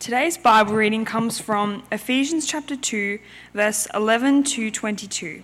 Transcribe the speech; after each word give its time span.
Today's 0.00 0.38
Bible 0.38 0.74
reading 0.74 1.04
comes 1.04 1.40
from 1.40 1.82
Ephesians 1.90 2.46
chapter 2.46 2.76
2, 2.76 3.18
verse 3.52 3.88
11 3.92 4.44
to 4.44 4.70
22. 4.70 5.42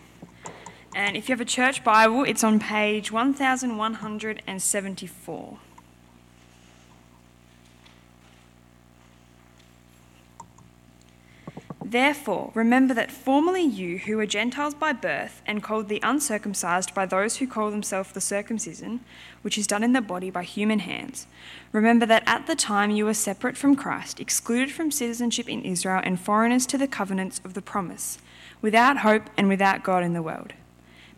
And 0.94 1.16
if 1.16 1.28
you 1.28 1.32
have 1.32 1.40
a 1.40 1.44
church 1.44 1.82
Bible, 1.82 2.22
it's 2.22 2.44
on 2.44 2.60
page 2.60 3.10
1174. 3.10 5.58
Therefore, 11.86 12.50
remember 12.54 12.94
that 12.94 13.10
formerly 13.10 13.62
you, 13.62 13.98
who 13.98 14.16
were 14.16 14.24
Gentiles 14.24 14.72
by 14.72 14.94
birth, 14.94 15.42
and 15.46 15.62
called 15.62 15.88
the 15.88 16.00
uncircumcised 16.02 16.94
by 16.94 17.04
those 17.04 17.36
who 17.36 17.46
call 17.46 17.70
themselves 17.70 18.10
the 18.12 18.22
circumcision, 18.22 19.00
which 19.42 19.58
is 19.58 19.66
done 19.66 19.84
in 19.84 19.92
the 19.92 20.00
body 20.00 20.30
by 20.30 20.44
human 20.44 20.78
hands, 20.78 21.26
remember 21.72 22.06
that 22.06 22.22
at 22.26 22.46
the 22.46 22.56
time 22.56 22.90
you 22.90 23.04
were 23.04 23.12
separate 23.12 23.58
from 23.58 23.76
Christ, 23.76 24.18
excluded 24.18 24.72
from 24.72 24.90
citizenship 24.90 25.46
in 25.46 25.62
Israel, 25.62 26.00
and 26.02 26.18
foreigners 26.18 26.64
to 26.66 26.78
the 26.78 26.88
covenants 26.88 27.42
of 27.44 27.52
the 27.52 27.60
promise, 27.60 28.16
without 28.62 28.98
hope 28.98 29.24
and 29.36 29.46
without 29.46 29.84
God 29.84 30.02
in 30.02 30.14
the 30.14 30.22
world. 30.22 30.54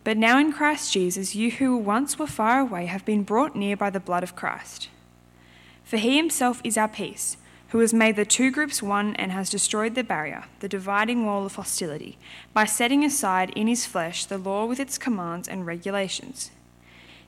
But 0.03 0.17
now 0.17 0.37
in 0.37 0.51
Christ 0.51 0.91
Jesus, 0.91 1.33
you 1.33 1.51
who 1.51 1.77
once 1.77 2.19
were 2.19 2.27
far 2.27 2.59
away 2.59 2.87
have 2.87 3.05
been 3.05 3.23
brought 3.23 3.55
near 3.55 3.77
by 3.77 3.89
the 3.89 4.01
blood 4.01 4.23
of 4.23 4.35
Christ. 4.35 4.89
For 5.85 5.95
he 5.95 6.17
himself 6.17 6.59
is 6.65 6.77
our 6.77 6.89
peace 6.89 7.37
who 7.69 7.79
has 7.79 7.93
made 7.93 8.15
the 8.15 8.25
two 8.25 8.49
groups 8.49 8.81
one 8.81 9.15
and 9.17 9.31
has 9.31 9.49
destroyed 9.49 9.95
the 9.95 10.03
barrier, 10.03 10.45
the 10.59 10.69
dividing 10.69 11.25
wall 11.25 11.45
of 11.45 11.55
hostility, 11.55 12.17
by 12.53 12.65
setting 12.65 13.03
aside 13.03 13.49
in 13.51 13.67
his 13.67 13.85
flesh 13.85 14.25
the 14.25 14.37
law 14.37 14.65
with 14.65 14.79
its 14.79 14.97
commands 14.97 15.47
and 15.47 15.65
regulations. 15.65 16.51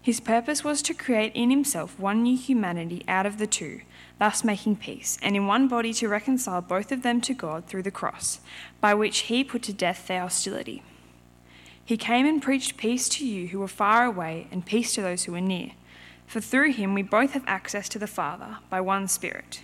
His 0.01 0.21
purpose 0.21 0.63
was 0.63 0.81
to 0.83 0.93
create 0.93 1.33
in 1.35 1.49
himself 1.49 1.99
one 1.99 2.23
new 2.23 2.37
humanity 2.37 3.03
out 3.07 3.25
of 3.25 3.37
the 3.37 3.47
two, 3.47 3.81
thus 4.17 4.45
making 4.45 4.77
peace, 4.77 5.17
and 5.21 5.35
in 5.35 5.45
one 5.45 5.67
body 5.67 5.93
to 5.95 6.07
reconcile 6.07 6.61
both 6.61 6.91
of 6.91 7.01
them 7.01 7.19
to 7.21 7.33
God 7.33 7.65
through 7.65 7.83
the 7.83 7.91
cross, 7.91 8.39
by 8.79 8.93
which 8.93 9.19
he 9.19 9.43
put 9.43 9.61
to 9.63 9.73
death 9.73 10.07
their 10.07 10.21
hostility. 10.21 10.83
He 11.83 11.97
came 11.97 12.25
and 12.25 12.41
preached 12.41 12.77
peace 12.77 13.09
to 13.09 13.25
you 13.25 13.47
who 13.47 13.59
were 13.59 13.67
far 13.67 14.05
away, 14.05 14.47
and 14.51 14.65
peace 14.65 14.93
to 14.93 15.01
those 15.01 15.25
who 15.25 15.33
were 15.33 15.41
near. 15.41 15.71
For 16.27 16.39
through 16.39 16.73
him 16.73 16.93
we 16.93 17.01
both 17.01 17.31
have 17.33 17.43
access 17.45 17.89
to 17.89 17.99
the 17.99 18.07
Father 18.07 18.57
by 18.69 18.79
one 18.79 19.07
Spirit. 19.07 19.63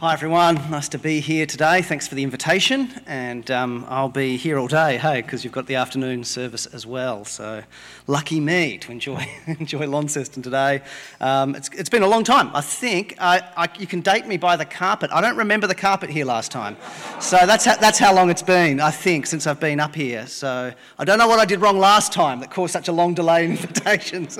Hi 0.00 0.14
everyone, 0.14 0.54
nice 0.70 0.88
to 0.88 0.98
be 0.98 1.20
here 1.20 1.44
today. 1.44 1.82
Thanks 1.82 2.08
for 2.08 2.14
the 2.14 2.22
invitation, 2.22 2.90
and 3.06 3.50
um, 3.50 3.84
I'll 3.86 4.08
be 4.08 4.38
here 4.38 4.58
all 4.58 4.66
day, 4.66 4.96
hey, 4.96 5.20
because 5.20 5.44
you've 5.44 5.52
got 5.52 5.66
the 5.66 5.74
afternoon 5.74 6.24
service 6.24 6.64
as 6.64 6.86
well. 6.86 7.26
So 7.26 7.62
lucky 8.06 8.40
me 8.40 8.78
to 8.78 8.92
enjoy 8.92 9.28
enjoy 9.46 9.86
Launceston 9.86 10.42
today. 10.42 10.80
Um, 11.20 11.54
it's, 11.54 11.68
it's 11.76 11.90
been 11.90 12.02
a 12.02 12.06
long 12.06 12.24
time. 12.24 12.50
I 12.54 12.62
think 12.62 13.16
I, 13.18 13.46
I, 13.58 13.68
you 13.78 13.86
can 13.86 14.00
date 14.00 14.26
me 14.26 14.38
by 14.38 14.56
the 14.56 14.64
carpet. 14.64 15.10
I 15.12 15.20
don't 15.20 15.36
remember 15.36 15.66
the 15.66 15.74
carpet 15.74 16.08
here 16.08 16.24
last 16.24 16.50
time, 16.50 16.78
so 17.20 17.36
that's 17.44 17.66
how, 17.66 17.76
that's 17.76 17.98
how 17.98 18.14
long 18.14 18.30
it's 18.30 18.42
been. 18.42 18.80
I 18.80 18.92
think 18.92 19.26
since 19.26 19.46
I've 19.46 19.60
been 19.60 19.80
up 19.80 19.94
here. 19.94 20.26
So 20.26 20.72
I 20.98 21.04
don't 21.04 21.18
know 21.18 21.28
what 21.28 21.40
I 21.40 21.44
did 21.44 21.60
wrong 21.60 21.78
last 21.78 22.10
time 22.10 22.40
that 22.40 22.50
caused 22.50 22.72
such 22.72 22.88
a 22.88 22.92
long 22.92 23.12
delay 23.12 23.44
in 23.44 23.50
invitations. 23.58 24.38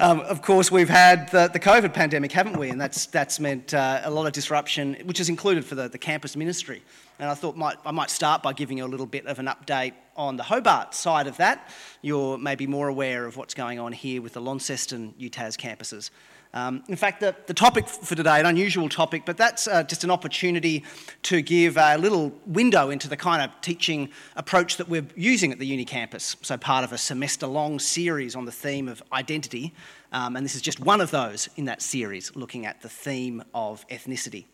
um, 0.00 0.20
of 0.20 0.42
course, 0.42 0.70
we've 0.70 0.90
had 0.90 1.30
the, 1.30 1.48
the 1.50 1.60
COVID 1.60 1.94
pandemic, 1.94 2.30
haven't 2.30 2.58
we? 2.58 2.68
And 2.68 2.78
that's 2.78 3.06
that's 3.06 3.40
meant 3.40 3.72
uh, 3.72 4.02
a 4.04 4.10
lot 4.10 4.26
of 4.26 4.34
disruption 4.34 4.81
which 5.04 5.20
is 5.20 5.28
included 5.28 5.64
for 5.64 5.74
the, 5.74 5.88
the 5.88 5.98
campus 5.98 6.36
ministry. 6.36 6.82
And 7.18 7.30
I 7.30 7.34
thought 7.34 7.56
might, 7.56 7.76
I 7.84 7.90
might 7.90 8.10
start 8.10 8.42
by 8.42 8.52
giving 8.52 8.78
you 8.78 8.84
a 8.84 8.86
little 8.86 9.06
bit 9.06 9.26
of 9.26 9.38
an 9.38 9.46
update 9.46 9.94
on 10.16 10.36
the 10.36 10.42
Hobart 10.42 10.94
side 10.94 11.26
of 11.26 11.36
that. 11.38 11.70
You're 12.02 12.38
maybe 12.38 12.66
more 12.66 12.88
aware 12.88 13.26
of 13.26 13.36
what's 13.36 13.54
going 13.54 13.78
on 13.78 13.92
here 13.92 14.20
with 14.20 14.32
the 14.34 14.40
Launceston 14.40 15.14
UTAS 15.18 15.56
campuses. 15.56 16.10
Um, 16.54 16.84
in 16.86 16.96
fact, 16.96 17.20
the, 17.20 17.34
the 17.46 17.54
topic 17.54 17.88
for 17.88 18.14
today, 18.14 18.38
an 18.38 18.44
unusual 18.44 18.90
topic, 18.90 19.22
but 19.24 19.38
that's 19.38 19.66
uh, 19.66 19.84
just 19.84 20.04
an 20.04 20.10
opportunity 20.10 20.84
to 21.22 21.40
give 21.40 21.78
a 21.78 21.96
little 21.96 22.30
window 22.44 22.90
into 22.90 23.08
the 23.08 23.16
kind 23.16 23.42
of 23.42 23.58
teaching 23.62 24.10
approach 24.36 24.76
that 24.76 24.88
we're 24.88 25.06
using 25.16 25.50
at 25.50 25.58
the 25.58 25.66
uni 25.66 25.86
campus. 25.86 26.36
So, 26.42 26.58
part 26.58 26.84
of 26.84 26.92
a 26.92 26.98
semester 26.98 27.46
long 27.46 27.78
series 27.78 28.36
on 28.36 28.44
the 28.44 28.52
theme 28.52 28.86
of 28.86 29.02
identity, 29.14 29.72
um, 30.12 30.36
and 30.36 30.44
this 30.44 30.54
is 30.54 30.60
just 30.60 30.78
one 30.78 31.00
of 31.00 31.10
those 31.10 31.48
in 31.56 31.64
that 31.66 31.80
series 31.80 32.36
looking 32.36 32.66
at 32.66 32.82
the 32.82 32.88
theme 32.88 33.42
of 33.54 33.88
ethnicity. 33.88 34.44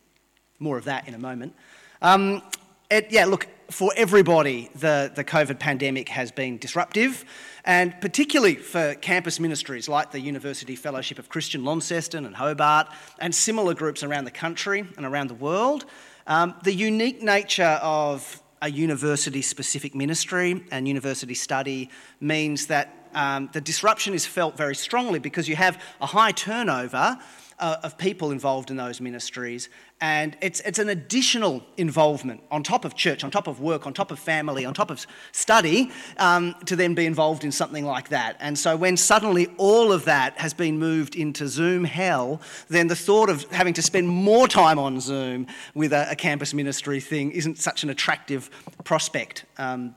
More 0.59 0.77
of 0.77 0.85
that 0.85 1.07
in 1.07 1.15
a 1.15 1.19
moment. 1.19 1.55
Um, 2.03 2.43
it, 2.91 3.09
yeah, 3.11 3.27
look, 3.27 3.47
for 3.71 3.93
everybody, 3.97 4.71
the, 4.75 5.13
the 5.15 5.23
COVID 5.23 5.59
pandemic 5.59 6.09
has 6.09 6.33
been 6.33 6.59
disruptive, 6.59 7.25
and 7.65 7.95
particularly 8.01 8.55
for 8.55 8.95
campus 8.95 9.39
ministries 9.39 9.89
like 9.89 10.11
the 10.11 10.21
University 10.21 10.75
Fellowship 10.75 11.19
of 11.19 11.29
Christian 11.29 11.65
Launceston 11.65 12.25
and 12.25 12.35
Hobart, 12.35 12.89
and 13.19 13.35
similar 13.35 13.75
groups 13.75 14.03
around 14.03 14.25
the 14.25 14.31
country 14.31 14.87
and 14.97 15.05
around 15.05 15.29
the 15.29 15.35
world. 15.35 15.85
Um, 16.27 16.55
the 16.65 16.73
unique 16.73 17.23
nature 17.23 17.79
of 17.83 18.43
a 18.63 18.71
university 18.71 19.43
specific 19.43 19.95
ministry 19.95 20.65
and 20.71 20.89
university 20.89 21.35
study 21.35 21.91
means 22.21 22.67
that 22.67 23.11
um, 23.15 23.49
the 23.53 23.61
disruption 23.61 24.15
is 24.15 24.27
felt 24.27 24.57
very 24.57 24.75
strongly 24.75 25.19
because 25.19 25.49
you 25.49 25.57
have 25.57 25.81
a 26.01 26.07
high 26.07 26.33
turnover 26.33 27.19
uh, 27.61 27.77
of 27.83 27.99
people 27.99 28.31
involved 28.31 28.71
in 28.71 28.77
those 28.77 29.01
ministries. 29.01 29.69
And 30.01 30.37
it's, 30.41 30.61
it's 30.61 30.79
an 30.79 30.89
additional 30.89 31.65
involvement 31.77 32.41
on 32.53 32.63
top 32.63 32.85
of 32.85 32.95
church, 32.95 33.25
on 33.25 33.31
top 33.31 33.49
of 33.49 33.61
work, 33.61 33.87
on 33.87 33.93
top 33.93 34.13
of 34.13 34.19
family, 34.19 34.65
on 34.65 34.73
top 34.73 34.91
of 34.91 35.05
study, 35.33 35.91
um, 36.19 36.55
to 36.67 36.77
then 36.77 36.95
be 36.95 37.05
involved 37.05 37.43
in 37.43 37.51
something 37.51 37.85
like 37.85 38.11
that. 38.11 38.37
And 38.39 38.57
so 38.57 38.77
when 38.77 38.97
suddenly 38.97 39.49
all 39.57 39.93
of 39.93 40.05
that 40.05 40.39
has 40.39 40.55
been 40.55 40.79
moved 40.79 41.17
into 41.17 41.49
Zoom 41.49 41.83
hell, 41.83 42.41
then 42.69 42.87
the 42.87 42.97
thought 42.97 43.29
of 43.29 43.43
having 43.51 43.75
to 43.75 43.83
spend 43.83 44.09
more 44.09 44.47
time 44.47 44.79
on 44.79 45.01
Zoom 45.01 45.47
with 45.75 45.93
a, 45.93 46.13
a 46.13 46.17
campus 46.17 46.55
ministry 46.55 47.01
thing 47.01 47.33
isn't 47.33 47.59
such 47.59 47.83
an 47.83 47.91
attractive 47.91 48.51
prospect. 48.85 49.47
Um, 49.57 49.97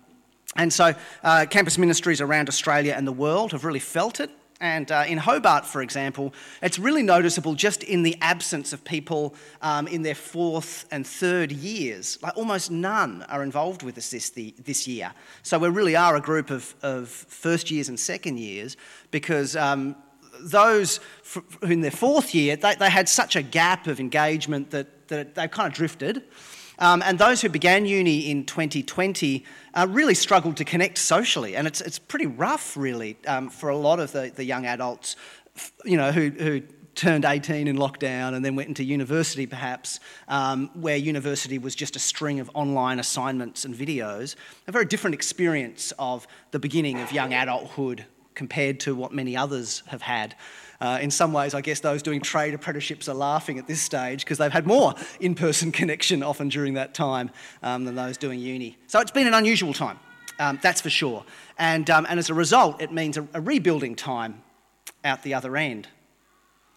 and 0.56 0.74
so, 0.74 0.94
uh, 1.24 1.46
campus 1.50 1.78
ministries 1.78 2.20
around 2.20 2.50
Australia 2.50 2.94
and 2.98 3.08
the 3.08 3.14
world 3.14 3.52
have 3.54 3.64
really 3.64 3.80
felt 3.80 4.20
it. 4.20 4.30
And 4.62 4.92
uh, 4.92 5.06
in 5.08 5.18
Hobart, 5.18 5.66
for 5.66 5.82
example, 5.82 6.34
it's 6.62 6.78
really 6.78 7.02
noticeable 7.02 7.56
just 7.56 7.82
in 7.82 8.04
the 8.04 8.16
absence 8.22 8.74
of 8.74 8.84
people 8.84 9.34
um, 9.64 9.88
in 9.88 10.04
their 10.04 10.16
fourth 10.16 10.86
and 10.92 11.06
third 11.06 11.52
years. 11.52 12.20
Like 12.22 12.38
almost 12.38 12.70
none 12.70 13.24
are 13.24 13.42
involved 13.42 13.82
with 13.82 13.98
us 13.98 14.12
this, 14.12 14.30
the, 14.30 14.54
this 14.64 14.88
year. 14.88 15.14
So 15.42 15.58
we 15.58 15.68
really 15.70 15.96
are 15.96 16.16
a 16.16 16.22
group 16.22 16.52
of, 16.52 16.76
of 16.84 17.10
first 17.10 17.72
years 17.72 17.90
and 17.90 18.00
second 18.00 18.38
years 18.38 18.78
because 19.10 19.56
um, 19.56 19.96
those 20.40 21.00
in 21.64 21.82
their 21.82 21.90
fourth 21.90 22.36
year, 22.36 22.56
they, 22.56 22.76
they 22.76 22.90
had 22.92 23.10
such 23.10 23.36
a 23.36 23.42
gap 23.42 23.88
of 23.88 24.00
engagement 24.00 24.70
that, 24.70 25.08
that 25.08 25.34
they 25.34 25.48
kind 25.48 25.68
of 25.68 25.74
drifted. 25.74 26.22
Um, 26.82 27.04
and 27.04 27.20
those 27.20 27.42
who 27.42 27.48
began 27.48 27.86
uni 27.86 28.32
in 28.32 28.44
2020 28.44 29.46
uh, 29.76 29.88
really 29.88 30.16
struggled 30.16 30.58
to 30.58 30.66
connect 30.66 30.98
socially. 30.98 31.56
And 31.56 31.68
it's, 31.68 31.80
it's 31.80 32.00
pretty 32.00 32.26
rough, 32.26 32.76
really, 32.76 33.18
um, 33.28 33.50
for 33.50 33.70
a 33.70 33.78
lot 33.78 34.00
of 34.00 34.12
the, 34.12 34.32
the 34.36 34.44
young 34.44 34.66
adults, 34.66 35.16
you 35.86 35.96
know, 35.96 36.12
who, 36.12 36.32
who 36.32 36.62
turned 36.96 37.24
18 37.24 37.68
in 37.68 37.78
lockdown 37.78 38.34
and 38.34 38.44
then 38.44 38.56
went 38.56 38.68
into 38.68 38.84
university, 38.84 39.46
perhaps, 39.46 40.00
um, 40.28 40.72
where 40.74 40.98
university 40.98 41.60
was 41.60 41.76
just 41.76 41.96
a 41.96 42.00
string 42.00 42.40
of 42.40 42.50
online 42.56 43.00
assignments 43.00 43.64
and 43.64 43.76
videos. 43.76 44.36
A 44.68 44.72
very 44.72 44.86
different 44.86 45.14
experience 45.14 45.94
of 46.00 46.28
the 46.50 46.60
beginning 46.60 47.00
of 47.00 47.12
young 47.12 47.32
adulthood 47.32 48.06
compared 48.34 48.80
to 48.80 48.96
what 48.96 49.14
many 49.14 49.38
others 49.38 49.84
have 49.88 50.02
had. 50.02 50.36
Uh, 50.82 50.98
in 51.00 51.12
some 51.12 51.32
ways, 51.32 51.54
I 51.54 51.62
guess 51.62 51.80
those 51.80 52.02
doing 52.02 52.22
trade 52.22 52.56
apprenticeships 52.56 53.08
are 53.08 53.14
laughing 53.14 53.60
at 53.60 53.68
this 53.68 53.80
stage 53.80 54.26
because 54.26 54.40
they've 54.40 54.52
had 54.52 54.66
more 54.66 54.96
in 55.20 55.36
person 55.36 55.72
connection 55.72 56.24
often 56.24 56.50
during 56.50 56.74
that 56.74 56.96
time 56.96 57.30
um, 57.62 57.86
than 57.86 57.94
those 57.96 58.18
doing 58.18 58.40
uni. 58.40 58.78
So 58.88 59.00
it's 59.00 59.12
been 59.12 59.28
an 59.28 59.36
unusual 59.36 59.74
time, 59.74 60.00
um, 60.40 60.60
that's 60.62 60.82
for 60.82 60.90
sure. 60.90 61.24
And, 61.60 61.88
um, 61.92 62.08
and 62.10 62.18
as 62.18 62.32
a 62.32 62.34
result, 62.34 62.82
it 62.82 62.92
means 62.92 63.16
a, 63.18 63.28
a 63.36 63.40
rebuilding 63.40 63.96
time 63.96 64.42
out 65.06 65.22
the 65.22 65.36
other 65.36 65.56
end. 65.56 65.88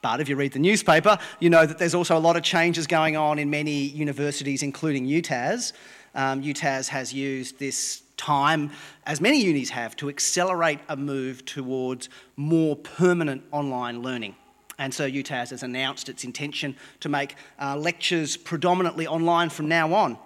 But 0.02 0.20
if 0.20 0.28
you 0.28 0.36
read 0.36 0.52
the 0.52 0.58
newspaper, 0.58 1.18
you 1.40 1.48
know 1.48 1.64
that 1.64 1.78
there's 1.78 1.94
also 1.94 2.18
a 2.18 2.20
lot 2.20 2.36
of 2.36 2.42
changes 2.42 2.86
going 2.86 3.16
on 3.16 3.38
in 3.38 3.48
many 3.48 3.84
universities, 3.86 4.62
including 4.62 5.06
UTAS. 5.06 5.72
Um, 6.14 6.42
UTAS 6.42 6.88
has 6.88 7.14
used 7.14 7.58
this 7.58 8.03
time, 8.16 8.70
as 9.06 9.20
many 9.20 9.40
unis 9.42 9.70
have, 9.70 9.96
to 9.96 10.08
accelerate 10.08 10.80
a 10.88 10.96
move 10.96 11.44
towards 11.44 12.08
more 12.36 12.76
permanent 12.76 13.42
online 13.52 14.02
learning. 14.02 14.36
And 14.78 14.92
so 14.92 15.08
UTAS 15.08 15.50
has 15.50 15.62
announced 15.62 16.08
its 16.08 16.24
intention 16.24 16.76
to 17.00 17.08
make 17.08 17.36
uh, 17.60 17.76
lectures 17.76 18.36
predominantly 18.36 19.06
online 19.06 19.50
from 19.50 19.68
now 19.68 19.92
on. 19.92 20.18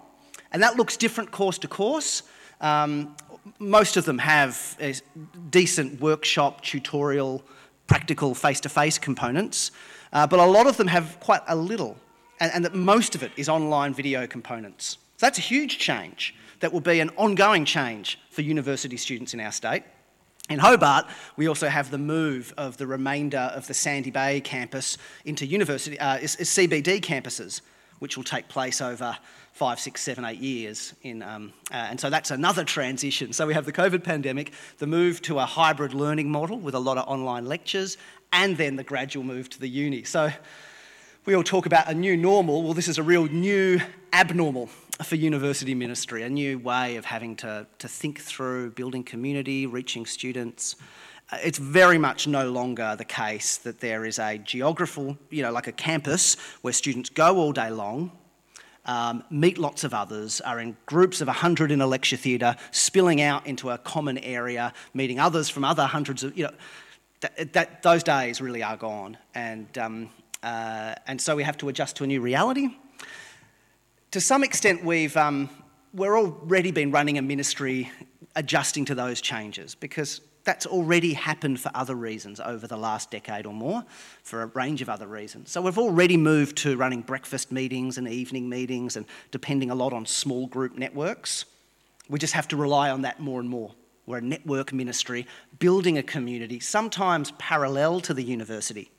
And 0.51 0.63
that 0.63 0.75
looks 0.75 0.97
different 0.97 1.31
course 1.31 1.57
to 1.59 1.67
course. 1.67 2.23
Um, 2.61 3.15
most 3.59 3.97
of 3.97 4.05
them 4.05 4.17
have 4.17 4.77
decent 5.49 6.01
workshop, 6.01 6.61
tutorial, 6.61 7.43
practical 7.87 8.33
face 8.35 8.59
to 8.61 8.69
face 8.69 8.97
components, 8.97 9.71
uh, 10.13 10.25
but 10.27 10.39
a 10.39 10.45
lot 10.45 10.67
of 10.67 10.77
them 10.77 10.87
have 10.87 11.19
quite 11.19 11.41
a 11.47 11.55
little, 11.55 11.97
and, 12.39 12.51
and 12.53 12.65
that 12.65 12.75
most 12.75 13.15
of 13.15 13.23
it 13.23 13.31
is 13.37 13.49
online 13.49 13.93
video 13.93 14.27
components. 14.27 14.97
So 15.17 15.25
that's 15.25 15.37
a 15.37 15.41
huge 15.41 15.77
change 15.79 16.35
that 16.59 16.73
will 16.73 16.81
be 16.81 16.99
an 16.99 17.09
ongoing 17.17 17.65
change 17.65 18.19
for 18.29 18.41
university 18.41 18.97
students 18.97 19.33
in 19.33 19.39
our 19.39 19.51
state. 19.51 19.83
In 20.49 20.57
Hobart, 20.57 21.05
we 21.37 21.47
also 21.47 21.67
have 21.67 21.91
the 21.91 21.99
move 21.99 22.53
of 22.57 22.77
the 22.77 22.87
remainder 22.87 23.51
of 23.53 23.67
the 23.67 23.73
Sandy 23.75 24.09
Bay 24.09 24.41
campus 24.41 24.97
into 25.23 25.45
university, 25.45 25.99
uh, 25.99 26.17
CBD 26.17 26.99
campuses, 26.99 27.61
which 27.99 28.17
will 28.17 28.23
take 28.23 28.47
place 28.47 28.81
over 28.81 29.15
five, 29.53 29.79
six, 29.79 30.01
seven, 30.01 30.25
eight 30.25 30.39
years. 30.39 30.93
In, 31.03 31.21
um, 31.21 31.53
uh, 31.71 31.75
and 31.75 31.99
so 31.99 32.09
that's 32.09 32.31
another 32.31 32.63
transition. 32.63 33.31
So 33.31 33.45
we 33.45 33.53
have 33.53 33.65
the 33.65 33.71
COVID 33.73 34.03
pandemic, 34.03 34.53
the 34.79 34.87
move 34.87 35.21
to 35.23 35.37
a 35.37 35.45
hybrid 35.45 35.93
learning 35.93 36.31
model 36.31 36.57
with 36.57 36.73
a 36.73 36.79
lot 36.79 36.97
of 36.97 37.07
online 37.07 37.45
lectures, 37.45 37.97
and 38.33 38.57
then 38.57 38.75
the 38.75 38.83
gradual 38.83 39.23
move 39.23 39.49
to 39.51 39.59
the 39.59 39.69
uni. 39.69 40.03
So 40.03 40.31
we 41.25 41.35
all 41.35 41.43
talk 41.43 41.67
about 41.67 41.87
a 41.89 41.93
new 41.93 42.17
normal. 42.17 42.63
Well, 42.63 42.73
this 42.73 42.87
is 42.87 42.97
a 42.97 43.03
real 43.03 43.25
new 43.25 43.81
abnormal 44.13 44.69
for 45.03 45.15
university 45.15 45.73
ministry, 45.73 46.23
a 46.23 46.29
new 46.29 46.59
way 46.59 46.97
of 46.97 47.05
having 47.05 47.35
to, 47.37 47.65
to 47.77 47.87
think 47.87 48.19
through 48.19 48.71
building 48.71 49.03
community, 49.03 49.65
reaching 49.65 50.05
students. 50.05 50.75
Uh, 51.31 51.37
it's 51.41 51.57
very 51.57 51.97
much 51.97 52.27
no 52.27 52.51
longer 52.51 52.95
the 52.97 53.05
case 53.05 53.57
that 53.57 53.79
there 53.79 54.03
is 54.03 54.19
a 54.19 54.37
geographical, 54.37 55.17
you 55.29 55.41
know, 55.41 55.51
like 55.51 55.67
a 55.67 55.71
campus 55.71 56.35
where 56.61 56.73
students 56.73 57.09
go 57.09 57.37
all 57.37 57.53
day 57.53 57.69
long, 57.69 58.11
um, 58.85 59.23
meet 59.29 59.57
lots 59.57 59.85
of 59.85 59.93
others, 59.93 60.41
are 60.41 60.59
in 60.59 60.75
groups 60.85 61.21
of 61.21 61.27
100 61.27 61.71
in 61.71 61.79
a 61.79 61.87
lecture 61.87 62.17
theatre, 62.17 62.55
spilling 62.71 63.21
out 63.21 63.47
into 63.47 63.69
a 63.69 63.77
common 63.77 64.17
area, 64.17 64.73
meeting 64.93 65.19
others 65.19 65.47
from 65.47 65.63
other 65.63 65.85
hundreds 65.85 66.23
of, 66.23 66.37
you 66.37 66.43
know, 66.43 66.53
that, 67.21 67.53
that 67.53 67.83
those 67.83 68.03
days 68.03 68.41
really 68.41 68.63
are 68.63 68.77
gone. 68.77 69.17
And, 69.33 69.77
um, 69.77 70.09
uh, 70.43 70.95
and 71.07 71.21
so 71.21 71.37
we 71.37 71.43
have 71.43 71.57
to 71.59 71.69
adjust 71.69 71.95
to 71.97 72.03
a 72.03 72.07
new 72.07 72.19
reality 72.19 72.69
to 74.11 74.19
some 74.19 74.43
extent, 74.43 74.83
we've, 74.83 75.15
um, 75.15 75.49
we're 75.93 76.17
already 76.17 76.71
been 76.71 76.91
running 76.91 77.17
a 77.17 77.21
ministry 77.21 77.91
adjusting 78.35 78.85
to 78.85 78.95
those 78.95 79.21
changes 79.21 79.75
because 79.75 80.21
that's 80.43 80.65
already 80.65 81.13
happened 81.13 81.59
for 81.59 81.69
other 81.75 81.93
reasons 81.93 82.39
over 82.39 82.65
the 82.65 82.77
last 82.77 83.11
decade 83.11 83.45
or 83.45 83.53
more, 83.53 83.83
for 84.23 84.41
a 84.41 84.47
range 84.47 84.81
of 84.81 84.89
other 84.89 85.05
reasons. 85.05 85.51
So 85.51 85.61
we've 85.61 85.77
already 85.77 86.17
moved 86.17 86.57
to 86.59 86.75
running 86.75 87.01
breakfast 87.01 87.51
meetings 87.51 87.97
and 87.97 88.07
evening 88.07 88.49
meetings 88.49 88.95
and 88.95 89.05
depending 89.29 89.69
a 89.69 89.75
lot 89.75 89.93
on 89.93 90.05
small 90.05 90.47
group 90.47 90.75
networks. 90.75 91.45
We 92.09 92.17
just 92.17 92.33
have 92.33 92.47
to 92.47 92.57
rely 92.57 92.89
on 92.89 93.03
that 93.03 93.19
more 93.19 93.39
and 93.39 93.49
more. 93.49 93.75
We're 94.07 94.17
a 94.17 94.21
network 94.21 94.73
ministry, 94.73 95.27
building 95.59 95.99
a 95.99 96.03
community, 96.03 96.59
sometimes 96.59 97.31
parallel 97.37 97.99
to 98.01 98.13
the 98.15 98.23
university 98.23 98.89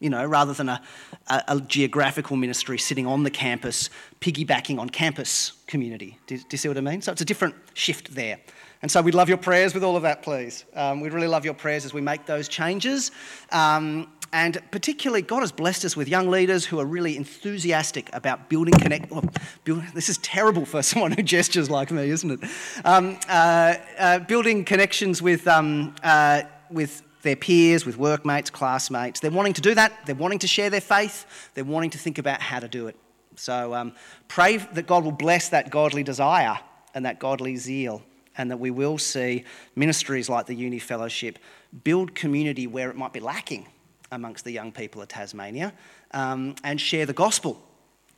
you 0.00 0.10
know, 0.10 0.24
rather 0.24 0.52
than 0.52 0.68
a, 0.68 0.82
a, 1.28 1.42
a, 1.48 1.60
geographical 1.60 2.36
ministry 2.36 2.78
sitting 2.78 3.06
on 3.06 3.22
the 3.22 3.30
campus, 3.30 3.88
piggybacking 4.20 4.78
on 4.78 4.90
campus 4.90 5.52
community. 5.66 6.18
Do, 6.26 6.36
do, 6.36 6.44
you 6.50 6.58
see 6.58 6.68
what 6.68 6.76
I 6.76 6.82
mean? 6.82 7.00
So 7.00 7.12
it's 7.12 7.22
a 7.22 7.24
different 7.26 7.54
shift 7.72 8.14
there. 8.14 8.38
And 8.82 8.90
so 8.90 9.00
we'd 9.00 9.14
love 9.14 9.28
your 9.28 9.38
prayers 9.38 9.72
with 9.72 9.82
all 9.82 9.96
of 9.96 10.02
that, 10.02 10.22
please. 10.22 10.66
Um, 10.74 11.00
we'd 11.00 11.14
really 11.14 11.28
love 11.28 11.46
your 11.46 11.54
prayers 11.54 11.86
as 11.86 11.94
we 11.94 12.02
make 12.02 12.26
those 12.26 12.46
changes. 12.46 13.10
Um, 13.50 14.08
and 14.32 14.60
particularly, 14.70 15.22
God 15.22 15.40
has 15.40 15.50
blessed 15.50 15.84
us 15.86 15.96
with 15.96 16.08
young 16.08 16.28
leaders 16.28 16.66
who 16.66 16.78
are 16.78 16.84
really 16.84 17.16
enthusiastic 17.16 18.10
about 18.12 18.50
building 18.50 18.74
connect. 18.78 19.10
Well, 19.10 19.24
build, 19.64 19.82
this 19.94 20.10
is 20.10 20.18
terrible 20.18 20.66
for 20.66 20.82
someone 20.82 21.12
who 21.12 21.22
gestures 21.22 21.70
like 21.70 21.90
me, 21.90 22.10
isn't 22.10 22.30
it? 22.30 22.50
Um, 22.84 23.18
uh, 23.28 23.76
uh, 23.98 24.18
building 24.20 24.64
connections 24.64 25.22
with, 25.22 25.48
um, 25.48 25.94
uh, 26.02 26.42
with 26.70 27.02
their 27.22 27.36
peers, 27.36 27.84
with 27.84 27.96
workmates, 27.96 28.50
classmates. 28.50 29.20
They're 29.20 29.30
wanting 29.30 29.54
to 29.54 29.60
do 29.60 29.74
that. 29.74 29.92
They're 30.06 30.14
wanting 30.14 30.38
to 30.40 30.46
share 30.46 30.70
their 30.70 30.80
faith. 30.80 31.50
They're 31.54 31.64
wanting 31.64 31.90
to 31.90 31.98
think 31.98 32.18
about 32.18 32.40
how 32.40 32.60
to 32.60 32.68
do 32.68 32.86
it. 32.86 32.96
So 33.36 33.74
um, 33.74 33.92
pray 34.28 34.56
that 34.56 34.86
God 34.86 35.04
will 35.04 35.12
bless 35.12 35.48
that 35.50 35.70
godly 35.70 36.02
desire 36.02 36.58
and 36.94 37.04
that 37.04 37.18
godly 37.18 37.56
zeal, 37.56 38.02
and 38.38 38.50
that 38.50 38.58
we 38.58 38.70
will 38.70 38.96
see 38.96 39.44
ministries 39.74 40.28
like 40.28 40.46
the 40.46 40.54
Uni 40.54 40.78
Fellowship 40.78 41.38
build 41.84 42.14
community 42.14 42.66
where 42.66 42.90
it 42.90 42.96
might 42.96 43.12
be 43.12 43.20
lacking 43.20 43.66
amongst 44.12 44.44
the 44.44 44.50
young 44.50 44.72
people 44.72 45.02
of 45.02 45.08
Tasmania 45.08 45.72
um, 46.12 46.54
and 46.64 46.80
share 46.80 47.04
the 47.06 47.12
gospel 47.12 47.62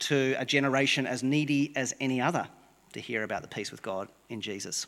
to 0.00 0.36
a 0.38 0.44
generation 0.44 1.06
as 1.06 1.22
needy 1.22 1.72
as 1.74 1.94
any 2.00 2.20
other 2.20 2.46
to 2.92 3.00
hear 3.00 3.22
about 3.22 3.42
the 3.42 3.48
peace 3.48 3.70
with 3.70 3.82
God 3.82 4.08
in 4.28 4.40
Jesus. 4.40 4.86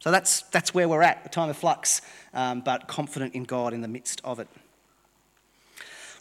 So 0.00 0.10
that's, 0.10 0.42
that's 0.44 0.72
where 0.72 0.88
we're 0.88 1.02
at, 1.02 1.22
a 1.26 1.28
time 1.28 1.50
of 1.50 1.56
flux, 1.56 2.00
um, 2.32 2.62
but 2.62 2.88
confident 2.88 3.34
in 3.34 3.44
God 3.44 3.74
in 3.74 3.82
the 3.82 3.88
midst 3.88 4.20
of 4.24 4.40
it. 4.40 4.48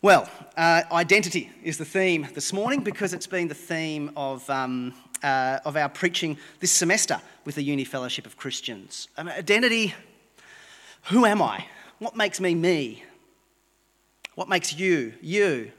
Well, 0.01 0.29
uh, 0.57 0.83
identity 0.91 1.49
is 1.63 1.77
the 1.77 1.85
theme 1.85 2.27
this 2.33 2.53
morning 2.53 2.83
because 2.83 3.13
it's 3.13 3.27
been 3.27 3.47
the 3.47 3.55
theme 3.55 4.11
of, 4.15 4.49
um, 4.49 4.93
uh, 5.23 5.59
of 5.65 5.77
our 5.77 5.89
preaching 5.89 6.37
this 6.59 6.71
semester 6.71 7.21
with 7.45 7.55
the 7.55 7.63
Uni 7.63 7.85
Fellowship 7.85 8.25
of 8.25 8.37
Christians. 8.37 9.07
Um, 9.17 9.29
identity 9.29 9.93
who 11.03 11.25
am 11.25 11.41
I? 11.41 11.65
What 11.99 12.15
makes 12.15 12.39
me 12.39 12.55
me? 12.55 13.03
What 14.35 14.49
makes 14.49 14.73
you 14.73 15.13
you? 15.21 15.71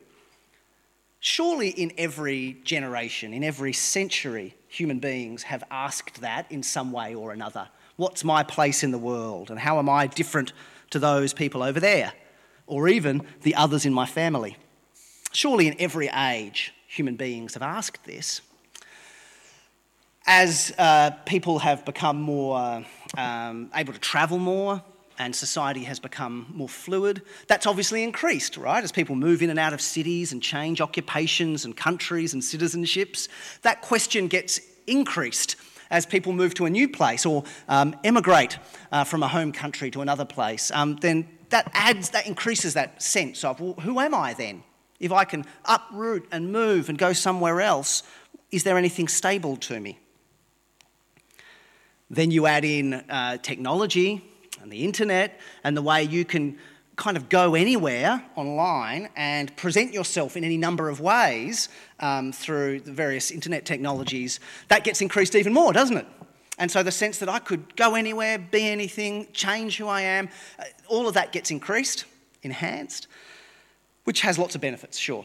Surely, 1.20 1.68
in 1.68 1.92
every 1.98 2.58
generation, 2.64 3.34
in 3.34 3.44
every 3.44 3.74
century, 3.74 4.54
human 4.68 4.98
beings 4.98 5.42
have 5.44 5.62
asked 5.70 6.22
that 6.22 6.50
in 6.50 6.62
some 6.62 6.92
way 6.92 7.14
or 7.14 7.32
another 7.32 7.68
what's 8.00 8.24
my 8.24 8.42
place 8.42 8.82
in 8.82 8.92
the 8.92 8.98
world 8.98 9.50
and 9.50 9.60
how 9.60 9.78
am 9.78 9.88
I 9.88 10.06
different 10.06 10.54
to 10.88 10.98
those 10.98 11.34
people 11.34 11.62
over 11.62 11.78
there 11.78 12.14
or 12.66 12.88
even 12.88 13.22
the 13.42 13.54
others 13.54 13.84
in 13.84 13.92
my 13.92 14.06
family? 14.06 14.56
Surely, 15.32 15.68
in 15.68 15.76
every 15.78 16.08
age, 16.08 16.72
human 16.88 17.16
beings 17.16 17.52
have 17.54 17.62
asked 17.62 18.04
this. 18.04 18.40
As 20.26 20.72
uh, 20.78 21.10
people 21.26 21.58
have 21.58 21.84
become 21.84 22.20
more 22.22 22.84
um, 23.18 23.70
able 23.74 23.92
to 23.92 24.00
travel 24.00 24.38
more, 24.38 24.82
and 25.18 25.36
society 25.36 25.84
has 25.84 26.00
become 26.00 26.46
more 26.54 26.68
fluid. 26.68 27.20
That's 27.46 27.66
obviously 27.66 28.02
increased, 28.02 28.56
right? 28.56 28.82
As 28.82 28.90
people 28.90 29.14
move 29.14 29.42
in 29.42 29.50
and 29.50 29.58
out 29.58 29.74
of 29.74 29.82
cities 29.82 30.32
and 30.32 30.42
change 30.42 30.80
occupations 30.80 31.66
and 31.66 31.76
countries 31.76 32.32
and 32.32 32.42
citizenships, 32.42 33.28
that 33.60 33.82
question 33.82 34.28
gets 34.28 34.60
increased 34.86 35.56
as 35.90 36.06
people 36.06 36.32
move 36.32 36.54
to 36.54 36.66
a 36.66 36.70
new 36.70 36.88
place 36.88 37.26
or 37.26 37.44
um, 37.68 37.94
emigrate 38.04 38.58
uh, 38.92 39.04
from 39.04 39.22
a 39.22 39.28
home 39.28 39.52
country 39.52 39.90
to 39.90 40.00
another 40.00 40.24
place, 40.24 40.70
um, 40.72 40.96
then 40.96 41.28
that 41.50 41.70
adds, 41.74 42.10
that 42.10 42.26
increases 42.26 42.74
that 42.74 43.02
sense 43.02 43.44
of, 43.44 43.60
well, 43.60 43.74
who 43.80 43.98
am 44.00 44.14
I 44.14 44.34
then? 44.34 44.62
If 45.00 45.12
I 45.12 45.24
can 45.24 45.44
uproot 45.64 46.28
and 46.30 46.52
move 46.52 46.88
and 46.88 46.98
go 46.98 47.12
somewhere 47.12 47.60
else, 47.60 48.02
is 48.50 48.64
there 48.64 48.76
anything 48.76 49.08
stable 49.08 49.56
to 49.56 49.80
me? 49.80 49.98
Then 52.08 52.30
you 52.30 52.46
add 52.46 52.64
in 52.64 52.94
uh, 52.94 53.38
technology 53.38 54.24
and 54.60 54.70
the 54.70 54.84
internet 54.84 55.40
and 55.64 55.76
the 55.76 55.82
way 55.82 56.02
you 56.02 56.24
can 56.24 56.58
kind 56.96 57.16
of 57.16 57.28
go 57.28 57.54
anywhere 57.54 58.22
online 58.36 59.08
and 59.16 59.54
present 59.56 59.92
yourself 59.92 60.36
in 60.36 60.44
any 60.44 60.56
number 60.56 60.88
of 60.88 61.00
ways 61.00 61.68
um, 62.00 62.32
through 62.32 62.80
the 62.80 62.92
various 62.92 63.30
internet 63.30 63.64
technologies, 63.64 64.40
that 64.68 64.84
gets 64.84 65.00
increased 65.00 65.34
even 65.34 65.52
more, 65.52 65.72
doesn't 65.72 65.96
it? 65.96 66.06
And 66.58 66.70
so 66.70 66.82
the 66.82 66.92
sense 66.92 67.18
that 67.18 67.28
I 67.28 67.38
could 67.38 67.74
go 67.74 67.94
anywhere, 67.94 68.38
be 68.38 68.68
anything, 68.68 69.28
change 69.32 69.78
who 69.78 69.88
I 69.88 70.02
am, 70.02 70.28
uh, 70.58 70.64
all 70.88 71.08
of 71.08 71.14
that 71.14 71.32
gets 71.32 71.50
increased, 71.50 72.04
enhanced, 72.42 73.08
which 74.04 74.20
has 74.20 74.38
lots 74.38 74.54
of 74.54 74.60
benefits, 74.60 74.98
sure. 74.98 75.24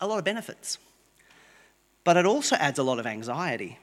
A 0.00 0.06
lot 0.06 0.18
of 0.18 0.24
benefits. 0.24 0.78
But 2.04 2.18
it 2.18 2.26
also 2.26 2.56
adds 2.56 2.78
a 2.78 2.82
lot 2.82 2.98
of 2.98 3.06
anxiety 3.06 3.78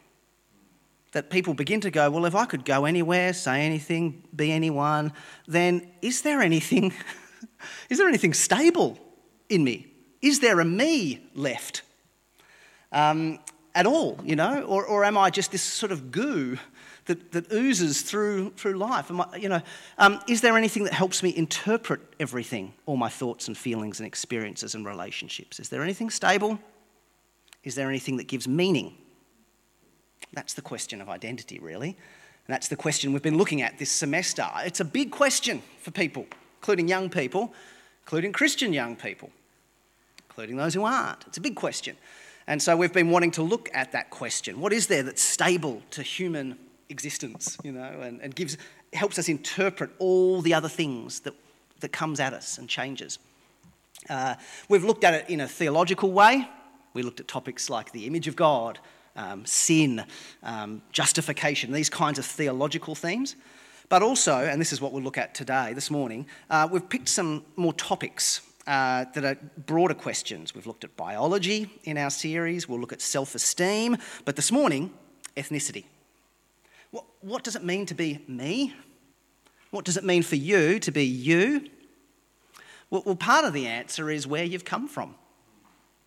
that 1.11 1.29
people 1.29 1.53
begin 1.53 1.81
to 1.81 1.91
go, 1.91 2.09
well, 2.09 2.25
if 2.25 2.35
I 2.35 2.45
could 2.45 2.65
go 2.65 2.85
anywhere, 2.85 3.33
say 3.33 3.65
anything, 3.65 4.23
be 4.35 4.51
anyone, 4.51 5.13
then 5.47 5.91
is 6.01 6.21
there 6.21 6.41
anything, 6.41 6.93
is 7.89 7.97
there 7.97 8.07
anything 8.07 8.33
stable 8.33 8.97
in 9.49 9.63
me? 9.63 9.87
Is 10.21 10.39
there 10.39 10.59
a 10.59 10.65
me 10.65 11.29
left 11.35 11.81
um, 12.91 13.39
at 13.75 13.85
all, 13.85 14.19
you 14.23 14.35
know? 14.35 14.61
Or, 14.63 14.85
or 14.85 15.03
am 15.03 15.17
I 15.17 15.29
just 15.29 15.51
this 15.51 15.61
sort 15.61 15.91
of 15.91 16.11
goo 16.11 16.57
that, 17.05 17.31
that 17.33 17.51
oozes 17.51 18.03
through, 18.03 18.51
through 18.51 18.77
life? 18.77 19.11
I, 19.11 19.35
you 19.35 19.49
know, 19.49 19.61
um, 19.97 20.21
is 20.29 20.39
there 20.41 20.57
anything 20.57 20.85
that 20.85 20.93
helps 20.93 21.23
me 21.23 21.35
interpret 21.35 22.01
everything, 22.21 22.73
all 22.85 22.97
my 22.97 23.09
thoughts 23.09 23.47
and 23.47 23.57
feelings 23.57 23.99
and 23.99 24.07
experiences 24.07 24.75
and 24.75 24.85
relationships? 24.85 25.59
Is 25.59 25.67
there 25.69 25.83
anything 25.83 26.09
stable? 26.09 26.57
Is 27.63 27.75
there 27.75 27.89
anything 27.89 28.17
that 28.17 28.27
gives 28.27 28.47
meaning 28.47 28.95
that's 30.33 30.53
the 30.53 30.61
question 30.61 31.01
of 31.01 31.09
identity, 31.09 31.59
really. 31.59 31.89
And 31.89 32.53
that's 32.53 32.67
the 32.67 32.75
question 32.75 33.13
we've 33.13 33.21
been 33.21 33.37
looking 33.37 33.61
at 33.61 33.77
this 33.77 33.91
semester. 33.91 34.47
It's 34.65 34.79
a 34.79 34.85
big 34.85 35.11
question 35.11 35.61
for 35.79 35.91
people, 35.91 36.25
including 36.59 36.87
young 36.87 37.09
people, 37.09 37.53
including 38.03 38.31
Christian 38.31 38.73
young 38.73 38.95
people, 38.95 39.29
including 40.29 40.57
those 40.57 40.73
who 40.73 40.83
aren't? 40.83 41.25
It's 41.27 41.37
a 41.37 41.41
big 41.41 41.55
question. 41.55 41.95
And 42.47 42.61
so 42.61 42.75
we've 42.75 42.93
been 42.93 43.11
wanting 43.11 43.31
to 43.31 43.43
look 43.43 43.69
at 43.73 43.91
that 43.91 44.09
question. 44.09 44.59
What 44.59 44.73
is 44.73 44.87
there 44.87 45.03
that's 45.03 45.21
stable 45.21 45.81
to 45.91 46.01
human 46.01 46.57
existence, 46.89 47.57
you 47.63 47.71
know, 47.71 48.01
and, 48.01 48.19
and 48.21 48.35
gives, 48.35 48.57
helps 48.93 49.17
us 49.17 49.29
interpret 49.29 49.91
all 49.99 50.41
the 50.41 50.53
other 50.53 50.67
things 50.67 51.21
that, 51.21 51.33
that 51.79 51.91
comes 51.91 52.19
at 52.19 52.33
us 52.33 52.57
and 52.57 52.67
changes. 52.67 53.19
Uh, 54.09 54.35
we've 54.67 54.83
looked 54.83 55.03
at 55.03 55.13
it 55.13 55.29
in 55.29 55.41
a 55.41 55.47
theological 55.47 56.11
way. 56.11 56.47
We 56.93 57.03
looked 57.03 57.19
at 57.19 57.27
topics 57.27 57.69
like 57.69 57.91
the 57.91 58.07
image 58.07 58.27
of 58.27 58.35
God, 58.35 58.79
um, 59.15 59.45
sin, 59.45 60.03
um, 60.43 60.81
justification, 60.91 61.71
these 61.71 61.89
kinds 61.89 62.19
of 62.19 62.25
theological 62.25 62.95
themes. 62.95 63.35
But 63.89 64.01
also, 64.01 64.37
and 64.37 64.61
this 64.61 64.71
is 64.71 64.79
what 64.79 64.93
we'll 64.93 65.03
look 65.03 65.17
at 65.17 65.35
today, 65.35 65.73
this 65.73 65.91
morning, 65.91 66.25
uh, 66.49 66.67
we've 66.71 66.87
picked 66.87 67.09
some 67.09 67.43
more 67.57 67.73
topics 67.73 68.41
uh, 68.65 69.05
that 69.13 69.25
are 69.25 69.37
broader 69.65 69.93
questions. 69.93 70.55
We've 70.55 70.67
looked 70.67 70.83
at 70.83 70.95
biology 70.95 71.69
in 71.83 71.97
our 71.97 72.09
series, 72.09 72.69
we'll 72.69 72.79
look 72.79 72.93
at 72.93 73.01
self 73.01 73.35
esteem, 73.35 73.97
but 74.23 74.35
this 74.35 74.51
morning, 74.51 74.91
ethnicity. 75.35 75.85
What, 76.91 77.05
what 77.21 77.43
does 77.43 77.55
it 77.55 77.63
mean 77.63 77.85
to 77.87 77.93
be 77.93 78.23
me? 78.27 78.73
What 79.71 79.85
does 79.85 79.97
it 79.97 80.03
mean 80.03 80.23
for 80.23 80.35
you 80.35 80.79
to 80.79 80.91
be 80.91 81.05
you? 81.05 81.69
Well, 82.89 83.03
well, 83.05 83.15
part 83.15 83.45
of 83.45 83.53
the 83.53 83.67
answer 83.67 84.09
is 84.09 84.27
where 84.27 84.43
you've 84.43 84.65
come 84.65 84.87
from, 84.87 85.15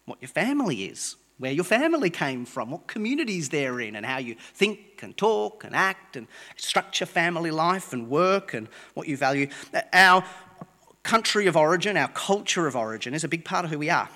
what 0.05 0.19
your 0.21 0.29
family 0.29 0.85
is, 0.85 1.17
where 1.39 1.53
your 1.53 1.65
family 1.65 2.11
came 2.11 2.45
from, 2.45 2.71
what 2.71 2.87
communities 2.87 3.49
they're 3.49 3.81
in, 3.81 3.97
and 3.97 4.07
how 4.07 4.19
you 4.19 4.37
think 4.55 5.03
and 5.03 5.17
talk 5.17 5.65
and 5.65 5.75
act 5.75 6.17
and 6.17 6.27
structure 6.57 7.07
family 7.07 7.51
life 7.51 7.93
and 7.93 8.09
work 8.09 8.55
and 8.55 8.69
what 8.95 9.09
you 9.09 9.17
value. 9.17 9.49
Our 9.93 10.25
country 11.03 11.47
of 11.47 11.57
origin, 11.57 11.97
our 11.97 12.09
culture 12.09 12.67
of 12.67 12.77
origin, 12.77 13.15
is 13.15 13.25
a 13.25 13.29
big 13.29 13.45
part 13.45 13.65
of 13.65 13.71
who 13.71 13.79
we 13.79 13.91
are. 13.91 14.09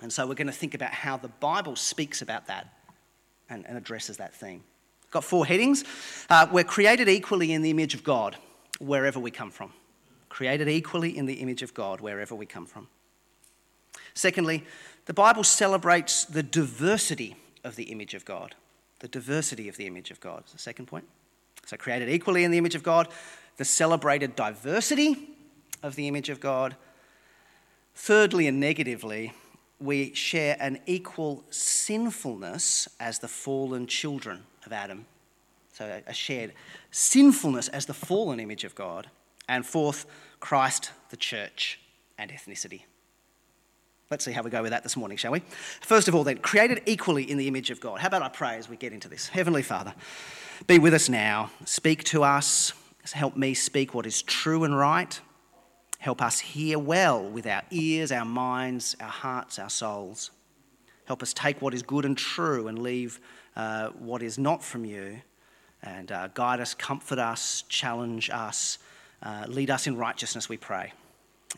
And 0.00 0.12
so 0.12 0.26
we're 0.26 0.34
going 0.34 0.46
to 0.46 0.52
think 0.52 0.74
about 0.74 0.92
how 0.92 1.16
the 1.16 1.28
Bible 1.28 1.76
speaks 1.76 2.22
about 2.22 2.46
that 2.46 2.68
and, 3.48 3.66
and 3.66 3.76
addresses 3.76 4.16
that 4.16 4.34
theme. 4.34 4.62
Got 5.10 5.24
four 5.24 5.46
headings. 5.46 5.84
Uh, 6.28 6.46
we're 6.50 6.64
created 6.64 7.08
equally 7.08 7.52
in 7.52 7.62
the 7.62 7.70
image 7.70 7.94
of 7.94 8.02
God, 8.02 8.36
wherever 8.78 9.20
we 9.20 9.30
come 9.30 9.50
from. 9.50 9.72
Created 10.28 10.68
equally 10.68 11.16
in 11.16 11.26
the 11.26 11.34
image 11.34 11.62
of 11.62 11.72
God, 11.72 12.00
wherever 12.00 12.34
we 12.34 12.46
come 12.46 12.66
from. 12.66 12.88
Secondly, 14.12 14.64
the 15.06 15.14
Bible 15.14 15.44
celebrates 15.44 16.24
the 16.24 16.42
diversity 16.42 17.36
of 17.64 17.76
the 17.76 17.84
image 17.84 18.14
of 18.14 18.24
God. 18.24 18.54
The 19.00 19.08
diversity 19.08 19.68
of 19.68 19.76
the 19.76 19.86
image 19.86 20.10
of 20.10 20.20
God 20.20 20.44
is 20.46 20.52
the 20.52 20.58
second 20.58 20.86
point. 20.86 21.04
So, 21.64 21.76
created 21.76 22.08
equally 22.08 22.44
in 22.44 22.50
the 22.50 22.58
image 22.58 22.74
of 22.74 22.82
God, 22.82 23.08
the 23.56 23.64
celebrated 23.64 24.36
diversity 24.36 25.30
of 25.82 25.96
the 25.96 26.08
image 26.08 26.28
of 26.28 26.40
God. 26.40 26.76
Thirdly, 27.94 28.46
and 28.46 28.60
negatively, 28.60 29.32
we 29.80 30.14
share 30.14 30.56
an 30.60 30.80
equal 30.86 31.44
sinfulness 31.50 32.88
as 33.00 33.18
the 33.18 33.28
fallen 33.28 33.86
children 33.86 34.44
of 34.64 34.72
Adam. 34.72 35.06
So, 35.72 36.00
a 36.06 36.14
shared 36.14 36.52
sinfulness 36.90 37.68
as 37.68 37.86
the 37.86 37.94
fallen 37.94 38.40
image 38.40 38.64
of 38.64 38.74
God. 38.74 39.08
And 39.48 39.64
fourth, 39.64 40.06
Christ, 40.40 40.90
the 41.10 41.16
church, 41.16 41.78
and 42.18 42.30
ethnicity. 42.30 42.82
Let's 44.08 44.24
see 44.24 44.30
how 44.30 44.42
we 44.42 44.50
go 44.50 44.62
with 44.62 44.70
that 44.70 44.84
this 44.84 44.96
morning, 44.96 45.18
shall 45.18 45.32
we? 45.32 45.40
First 45.80 46.06
of 46.06 46.14
all, 46.14 46.22
then, 46.22 46.38
created 46.38 46.80
equally 46.86 47.28
in 47.28 47.38
the 47.38 47.48
image 47.48 47.70
of 47.70 47.80
God. 47.80 47.98
How 47.98 48.06
about 48.06 48.22
I 48.22 48.28
pray 48.28 48.56
as 48.56 48.68
we 48.68 48.76
get 48.76 48.92
into 48.92 49.08
this? 49.08 49.26
Heavenly 49.26 49.62
Father, 49.62 49.94
be 50.68 50.78
with 50.78 50.94
us 50.94 51.08
now. 51.08 51.50
Speak 51.64 52.04
to 52.04 52.22
us. 52.22 52.72
Help 53.12 53.36
me 53.36 53.52
speak 53.52 53.94
what 53.94 54.06
is 54.06 54.22
true 54.22 54.62
and 54.62 54.78
right. 54.78 55.20
Help 55.98 56.22
us 56.22 56.38
hear 56.38 56.78
well 56.78 57.28
with 57.28 57.48
our 57.48 57.62
ears, 57.72 58.12
our 58.12 58.24
minds, 58.24 58.94
our 59.00 59.08
hearts, 59.08 59.58
our 59.58 59.70
souls. 59.70 60.30
Help 61.06 61.20
us 61.20 61.32
take 61.32 61.60
what 61.60 61.74
is 61.74 61.82
good 61.82 62.04
and 62.04 62.16
true 62.16 62.68
and 62.68 62.78
leave 62.78 63.18
uh, 63.56 63.88
what 63.88 64.22
is 64.22 64.38
not 64.38 64.62
from 64.62 64.84
you. 64.84 65.20
And 65.82 66.12
uh, 66.12 66.28
guide 66.28 66.60
us, 66.60 66.74
comfort 66.74 67.18
us, 67.18 67.64
challenge 67.68 68.30
us, 68.30 68.78
uh, 69.22 69.46
lead 69.48 69.70
us 69.70 69.88
in 69.88 69.96
righteousness, 69.96 70.48
we 70.48 70.56
pray. 70.56 70.92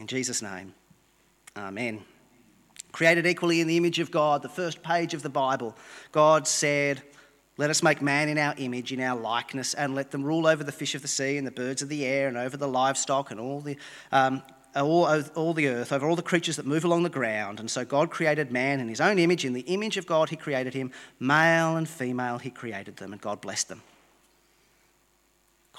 In 0.01 0.07
Jesus' 0.07 0.41
name, 0.41 0.75
amen. 1.55 2.05
Created 2.99 3.29
equally 3.29 3.61
in 3.61 3.69
the 3.69 3.77
image 3.77 4.01
of 4.01 4.11
God, 4.11 4.43
the 4.43 4.49
first 4.49 4.83
page 4.83 5.15
of 5.15 5.23
the 5.23 5.29
Bible, 5.29 5.77
God 6.11 6.49
said, 6.49 7.01
Let 7.57 7.71
us 7.71 7.81
make 7.81 8.03
man 8.03 8.29
in 8.29 8.39
our 8.39 8.57
image, 8.59 8.93
in 8.93 9.01
our 9.01 9.17
likeness, 9.17 9.73
and 9.73 9.95
let 9.95 10.11
them 10.11 10.25
rule 10.25 10.49
over 10.49 10.65
the 10.65 10.73
fish 10.73 10.97
of 10.97 11.03
the 11.03 11.07
sea 11.07 11.37
and 11.37 11.47
the 11.47 11.53
birds 11.53 11.81
of 11.81 11.89
the 11.89 12.05
air 12.05 12.27
and 12.27 12.37
over 12.37 12.57
the 12.57 12.67
livestock 12.67 13.31
and 13.31 13.39
all 13.39 13.61
the, 13.61 13.77
um, 14.11 14.43
all, 14.75 15.05
all 15.37 15.55
the 15.55 15.69
earth, 15.69 15.93
over 15.93 16.09
all 16.09 16.17
the 16.17 16.23
creatures 16.23 16.57
that 16.57 16.67
move 16.67 16.85
along 16.85 17.05
the 17.05 17.09
ground. 17.09 17.61
And 17.61 17.71
so 17.71 17.85
God 17.85 18.11
created 18.11 18.51
man 18.51 18.81
in 18.81 18.89
his 18.89 19.01
own 19.01 19.21
image. 19.21 19.45
In 19.45 19.53
the 19.53 19.61
image 19.61 19.97
of 19.97 20.05
God, 20.05 20.31
he 20.31 20.35
created 20.35 20.75
him. 20.75 20.91
Male 21.21 21.77
and 21.77 21.89
female, 21.89 22.39
he 22.39 22.51
created 22.51 22.97
them, 22.97 23.13
and 23.13 23.23
God 23.23 23.41
blessed 23.41 23.69
them. 23.69 23.81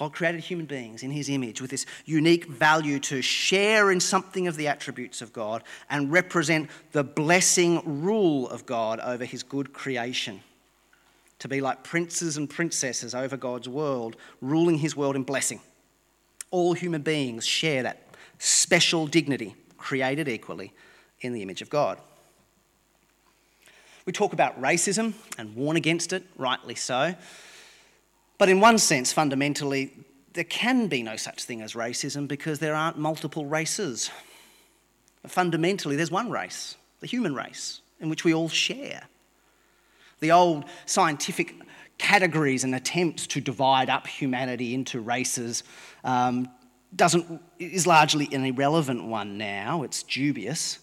God 0.00 0.14
created 0.14 0.40
human 0.40 0.64
beings 0.64 1.02
in 1.02 1.10
his 1.10 1.28
image 1.28 1.60
with 1.60 1.70
this 1.70 1.84
unique 2.06 2.46
value 2.46 2.98
to 3.00 3.20
share 3.20 3.90
in 3.90 4.00
something 4.00 4.48
of 4.48 4.56
the 4.56 4.66
attributes 4.66 5.20
of 5.20 5.30
God 5.34 5.62
and 5.90 6.10
represent 6.10 6.70
the 6.92 7.04
blessing 7.04 7.82
rule 7.84 8.48
of 8.48 8.64
God 8.64 8.98
over 9.00 9.26
his 9.26 9.42
good 9.42 9.74
creation. 9.74 10.40
To 11.40 11.48
be 11.48 11.60
like 11.60 11.84
princes 11.84 12.38
and 12.38 12.48
princesses 12.48 13.14
over 13.14 13.36
God's 13.36 13.68
world, 13.68 14.16
ruling 14.40 14.78
his 14.78 14.96
world 14.96 15.16
in 15.16 15.22
blessing. 15.22 15.60
All 16.50 16.72
human 16.72 17.02
beings 17.02 17.46
share 17.46 17.82
that 17.82 18.00
special 18.38 19.06
dignity, 19.06 19.54
created 19.76 20.30
equally 20.30 20.72
in 21.20 21.34
the 21.34 21.42
image 21.42 21.60
of 21.60 21.68
God. 21.68 21.98
We 24.06 24.14
talk 24.14 24.32
about 24.32 24.58
racism 24.62 25.12
and 25.36 25.54
warn 25.54 25.76
against 25.76 26.14
it, 26.14 26.24
rightly 26.38 26.74
so. 26.74 27.16
But 28.40 28.48
in 28.48 28.58
one 28.58 28.78
sense, 28.78 29.12
fundamentally, 29.12 29.92
there 30.32 30.44
can 30.44 30.86
be 30.86 31.02
no 31.02 31.16
such 31.16 31.44
thing 31.44 31.60
as 31.60 31.74
racism 31.74 32.26
because 32.26 32.58
there 32.58 32.74
aren't 32.74 32.96
multiple 32.96 33.44
races. 33.44 34.10
Fundamentally, 35.26 35.94
there's 35.94 36.10
one 36.10 36.30
race, 36.30 36.76
the 37.00 37.06
human 37.06 37.34
race, 37.34 37.82
in 38.00 38.08
which 38.08 38.24
we 38.24 38.32
all 38.32 38.48
share. 38.48 39.02
The 40.20 40.32
old 40.32 40.64
scientific 40.86 41.54
categories 41.98 42.64
and 42.64 42.74
attempts 42.74 43.26
to 43.26 43.42
divide 43.42 43.90
up 43.90 44.06
humanity 44.06 44.72
into 44.72 45.00
races 45.00 45.62
um, 46.02 46.48
doesn't, 46.96 47.42
is 47.58 47.86
largely 47.86 48.26
an 48.32 48.46
irrelevant 48.46 49.04
one 49.04 49.36
now. 49.36 49.82
It's 49.82 50.02
dubious. 50.02 50.78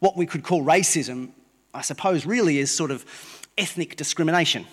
What 0.00 0.16
we 0.16 0.26
could 0.26 0.42
call 0.42 0.64
racism, 0.64 1.30
I 1.72 1.82
suppose, 1.82 2.26
really 2.26 2.58
is 2.58 2.74
sort 2.76 2.90
of 2.90 3.06
ethnic 3.56 3.94
discrimination. 3.94 4.66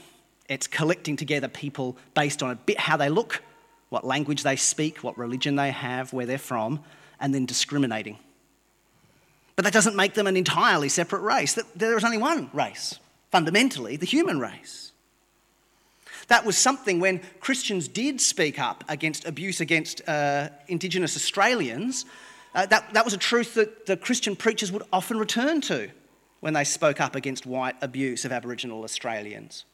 It's 0.48 0.68
collecting 0.68 1.18
together 1.18 1.48
people 1.48 1.98
based 2.13 2.42
on 2.42 2.51
a 2.51 2.56
bit 2.56 2.80
how 2.80 2.98
they 2.98 3.10
look, 3.10 3.44
what 3.89 4.06
language 4.06 4.44
they 4.44 4.56
speak, 4.56 5.04
what 5.04 5.18
religion 5.18 5.56
they 5.56 5.72
have, 5.72 6.13
where 6.13 6.25
they're 6.25 6.38
from, 6.38 6.82
and 7.20 7.34
then 7.34 7.46
discriminating. 7.46 8.18
But 9.56 9.66
that 9.66 9.74
doesn't 9.74 9.96
make 9.96 10.13
them 10.13 10.27
an 10.27 10.38
entirely 10.38 10.88
separate 10.88 11.22
race. 11.22 11.58
There 11.75 11.98
is 11.98 12.04
only 12.04 12.18
one 12.18 12.50
race, 12.54 13.00
fundamentally, 13.32 13.98
the 13.98 14.06
human 14.06 14.39
race. 14.39 14.92
That 16.27 16.46
was 16.46 16.58
something 16.58 17.00
when 17.00 17.22
Christians 17.39 17.88
did 17.88 18.20
speak 18.22 18.60
up 18.60 18.84
against 18.89 19.25
abuse 19.25 19.62
against 19.62 20.08
uh, 20.08 20.50
Indigenous 20.68 21.16
Australians. 21.16 22.06
Uh, 22.54 22.66
that, 22.68 22.94
that 22.94 23.06
was 23.06 23.13
a 23.13 23.18
truth 23.18 23.54
that 23.56 23.86
the 23.86 23.98
Christian 23.98 24.36
preachers 24.36 24.72
would 24.72 24.84
often 24.92 25.18
return 25.18 25.62
to 25.62 25.89
when 26.39 26.54
they 26.54 26.63
spoke 26.63 27.01
up 27.01 27.16
against 27.16 27.46
white 27.46 27.75
abuse 27.82 28.25
of 28.25 28.32
Aboriginal 28.32 28.84
Australians. 28.84 29.66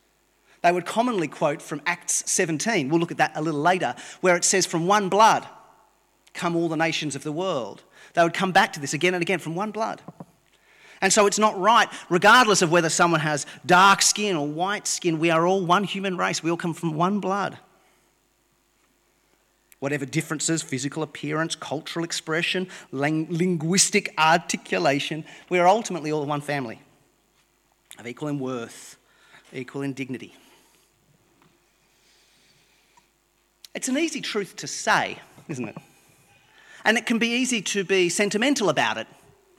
They 0.63 0.71
would 0.71 0.85
commonly 0.85 1.27
quote 1.27 1.61
from 1.61 1.81
Acts 1.85 2.23
17, 2.31 2.89
we'll 2.89 2.99
look 2.99 3.11
at 3.11 3.17
that 3.17 3.33
a 3.35 3.41
little 3.41 3.61
later, 3.61 3.95
where 4.21 4.37
it 4.37 4.45
says, 4.45 4.65
From 4.65 4.87
one 4.87 5.09
blood 5.09 5.45
come 6.33 6.55
all 6.55 6.69
the 6.69 6.77
nations 6.77 7.15
of 7.15 7.23
the 7.23 7.31
world. 7.31 7.83
They 8.13 8.23
would 8.23 8.33
come 8.33 8.51
back 8.51 8.73
to 8.73 8.79
this 8.79 8.93
again 8.93 9.13
and 9.13 9.21
again 9.21 9.39
from 9.39 9.55
one 9.55 9.71
blood. 9.71 10.01
And 11.01 11.11
so 11.11 11.27
it's 11.27 11.37
not 11.37 11.59
right, 11.59 11.89
regardless 12.09 12.61
of 12.61 12.71
whether 12.71 12.89
someone 12.89 13.19
has 13.19 13.45
dark 13.65 14.01
skin 14.01 14.37
or 14.37 14.47
white 14.47 14.87
skin, 14.87 15.19
we 15.19 15.29
are 15.31 15.45
all 15.45 15.65
one 15.65 15.83
human 15.83 16.17
race. 16.17 16.41
We 16.41 16.49
all 16.49 16.57
come 16.57 16.73
from 16.73 16.95
one 16.95 17.19
blood. 17.19 17.57
Whatever 19.79 20.05
differences, 20.05 20.61
physical 20.61 21.03
appearance, 21.03 21.55
cultural 21.55 22.05
expression, 22.05 22.69
ling- 22.93 23.27
linguistic 23.29 24.13
articulation, 24.17 25.25
we 25.49 25.59
are 25.59 25.67
ultimately 25.67 26.09
all 26.09 26.25
one 26.25 26.39
family 26.39 26.79
of 27.99 28.07
equal 28.07 28.29
in 28.29 28.39
worth, 28.39 28.95
equal 29.51 29.81
in 29.81 29.91
dignity. 29.91 30.33
It's 33.73 33.87
an 33.87 33.97
easy 33.97 34.21
truth 34.21 34.55
to 34.57 34.67
say, 34.67 35.17
isn't 35.47 35.67
it? 35.67 35.77
And 36.85 36.97
it 36.97 37.05
can 37.05 37.17
be 37.17 37.29
easy 37.29 37.61
to 37.61 37.83
be 37.83 38.09
sentimental 38.09 38.69
about 38.69 38.97
it 38.97 39.07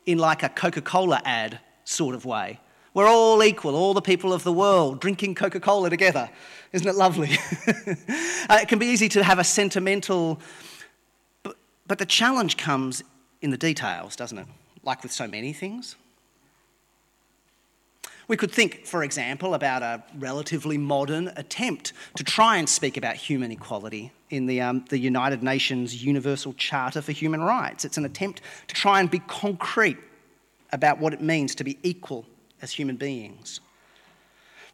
in 0.06 0.18
like 0.18 0.42
a 0.42 0.48
Coca 0.48 0.82
Cola 0.82 1.20
ad 1.24 1.58
sort 1.84 2.14
of 2.14 2.24
way. 2.24 2.60
We're 2.92 3.08
all 3.08 3.42
equal, 3.42 3.74
all 3.74 3.92
the 3.92 4.02
people 4.02 4.32
of 4.32 4.44
the 4.44 4.52
world 4.52 5.00
drinking 5.00 5.34
Coca 5.34 5.58
Cola 5.58 5.90
together. 5.90 6.30
Isn't 6.72 6.86
it 6.86 6.94
lovely? 6.94 7.30
uh, 8.48 8.58
it 8.62 8.68
can 8.68 8.78
be 8.78 8.86
easy 8.86 9.08
to 9.10 9.24
have 9.24 9.40
a 9.40 9.44
sentimental, 9.44 10.40
but, 11.42 11.56
but 11.88 11.98
the 11.98 12.06
challenge 12.06 12.56
comes 12.56 13.02
in 13.42 13.50
the 13.50 13.56
details, 13.56 14.14
doesn't 14.14 14.38
it? 14.38 14.46
Like 14.84 15.02
with 15.02 15.10
so 15.10 15.26
many 15.26 15.52
things. 15.52 15.96
We 18.26 18.36
could 18.36 18.50
think, 18.50 18.86
for 18.86 19.02
example, 19.02 19.54
about 19.54 19.82
a 19.82 20.02
relatively 20.18 20.78
modern 20.78 21.28
attempt 21.36 21.92
to 22.16 22.24
try 22.24 22.56
and 22.56 22.68
speak 22.68 22.96
about 22.96 23.16
human 23.16 23.50
equality 23.50 24.12
in 24.30 24.46
the, 24.46 24.60
um, 24.60 24.84
the 24.88 24.98
United 24.98 25.42
Nations 25.42 26.04
Universal 26.04 26.54
Charter 26.54 27.02
for 27.02 27.12
Human 27.12 27.42
Rights. 27.42 27.84
It's 27.84 27.98
an 27.98 28.04
attempt 28.04 28.40
to 28.68 28.74
try 28.74 29.00
and 29.00 29.10
be 29.10 29.18
concrete 29.20 29.98
about 30.72 30.98
what 30.98 31.12
it 31.12 31.20
means 31.20 31.54
to 31.56 31.64
be 31.64 31.78
equal 31.82 32.26
as 32.62 32.72
human 32.72 32.96
beings. 32.96 33.60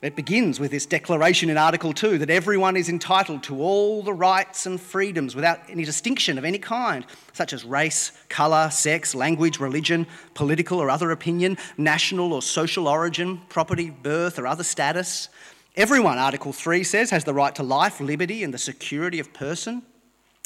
It 0.03 0.17
begins 0.17 0.59
with 0.59 0.71
this 0.71 0.87
declaration 0.87 1.51
in 1.51 1.59
Article 1.59 1.93
2 1.93 2.17
that 2.19 2.31
everyone 2.31 2.75
is 2.75 2.89
entitled 2.89 3.43
to 3.43 3.61
all 3.61 4.03
the 4.03 4.15
rights 4.15 4.65
and 4.65 4.81
freedoms 4.81 5.37
without 5.37 5.61
any 5.69 5.85
distinction 5.85 6.39
of 6.39 6.45
any 6.47 6.59
kind, 6.59 7.05
such 7.35 7.53
as 7.53 7.67
race, 7.67 8.11
colour, 8.31 8.71
sex, 8.71 9.15
language, 9.15 9.61
religion, 9.61 10.07
political 10.33 10.79
or 10.81 10.89
other 10.89 11.11
opinion, 11.11 11.59
national 11.77 12.33
or 12.33 12.41
social 12.41 12.89
origin, 12.89 13.43
property, 13.51 13.91
birth, 13.91 14.39
or 14.39 14.47
other 14.47 14.65
status. 14.65 15.29
Everyone, 15.77 16.17
Article 16.17 16.55
3 16.55 16.83
says, 16.83 17.11
has 17.11 17.25
the 17.25 17.35
right 17.35 17.55
to 17.57 17.63
life, 17.63 18.01
liberty, 18.01 18.43
and 18.43 18.55
the 18.55 18.59
security 18.59 19.21
of 19.21 19.35
person. 19.35 19.83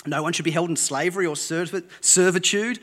No 0.05 0.21
one 0.21 0.33
should 0.33 0.45
be 0.45 0.51
held 0.51 0.69
in 0.69 0.75
slavery 0.75 1.27
or 1.27 1.37
servitude. 1.37 2.81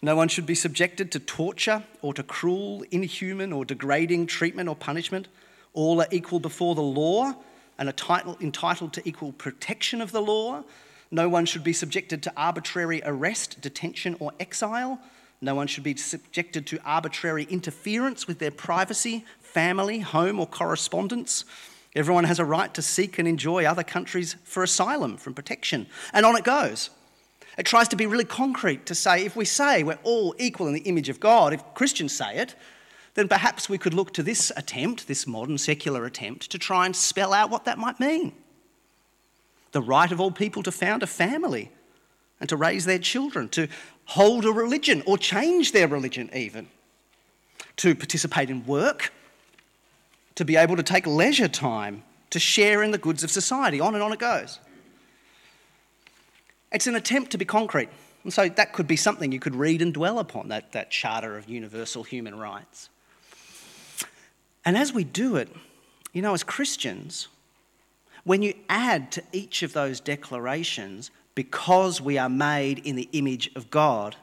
No 0.00 0.16
one 0.16 0.28
should 0.28 0.46
be 0.46 0.54
subjected 0.54 1.12
to 1.12 1.20
torture 1.20 1.84
or 2.00 2.14
to 2.14 2.22
cruel, 2.22 2.82
inhuman, 2.90 3.52
or 3.52 3.66
degrading 3.66 4.26
treatment 4.26 4.70
or 4.70 4.74
punishment. 4.74 5.28
All 5.74 6.00
are 6.00 6.08
equal 6.10 6.40
before 6.40 6.74
the 6.74 6.80
law 6.80 7.34
and 7.78 7.88
are 7.88 8.36
entitled 8.40 8.92
to 8.94 9.08
equal 9.08 9.32
protection 9.32 10.00
of 10.00 10.12
the 10.12 10.22
law. 10.22 10.64
No 11.10 11.28
one 11.28 11.44
should 11.44 11.64
be 11.64 11.72
subjected 11.72 12.22
to 12.22 12.32
arbitrary 12.36 13.02
arrest, 13.04 13.60
detention, 13.60 14.16
or 14.18 14.32
exile. 14.40 15.00
No 15.40 15.54
one 15.54 15.66
should 15.66 15.84
be 15.84 15.96
subjected 15.96 16.66
to 16.68 16.78
arbitrary 16.84 17.44
interference 17.44 18.26
with 18.26 18.38
their 18.38 18.50
privacy, 18.50 19.24
family, 19.40 19.98
home, 20.00 20.40
or 20.40 20.46
correspondence. 20.46 21.44
Everyone 21.94 22.24
has 22.24 22.38
a 22.38 22.44
right 22.44 22.72
to 22.74 22.82
seek 22.82 23.18
and 23.18 23.28
enjoy 23.28 23.64
other 23.64 23.84
countries 23.84 24.36
for 24.44 24.62
asylum, 24.62 25.16
from 25.16 25.34
protection. 25.34 25.86
And 26.12 26.24
on 26.24 26.36
it 26.36 26.44
goes. 26.44 26.90
It 27.56 27.66
tries 27.66 27.88
to 27.88 27.96
be 27.96 28.06
really 28.06 28.24
concrete 28.24 28.86
to 28.86 28.94
say 28.94 29.24
if 29.24 29.36
we 29.36 29.44
say 29.44 29.84
we're 29.84 29.98
all 30.02 30.34
equal 30.38 30.66
in 30.66 30.74
the 30.74 30.80
image 30.80 31.08
of 31.08 31.20
God, 31.20 31.52
if 31.52 31.62
Christians 31.74 32.12
say 32.12 32.36
it, 32.36 32.56
then 33.14 33.28
perhaps 33.28 33.68
we 33.68 33.78
could 33.78 33.94
look 33.94 34.12
to 34.14 34.22
this 34.22 34.52
attempt, 34.56 35.06
this 35.06 35.26
modern 35.26 35.56
secular 35.58 36.04
attempt, 36.04 36.50
to 36.50 36.58
try 36.58 36.84
and 36.84 36.94
spell 36.94 37.32
out 37.32 37.50
what 37.50 37.64
that 37.64 37.78
might 37.78 38.00
mean. 38.00 38.32
The 39.72 39.82
right 39.82 40.10
of 40.10 40.20
all 40.20 40.30
people 40.30 40.62
to 40.64 40.72
found 40.72 41.02
a 41.02 41.06
family 41.06 41.70
and 42.40 42.48
to 42.48 42.56
raise 42.56 42.84
their 42.84 42.98
children, 42.98 43.48
to 43.50 43.68
hold 44.06 44.44
a 44.44 44.52
religion 44.52 45.02
or 45.06 45.16
change 45.16 45.72
their 45.72 45.88
religion, 45.88 46.28
even, 46.34 46.68
to 47.76 47.94
participate 47.94 48.50
in 48.50 48.66
work, 48.66 49.12
to 50.34 50.44
be 50.44 50.56
able 50.56 50.76
to 50.76 50.82
take 50.82 51.06
leisure 51.06 51.48
time, 51.48 52.02
to 52.30 52.40
share 52.40 52.82
in 52.82 52.90
the 52.90 52.98
goods 52.98 53.22
of 53.22 53.30
society. 53.30 53.80
On 53.80 53.94
and 53.94 54.02
on 54.02 54.12
it 54.12 54.18
goes. 54.18 54.58
It's 56.72 56.88
an 56.88 56.96
attempt 56.96 57.30
to 57.30 57.38
be 57.38 57.44
concrete. 57.44 57.88
And 58.24 58.32
so 58.32 58.48
that 58.48 58.72
could 58.72 58.88
be 58.88 58.96
something 58.96 59.30
you 59.30 59.38
could 59.38 59.54
read 59.54 59.80
and 59.80 59.94
dwell 59.94 60.18
upon, 60.18 60.48
that, 60.48 60.72
that 60.72 60.90
Charter 60.90 61.36
of 61.36 61.48
Universal 61.48 62.02
Human 62.04 62.36
Rights. 62.36 62.88
And 64.64 64.76
as 64.76 64.92
we 64.92 65.04
do 65.04 65.36
it, 65.36 65.48
you 66.12 66.22
know, 66.22 66.34
as 66.34 66.42
Christians, 66.42 67.28
when 68.24 68.42
you 68.42 68.54
add 68.68 69.12
to 69.12 69.22
each 69.32 69.62
of 69.62 69.72
those 69.72 70.00
declarations, 70.00 71.10
because 71.34 72.00
we 72.00 72.16
are 72.16 72.28
made 72.28 72.78
in 72.78 72.96
the 72.96 73.08
image 73.12 73.50
of 73.54 73.70
God, 73.70 74.16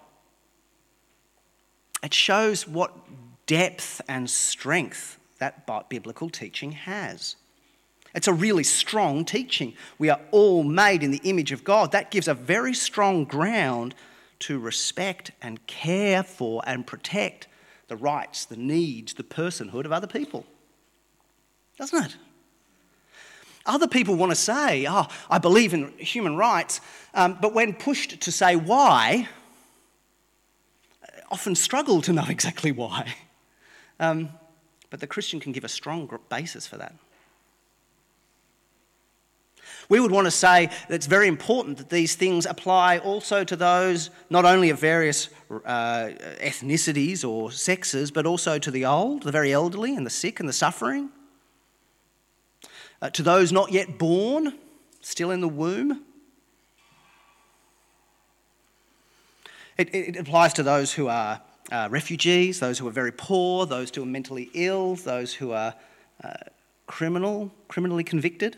it 2.01 2.13
shows 2.13 2.67
what 2.67 2.95
depth 3.45 4.01
and 4.07 4.29
strength 4.29 5.19
that 5.39 5.67
biblical 5.89 6.29
teaching 6.29 6.71
has. 6.71 7.35
It's 8.13 8.27
a 8.27 8.33
really 8.33 8.63
strong 8.63 9.23
teaching. 9.25 9.73
We 9.97 10.09
are 10.09 10.19
all 10.31 10.63
made 10.63 11.03
in 11.03 11.11
the 11.11 11.21
image 11.23 11.51
of 11.51 11.63
God. 11.63 11.91
That 11.91 12.11
gives 12.11 12.27
a 12.27 12.33
very 12.33 12.73
strong 12.73 13.25
ground 13.25 13.95
to 14.39 14.59
respect 14.59 15.31
and 15.41 15.65
care 15.67 16.23
for 16.23 16.61
and 16.65 16.85
protect 16.85 17.47
the 17.91 17.97
rights, 17.97 18.45
the 18.45 18.55
needs, 18.55 19.15
the 19.15 19.23
personhood 19.23 19.83
of 19.83 19.91
other 19.91 20.07
people. 20.07 20.45
Doesn't 21.77 22.05
it? 22.05 22.15
Other 23.65 23.85
people 23.85 24.15
want 24.15 24.31
to 24.31 24.35
say, 24.37 24.87
oh, 24.89 25.07
I 25.29 25.39
believe 25.39 25.73
in 25.73 25.91
human 25.97 26.37
rights, 26.37 26.79
um, 27.13 27.37
but 27.41 27.53
when 27.53 27.73
pushed 27.73 28.21
to 28.21 28.31
say 28.31 28.55
why, 28.55 29.27
often 31.29 31.53
struggle 31.53 32.01
to 32.03 32.13
know 32.13 32.23
exactly 32.29 32.71
why. 32.71 33.13
Um, 33.99 34.29
but 34.89 35.01
the 35.01 35.07
Christian 35.07 35.41
can 35.41 35.51
give 35.51 35.65
a 35.65 35.69
strong 35.69 36.09
basis 36.29 36.65
for 36.65 36.77
that. 36.77 36.95
We 39.91 39.99
would 39.99 40.11
want 40.11 40.23
to 40.23 40.31
say 40.31 40.67
that 40.87 40.95
it's 40.95 41.05
very 41.05 41.27
important 41.27 41.77
that 41.79 41.89
these 41.89 42.15
things 42.15 42.45
apply 42.45 42.99
also 42.99 43.43
to 43.43 43.57
those 43.57 44.09
not 44.29 44.45
only 44.45 44.69
of 44.69 44.79
various 44.79 45.27
uh, 45.65 46.11
ethnicities 46.39 47.27
or 47.27 47.51
sexes, 47.51 48.09
but 48.09 48.25
also 48.25 48.57
to 48.57 48.71
the 48.71 48.85
old, 48.85 49.23
the 49.23 49.33
very 49.33 49.51
elderly, 49.51 49.93
and 49.93 50.05
the 50.05 50.09
sick 50.09 50.39
and 50.39 50.47
the 50.47 50.53
suffering. 50.53 51.09
Uh, 53.01 53.09
to 53.09 53.21
those 53.21 53.51
not 53.51 53.73
yet 53.73 53.97
born, 53.97 54.57
still 55.01 55.29
in 55.29 55.41
the 55.41 55.49
womb. 55.49 56.05
It, 59.77 59.93
it 59.93 60.15
applies 60.15 60.53
to 60.53 60.63
those 60.63 60.93
who 60.93 61.09
are 61.09 61.41
uh, 61.69 61.89
refugees, 61.91 62.61
those 62.61 62.79
who 62.79 62.87
are 62.87 62.91
very 62.91 63.11
poor, 63.11 63.65
those 63.65 63.93
who 63.93 64.03
are 64.03 64.05
mentally 64.05 64.49
ill, 64.53 64.95
those 64.95 65.33
who 65.33 65.51
are 65.51 65.73
uh, 66.23 66.31
criminal, 66.87 67.51
criminally 67.67 68.05
convicted 68.05 68.57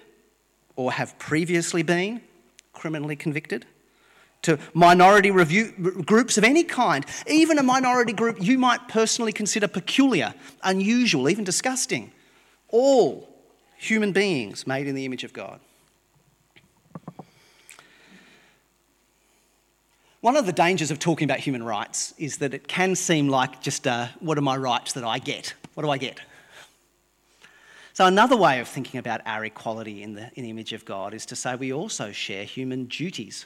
or 0.76 0.92
have 0.92 1.18
previously 1.20 1.84
been 1.84 2.22
criminally 2.74 3.16
convicted, 3.16 3.66
to 4.42 4.60
minority 4.74 5.32
review, 5.32 5.72
groups 6.06 6.38
of 6.38 6.44
any 6.44 6.64
kind, 6.64 7.06
even 7.28 7.58
a 7.58 7.64
minority 7.64 8.14
group 8.14 8.38
you 8.42 8.58
might 8.58 8.88
personally 8.88 9.32
consider 9.32 9.68
peculiar, 9.68 10.34
unusual, 10.64 11.30
even 11.30 11.44
disgusting. 11.44 12.12
All 12.70 13.30
human 13.78 14.12
beings 14.12 14.68
made 14.68 14.88
in 14.88 14.96
the 14.96 15.06
image 15.06 15.24
of 15.24 15.34
God. 15.34 15.60
One 20.20 20.38
of 20.38 20.46
the 20.46 20.54
dangers 20.54 20.90
of 20.90 21.00
talking 21.00 21.26
about 21.26 21.40
human 21.40 21.64
rights 21.64 22.14
is 22.18 22.38
that 22.38 22.54
it 22.54 22.68
can 22.68 22.96
seem 22.96 23.28
like 23.28 23.62
just 23.62 23.86
uh, 23.86 24.08
what 24.20 24.38
are 24.38 24.42
my 24.42 24.56
rights 24.56 24.94
that 24.94 25.04
I 25.04 25.20
get? 25.20 25.54
What 25.74 25.84
do 25.84 25.90
I 25.90 25.98
get? 25.98 26.20
So, 27.94 28.08
another 28.08 28.36
way 28.36 28.60
of 28.60 28.68
thinking 28.68 29.00
about 29.00 29.22
our 29.28 29.46
equality 29.46 30.02
in 30.02 30.16
the, 30.16 30.32
in 30.34 30.44
the 30.44 30.50
image 30.50 30.74
of 30.74 30.84
God 30.84 31.14
is 31.14 31.28
to 31.28 31.36
say 31.36 31.56
we 31.56 31.72
also 31.72 32.12
share 32.12 32.44
human 32.44 32.86
duties. 32.86 33.46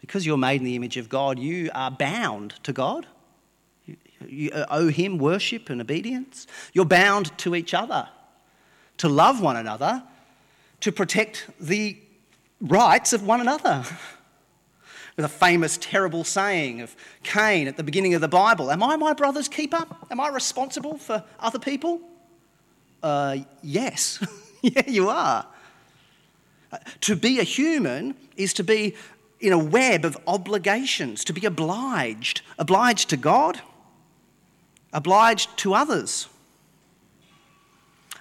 Because 0.00 0.24
you're 0.24 0.38
made 0.38 0.62
in 0.62 0.64
the 0.64 0.76
image 0.76 0.96
of 0.96 1.10
God, 1.10 1.38
you 1.38 1.70
are 1.74 1.90
bound 1.90 2.54
to 2.62 2.72
God. 2.72 3.06
You, 3.84 3.96
you 4.26 4.50
owe 4.70 4.88
Him 4.88 5.18
worship 5.18 5.68
and 5.68 5.78
obedience. 5.78 6.46
You're 6.72 6.86
bound 6.86 7.36
to 7.38 7.54
each 7.54 7.74
other, 7.74 8.08
to 8.96 9.10
love 9.10 9.42
one 9.42 9.56
another, 9.56 10.02
to 10.80 10.90
protect 10.90 11.50
the 11.60 11.98
rights 12.62 13.12
of 13.12 13.26
one 13.26 13.42
another. 13.42 13.84
With 15.16 15.26
a 15.26 15.28
famous, 15.28 15.76
terrible 15.76 16.24
saying 16.24 16.80
of 16.80 16.96
Cain 17.24 17.68
at 17.68 17.76
the 17.76 17.82
beginning 17.82 18.14
of 18.14 18.20
the 18.20 18.28
Bible 18.28 18.70
Am 18.70 18.82
I 18.82 18.96
my 18.96 19.12
brother's 19.12 19.48
keeper? 19.48 19.84
Am 20.10 20.18
I 20.18 20.28
responsible 20.28 20.96
for 20.96 21.24
other 21.40 21.58
people? 21.58 22.00
Uh, 23.02 23.38
yes. 23.62 24.24
yeah, 24.62 24.82
you 24.86 25.08
are. 25.08 25.46
To 27.02 27.16
be 27.16 27.40
a 27.40 27.44
human 27.44 28.14
is 28.36 28.52
to 28.54 28.64
be 28.64 28.94
in 29.40 29.52
a 29.52 29.58
web 29.58 30.04
of 30.04 30.16
obligations, 30.26 31.24
to 31.24 31.32
be 31.32 31.46
obliged, 31.46 32.42
obliged 32.58 33.08
to 33.10 33.16
God, 33.16 33.60
obliged 34.92 35.56
to 35.58 35.74
others. 35.74 36.28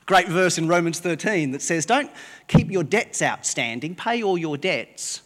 Great 0.05 0.29
verse 0.29 0.57
in 0.57 0.67
Romans 0.67 0.99
13 0.99 1.51
that 1.51 1.61
says, 1.61 1.85
Don't 1.85 2.11
keep 2.47 2.71
your 2.71 2.83
debts 2.83 3.21
outstanding, 3.21 3.95
pay 3.95 4.23
all 4.23 4.37
your 4.37 4.57
debts. 4.57 5.21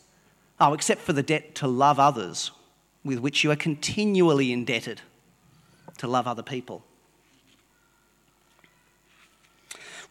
Oh, 0.59 0.73
except 0.73 1.01
for 1.01 1.13
the 1.13 1.23
debt 1.23 1.55
to 1.55 1.67
love 1.67 1.99
others, 1.99 2.51
with 3.03 3.19
which 3.19 3.43
you 3.43 3.51
are 3.51 3.55
continually 3.55 4.51
indebted 4.51 5.01
to 5.97 6.07
love 6.07 6.27
other 6.27 6.43
people. 6.43 6.83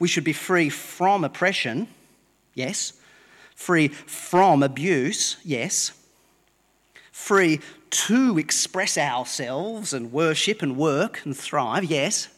We 0.01 0.09
should 0.09 0.25
be 0.25 0.33
free 0.33 0.71
from 0.71 1.23
oppression, 1.23 1.87
yes. 2.55 2.95
Free 3.55 3.89
from 3.89 4.65
abuse, 4.65 5.37
yes. 5.45 5.93
Free 7.13 7.61
to 7.91 8.39
express 8.39 8.97
ourselves 8.97 9.93
and 9.93 10.11
worship 10.11 10.63
and 10.63 10.77
work 10.77 11.21
and 11.25 11.37
thrive, 11.37 11.85
yes. 11.85 12.29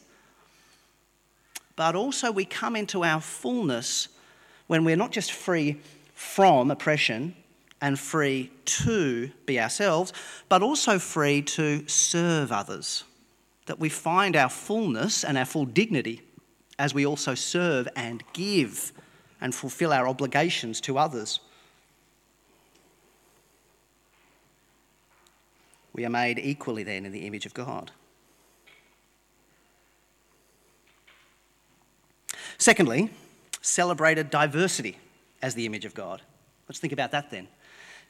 But 1.77 1.95
also, 1.95 2.31
we 2.31 2.43
come 2.43 2.75
into 2.75 3.03
our 3.03 3.21
fullness 3.21 4.09
when 4.67 4.83
we're 4.83 4.97
not 4.97 5.11
just 5.11 5.31
free 5.31 5.79
from 6.13 6.69
oppression 6.69 7.33
and 7.81 7.97
free 7.97 8.51
to 8.65 9.31
be 9.45 9.59
ourselves, 9.59 10.11
but 10.49 10.61
also 10.61 10.99
free 10.99 11.41
to 11.41 11.87
serve 11.87 12.51
others. 12.51 13.05
That 13.67 13.79
we 13.79 13.87
find 13.87 14.35
our 14.35 14.49
fullness 14.49 15.23
and 15.23 15.37
our 15.37 15.45
full 15.45 15.65
dignity 15.65 16.21
as 16.83 16.93
we 16.93 17.05
also 17.05 17.33
serve 17.33 17.87
and 17.95 18.21
give 18.33 18.91
and 19.39 19.55
fulfill 19.55 19.93
our 19.93 20.05
obligations 20.05 20.81
to 20.81 20.97
others. 20.97 21.39
We 25.93 26.03
are 26.03 26.09
made 26.09 26.39
equally 26.39 26.83
then 26.83 27.05
in 27.05 27.13
the 27.13 27.25
image 27.25 27.45
of 27.45 27.53
God. 27.53 27.91
Secondly, 32.57 33.09
celebrated 33.61 34.29
diversity 34.29 34.97
as 35.41 35.55
the 35.55 35.65
image 35.65 35.85
of 35.85 35.93
God. 35.93 36.21
Let's 36.67 36.79
think 36.79 36.91
about 36.91 37.11
that 37.11 37.31
then. 37.31 37.47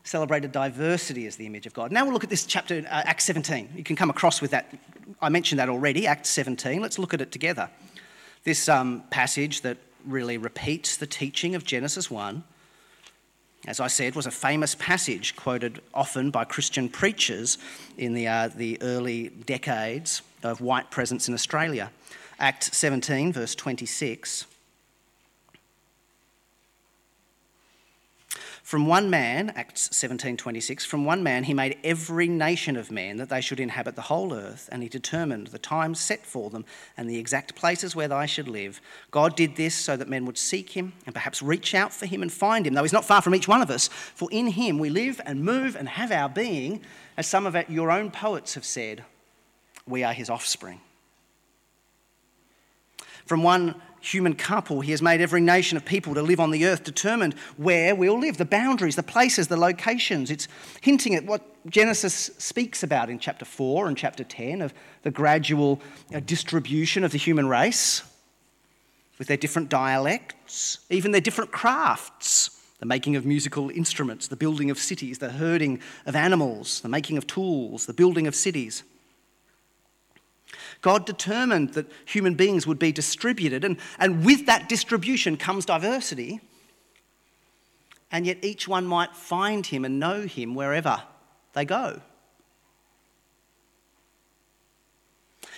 Celebrated 0.03 0.51
diversity 0.51 1.27
as 1.27 1.36
the 1.36 1.45
image 1.45 1.67
of 1.67 1.75
God. 1.75 1.91
Now 1.91 2.05
we'll 2.05 2.13
look 2.13 2.23
at 2.23 2.31
this 2.31 2.47
chapter, 2.47 2.79
uh, 2.79 3.03
Acts 3.05 3.25
17. 3.25 3.69
You 3.75 3.83
can 3.83 3.95
come 3.95 4.09
across 4.09 4.41
with 4.41 4.49
that. 4.49 4.73
I 5.21 5.29
mentioned 5.29 5.59
that 5.59 5.69
already, 5.69 6.07
Acts 6.07 6.29
17. 6.29 6.81
Let's 6.81 6.97
look 6.97 7.13
at 7.13 7.21
it 7.21 7.31
together. 7.31 7.69
This 8.43 8.67
um, 8.67 9.03
passage 9.10 9.62
that 9.62 9.77
really 10.06 10.38
repeats 10.38 10.97
the 10.97 11.08
teaching 11.08 11.56
of 11.56 11.63
Genesis 11.63 12.12
1, 12.12 12.43
as 13.65 13.79
I 13.79 13.88
said, 13.88 14.15
was 14.15 14.25
a 14.25 14.32
famous 14.32 14.75
passage 14.75 15.38
quoted 15.38 15.82
often 15.93 16.29
by 16.29 16.43
Christian 16.43 16.89
preachers 16.89 17.58
in 17.97 18.13
the, 18.13 18.27
uh, 18.27 18.49
the 18.49 18.82
early 18.82 19.29
decades 19.29 20.21
of 20.43 20.60
white 20.60 20.91
presence 20.91 21.29
in 21.29 21.34
Australia. 21.34 21.89
Act 22.39 22.75
17, 22.75 23.32
verse 23.32 23.56
26. 23.56 24.45
From 28.63 28.88
one 28.88 29.10
man, 29.10 29.52
Acts 29.58 29.89
17:26, 29.89 30.86
from 30.86 31.04
one 31.04 31.21
man 31.21 31.43
he 31.43 31.54
made 31.54 31.78
every 31.84 32.30
nation 32.30 32.78
of 32.78 32.89
men 32.89 33.17
that 33.17 33.28
they 33.28 33.41
should 33.41 33.60
inhabit 33.60 33.97
the 33.97 34.04
whole 34.04 34.34
earth, 34.34 34.69
and 34.71 34.82
he 34.82 34.88
determined 34.88 35.47
the 35.47 35.60
times 35.60 35.99
set 35.99 36.26
for 36.26 36.49
them 36.49 36.63
and 36.95 37.10
the 37.10 37.17
exact 37.17 37.56
places 37.56 37.93
where 37.93 38.08
they 38.08 38.26
should 38.26 38.47
live. 38.47 38.80
God 39.12 39.36
did 39.36 39.58
this 39.58 39.76
so 39.76 39.97
that 39.97 40.08
men 40.08 40.26
would 40.26 40.38
seek 40.38 40.69
him 40.71 40.93
and 41.06 41.13
perhaps 41.13 41.41
reach 41.41 41.76
out 41.76 41.91
for 41.91 42.06
him 42.06 42.21
and 42.21 42.32
find 42.32 42.65
him, 42.65 42.73
though 42.73 42.84
he's 42.84 42.93
not 42.93 43.04
far 43.04 43.21
from 43.21 43.36
each 43.36 43.49
one 43.49 43.62
of 43.62 43.69
us, 43.69 43.89
for 43.89 44.30
in 44.32 44.47
him 44.47 44.80
we 44.80 44.89
live 44.89 45.19
and 45.26 45.43
move 45.43 45.76
and 45.76 45.89
have 45.89 46.12
our 46.12 46.30
being, 46.30 46.82
as 47.17 47.28
some 47.28 47.45
of 47.45 47.69
your 47.69 47.91
own 47.91 48.12
poets 48.12 48.54
have 48.54 48.65
said, 48.65 49.04
we 49.86 50.06
are 50.06 50.13
his 50.13 50.30
offspring. 50.30 50.80
From 53.26 53.43
one 53.43 53.76
human 54.04 54.36
couple, 54.36 54.82
he 54.82 54.92
has 54.92 55.02
made 55.02 55.22
every 55.22 55.39
nation 55.39 55.78
of 55.78 55.86
people 55.86 56.13
to 56.13 56.22
live 56.22 56.39
on 56.39 56.52
the 56.52 56.66
earth, 56.66 56.84
determined 56.84 57.34
where 57.56 57.96
we'll 57.96 58.20
live, 58.20 58.38
the 58.38 58.46
boundaries, 58.46 58.96
the 58.96 59.04
places, 59.04 59.48
the 59.48 59.58
locations. 59.58 60.30
It's 60.30 60.48
hinting 60.82 61.16
at 61.16 61.26
what 61.26 61.42
Genesis 61.70 62.30
speaks 62.38 62.84
about 62.84 63.10
in 63.10 63.18
chapter 63.18 63.46
4 63.46 63.88
and 63.88 63.98
chapter 63.98 64.24
10 64.24 64.62
of 64.62 64.74
the 65.04 65.12
gradual 65.12 65.82
distribution 66.26 67.04
of 67.04 67.12
the 67.12 67.18
human 67.18 67.48
race 67.48 68.04
with 69.18 69.30
their 69.30 69.38
different 69.38 69.70
dialects, 69.70 70.80
even 70.89 71.12
their 71.12 71.22
different 71.22 71.52
crafts. 71.52 72.60
The 72.80 72.88
making 72.88 73.16
of 73.16 73.26
musical 73.26 73.70
instruments, 73.70 74.28
the 74.28 74.36
building 74.36 74.70
of 74.70 74.78
cities, 74.78 75.20
the 75.20 75.30
herding 75.30 75.80
of 76.06 76.18
animals, 76.18 76.82
the 76.82 76.89
making 76.89 77.18
of 77.18 77.26
tools, 77.26 77.86
the 77.86 77.94
building 77.94 78.28
of 78.28 78.36
cities. 78.36 78.84
God 80.84 81.06
determined 81.06 81.74
that 81.74 81.89
human 82.06 82.36
beings 82.36 82.67
would 82.67 82.78
be 82.78 82.91
distributed, 82.91 83.63
and, 83.63 83.78
and 83.98 84.24
with 84.26 84.46
that 84.46 84.67
distribution 84.67 85.38
comes 85.38 85.65
diversity. 85.65 86.41
And 88.12 88.28
yet 88.28 88.43
each 88.43 88.67
one 88.67 88.86
might 88.86 89.15
find 89.15 89.65
him 89.65 89.86
and 89.86 89.98
know 89.98 90.24
him 90.24 90.54
wherever 90.54 91.02
they 91.54 91.63
go. 91.63 92.02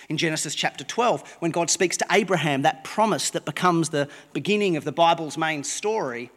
In 0.08 0.16
Genesis 0.16 0.54
chapter 0.54 0.84
12, 0.84 1.38
when 1.40 1.50
God 1.50 1.70
speaks 1.70 1.96
to 1.96 2.06
Abraham, 2.12 2.62
that 2.62 2.84
promise 2.84 3.30
that 3.30 3.44
becomes 3.44 3.88
the 3.88 4.08
beginning 4.32 4.76
of 4.76 4.84
the 4.84 4.92
Bible's 4.92 5.36
main 5.36 5.64
story, 5.64 6.30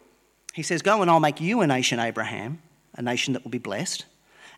he 0.55 0.63
says, 0.63 0.81
Go 0.81 1.03
and 1.03 1.11
I'll 1.11 1.19
make 1.19 1.39
you 1.39 1.61
a 1.61 1.67
nation, 1.67 1.99
Abraham, 1.99 2.59
a 2.95 3.03
nation 3.03 3.33
that 3.33 3.43
will 3.43 3.51
be 3.51 3.59
blessed. 3.59 4.05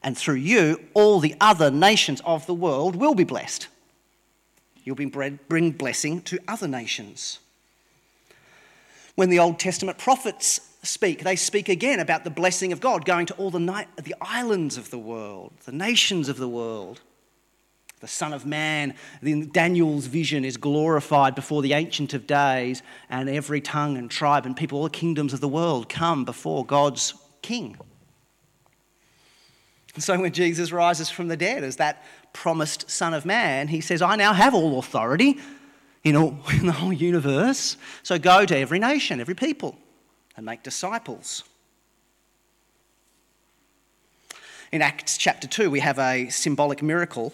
And 0.02 0.18
through 0.18 0.36
you, 0.36 0.80
all 0.94 1.20
the 1.20 1.36
other 1.42 1.70
nations 1.70 2.22
of 2.24 2.46
the 2.46 2.54
world 2.54 2.96
will 2.96 3.14
be 3.14 3.26
blessed. 3.26 3.68
You'll 4.84 4.96
bring 4.96 5.72
blessing 5.72 6.22
to 6.24 6.40
other 6.48 6.68
nations. 6.68 7.40
When 9.16 9.30
the 9.30 9.40
Old 9.40 9.60
Testament 9.60 9.98
prophets 9.98 10.62
speak, 10.84 11.24
they 11.24 11.36
speak 11.36 11.70
again 11.70 12.00
about 12.00 12.24
the 12.24 12.30
blessing 12.30 12.72
of 12.72 12.80
God 12.80 13.06
going 13.06 13.26
to 13.28 13.34
all 13.36 13.52
the, 13.52 13.60
night, 13.60 13.88
the 13.98 14.16
islands 14.20 14.78
of 14.78 14.90
the 14.90 14.98
world, 14.98 15.54
the 15.66 15.72
nations 15.72 16.30
of 16.30 16.38
the 16.38 16.50
world. 16.50 17.02
The 18.00 18.08
Son 18.08 18.34
of 18.34 18.48
Man, 18.48 18.96
in 19.22 19.52
Daniel's 19.52 20.08
vision, 20.08 20.44
is 20.44 20.58
glorified 20.58 21.36
before 21.36 21.62
the 21.62 21.74
Ancient 21.74 22.16
of 22.16 22.26
Days, 22.26 22.82
and 23.12 23.30
every 23.30 23.62
tongue 23.62 23.96
and 23.96 24.10
tribe 24.10 24.48
and 24.48 24.58
people, 24.58 24.80
all 24.80 24.86
the 24.86 24.90
kingdoms 24.90 25.34
of 25.34 25.40
the 25.40 25.48
world 25.48 25.88
come 25.88 26.26
before 26.26 26.66
God's 26.66 27.14
King. 27.44 27.78
And 29.94 30.04
so 30.04 30.20
when 30.20 30.32
Jesus 30.32 30.72
rises 30.72 31.12
from 31.12 31.28
the 31.28 31.38
dead 31.38 31.64
as 31.64 31.76
that 31.76 32.04
promised 32.34 32.90
Son 32.90 33.14
of 33.14 33.26
Man, 33.26 33.68
he 33.68 33.82
says, 33.82 34.02
I 34.02 34.16
now 34.16 34.34
have 34.34 34.54
all 34.54 34.80
authority 34.80 35.40
in, 36.04 36.16
all, 36.16 36.38
in 36.54 36.66
the 36.66 36.72
whole 36.72 36.94
universe. 36.94 37.78
So 38.04 38.18
go 38.18 38.46
to 38.46 38.58
every 38.58 38.80
nation, 38.80 39.20
every 39.20 39.36
people, 39.36 39.78
and 40.36 40.46
make 40.46 40.64
disciples. 40.64 41.44
In 44.72 44.82
Acts 44.82 45.18
chapter 45.18 45.48
2, 45.48 45.70
we 45.70 45.82
have 45.82 46.00
a 46.00 46.30
symbolic 46.30 46.82
miracle 46.82 47.34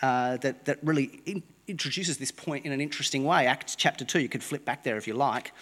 uh, 0.00 0.36
that, 0.38 0.64
that 0.66 0.78
really 0.82 1.20
in, 1.26 1.42
introduces 1.66 2.18
this 2.18 2.30
point 2.30 2.64
in 2.64 2.72
an 2.72 2.80
interesting 2.80 3.24
way. 3.24 3.46
Acts 3.46 3.74
chapter 3.74 4.04
2, 4.04 4.20
you 4.20 4.28
could 4.28 4.42
flip 4.42 4.64
back 4.64 4.84
there 4.84 4.96
if 4.96 5.06
you 5.06 5.14
like. 5.14 5.52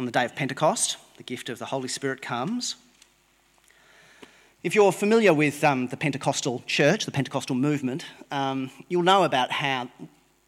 On 0.00 0.06
the 0.06 0.12
day 0.12 0.24
of 0.24 0.34
Pentecost, 0.34 0.96
the 1.16 1.22
gift 1.22 1.48
of 1.48 1.58
the 1.58 1.66
Holy 1.66 1.88
Spirit 1.88 2.22
comes. 2.22 2.76
If 4.64 4.74
you're 4.74 4.90
familiar 4.90 5.32
with 5.32 5.62
um, 5.62 5.86
the 5.86 5.96
Pentecostal 5.96 6.64
church, 6.66 7.04
the 7.04 7.12
Pentecostal 7.12 7.54
movement, 7.54 8.04
um, 8.32 8.72
you'll 8.88 9.04
know 9.04 9.22
about 9.22 9.52
how 9.52 9.88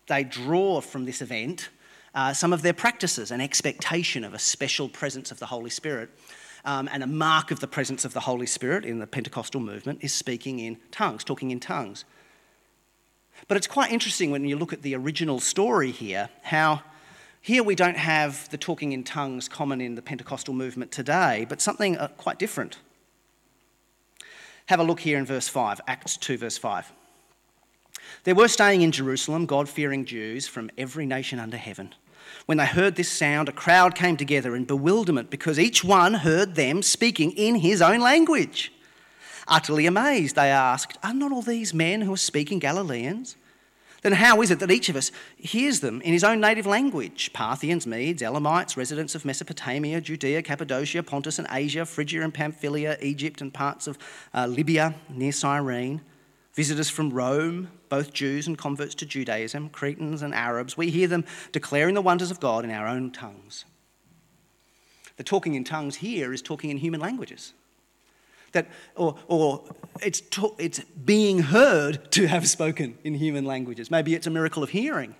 they 0.09 0.25
draw 0.25 0.81
from 0.81 1.05
this 1.05 1.23
event 1.23 1.69
uh, 2.13 2.33
some 2.33 2.53
of 2.53 2.63
their 2.63 2.73
practices 2.73 3.31
and 3.31 3.41
expectation 3.41 4.25
of 4.25 4.35
a 4.35 4.39
special 4.41 4.89
presence 4.89 5.31
of 5.31 5.39
the 5.39 5.47
Holy 5.47 5.71
Spirit. 5.71 6.11
Um, 6.65 6.89
and 6.93 7.05
a 7.05 7.07
mark 7.07 7.53
of 7.53 7.61
the 7.61 7.69
presence 7.69 8.05
of 8.05 8.13
the 8.13 8.19
Holy 8.19 8.47
Spirit 8.47 8.85
in 8.85 8.99
the 8.99 9.07
Pentecostal 9.07 9.61
movement 9.61 10.01
is 10.03 10.13
speaking 10.13 10.59
in 10.59 10.79
tongues, 10.91 11.23
talking 11.23 11.53
in 11.53 11.61
tongues. 11.61 12.05
But 13.47 13.59
it's 13.59 13.69
quite 13.69 13.93
interesting 13.93 14.33
when 14.33 14.45
you 14.45 14.57
look 14.57 14.73
at 14.73 14.83
the 14.83 14.97
original 14.97 15.39
story 15.39 15.93
here, 15.93 16.31
how 16.43 16.83
here 17.41 17.63
we 17.63 17.77
don't 17.77 17.97
have 17.97 18.49
the 18.51 18.59
talking 18.59 18.91
in 18.91 19.05
tongues 19.05 19.49
common 19.49 19.81
in 19.81 19.95
the 19.95 20.03
Pentecostal 20.03 20.53
movement 20.53 20.91
today, 20.91 21.47
but 21.49 21.61
something 21.61 21.97
uh, 21.97 22.09
quite 22.09 22.41
different. 22.41 22.79
Have 24.71 24.79
a 24.79 24.85
look 24.85 25.01
here 25.01 25.19
in 25.19 25.27
verse 25.27 25.49
5, 25.49 25.81
Acts 25.89 26.17
2, 26.17 26.39
verse 26.39 26.57
5. 26.57 26.93
There 28.23 28.37
were 28.37 28.47
staying 28.47 28.83
in 28.83 28.93
Jerusalem 28.93 29.45
God 29.45 29.69
fearing 29.69 30.05
Jews 30.05 30.47
from 30.47 30.71
every 30.79 31.07
nation 31.07 31.41
under 31.41 31.57
heaven. 31.57 31.93
When 32.47 32.59
they 32.59 32.67
heard 32.67 32.95
this 32.95 33.11
sound, 33.11 33.49
a 33.49 33.53
crowd 33.53 33.97
came 33.97 34.17
together 34.17 34.55
in 34.55 34.67
bewilderment 34.67 35.29
because 35.29 35.59
each 35.59 35.83
one 35.83 36.15
heard 36.15 36.55
them 36.55 36.83
speaking 36.83 37.33
in 37.33 37.57
his 37.57 37.83
own 37.83 37.99
language. 37.99 38.73
Utterly 39.49 39.87
amazed, 39.87 40.37
they 40.37 40.53
asked, 40.53 40.99
Are 41.03 41.15
not 41.15 41.33
all 41.33 41.43
these 41.43 41.75
men 41.75 42.03
who 42.03 42.13
are 42.13 42.17
speaking 42.17 42.61
Galileans? 42.61 43.35
Then 44.03 44.13
how 44.13 44.41
is 44.41 44.51
it 44.51 44.59
that 44.61 44.71
each 44.71 44.89
of 44.89 44.97
us 44.97 45.13
hears 45.37 45.81
them 45.81 46.01
in 46.03 46.13
his 46.13 46.25
own 46.25 46.41
native 46.41 46.67
language? 46.67 47.33
Parthians, 47.33 47.87
Medes, 47.87 48.23
Elamites, 48.23 48.77
residents 48.77 49.15
of 49.15 49.25
Mesopotamia, 49.25 50.01
Judea, 50.01 50.43
Cappadocia, 50.43 51.03
Pontus 51.03 51.39
and 51.39 51.47
Asia, 51.51 51.85
Phrygia 51.85 52.23
and 52.23 52.33
Pamphylia, 52.33 52.97
Egypt 53.03 53.41
and 53.41 53.53
parts 53.53 53.87
of 53.87 53.99
uh, 54.35 54.47
Libya 54.47 54.95
near 55.11 55.33
Cyrene, 55.33 56.01
visitors 56.55 56.89
from 56.89 57.11
Rome, 57.11 57.71
both 57.89 58.13
Jews 58.13 58.47
and 58.47 58.57
converts 58.57 58.95
to 58.97 59.07
Judaism, 59.07 59.69
Cretans 59.69 60.23
and 60.23 60.35
Arabs. 60.35 60.77
We 60.77 60.91
hear 60.91 61.09
them 61.09 61.25
declaring 61.53 61.95
the 61.95 62.03
wonders 62.03 62.31
of 62.31 62.41
God 62.41 62.65
in 62.65 62.71
our 62.71 62.87
own 62.87 63.11
tongues. 63.11 63.67
The 65.17 65.25
talking 65.25 65.55
in 65.55 65.65
tongues 65.65 65.97
here 65.97 66.33
is 66.33 66.41
talking 66.41 66.71
in 66.71 66.79
human 66.79 67.01
languages 67.01 67.53
that, 68.53 68.69
or, 68.97 69.17
or 69.29 69.65
it's, 70.03 70.21
to, 70.21 70.55
it's 70.59 70.81
being 70.81 71.41
heard 71.41 72.11
to 72.13 72.27
have 72.27 72.49
spoken 72.49 72.99
in 73.05 73.15
human 73.15 73.45
languages. 73.45 73.91
Maybe 73.91 74.15
it's 74.15 74.27
a 74.27 74.31
miracle 74.31 74.63
of 74.63 74.71
hearing. 74.71 75.15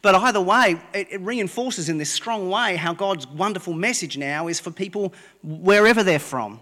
But 0.00 0.14
either 0.14 0.40
way, 0.40 0.80
it, 0.94 1.08
it 1.10 1.20
reinforces 1.20 1.88
in 1.88 1.98
this 1.98 2.10
strong 2.10 2.48
way 2.48 2.76
how 2.76 2.94
God's 2.94 3.26
wonderful 3.26 3.74
message 3.74 4.16
now 4.16 4.48
is 4.48 4.58
for 4.58 4.70
people 4.70 5.12
wherever 5.42 6.02
they're 6.02 6.18
from, 6.18 6.60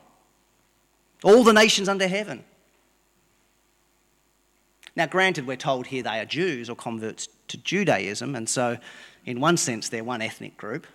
all 1.22 1.44
the 1.44 1.52
nations 1.52 1.88
under 1.88 2.08
heaven. 2.08 2.44
Now, 4.96 5.06
granted, 5.06 5.46
we're 5.46 5.56
told 5.56 5.86
here 5.86 6.02
they 6.02 6.18
are 6.18 6.24
Jews 6.24 6.68
or 6.68 6.76
converts 6.76 7.28
to 7.48 7.56
Judaism, 7.56 8.34
and 8.34 8.48
so 8.48 8.78
in 9.24 9.40
one 9.40 9.56
sense 9.56 9.88
they're 9.88 10.04
one 10.04 10.22
ethnic 10.22 10.56
group. 10.56 10.86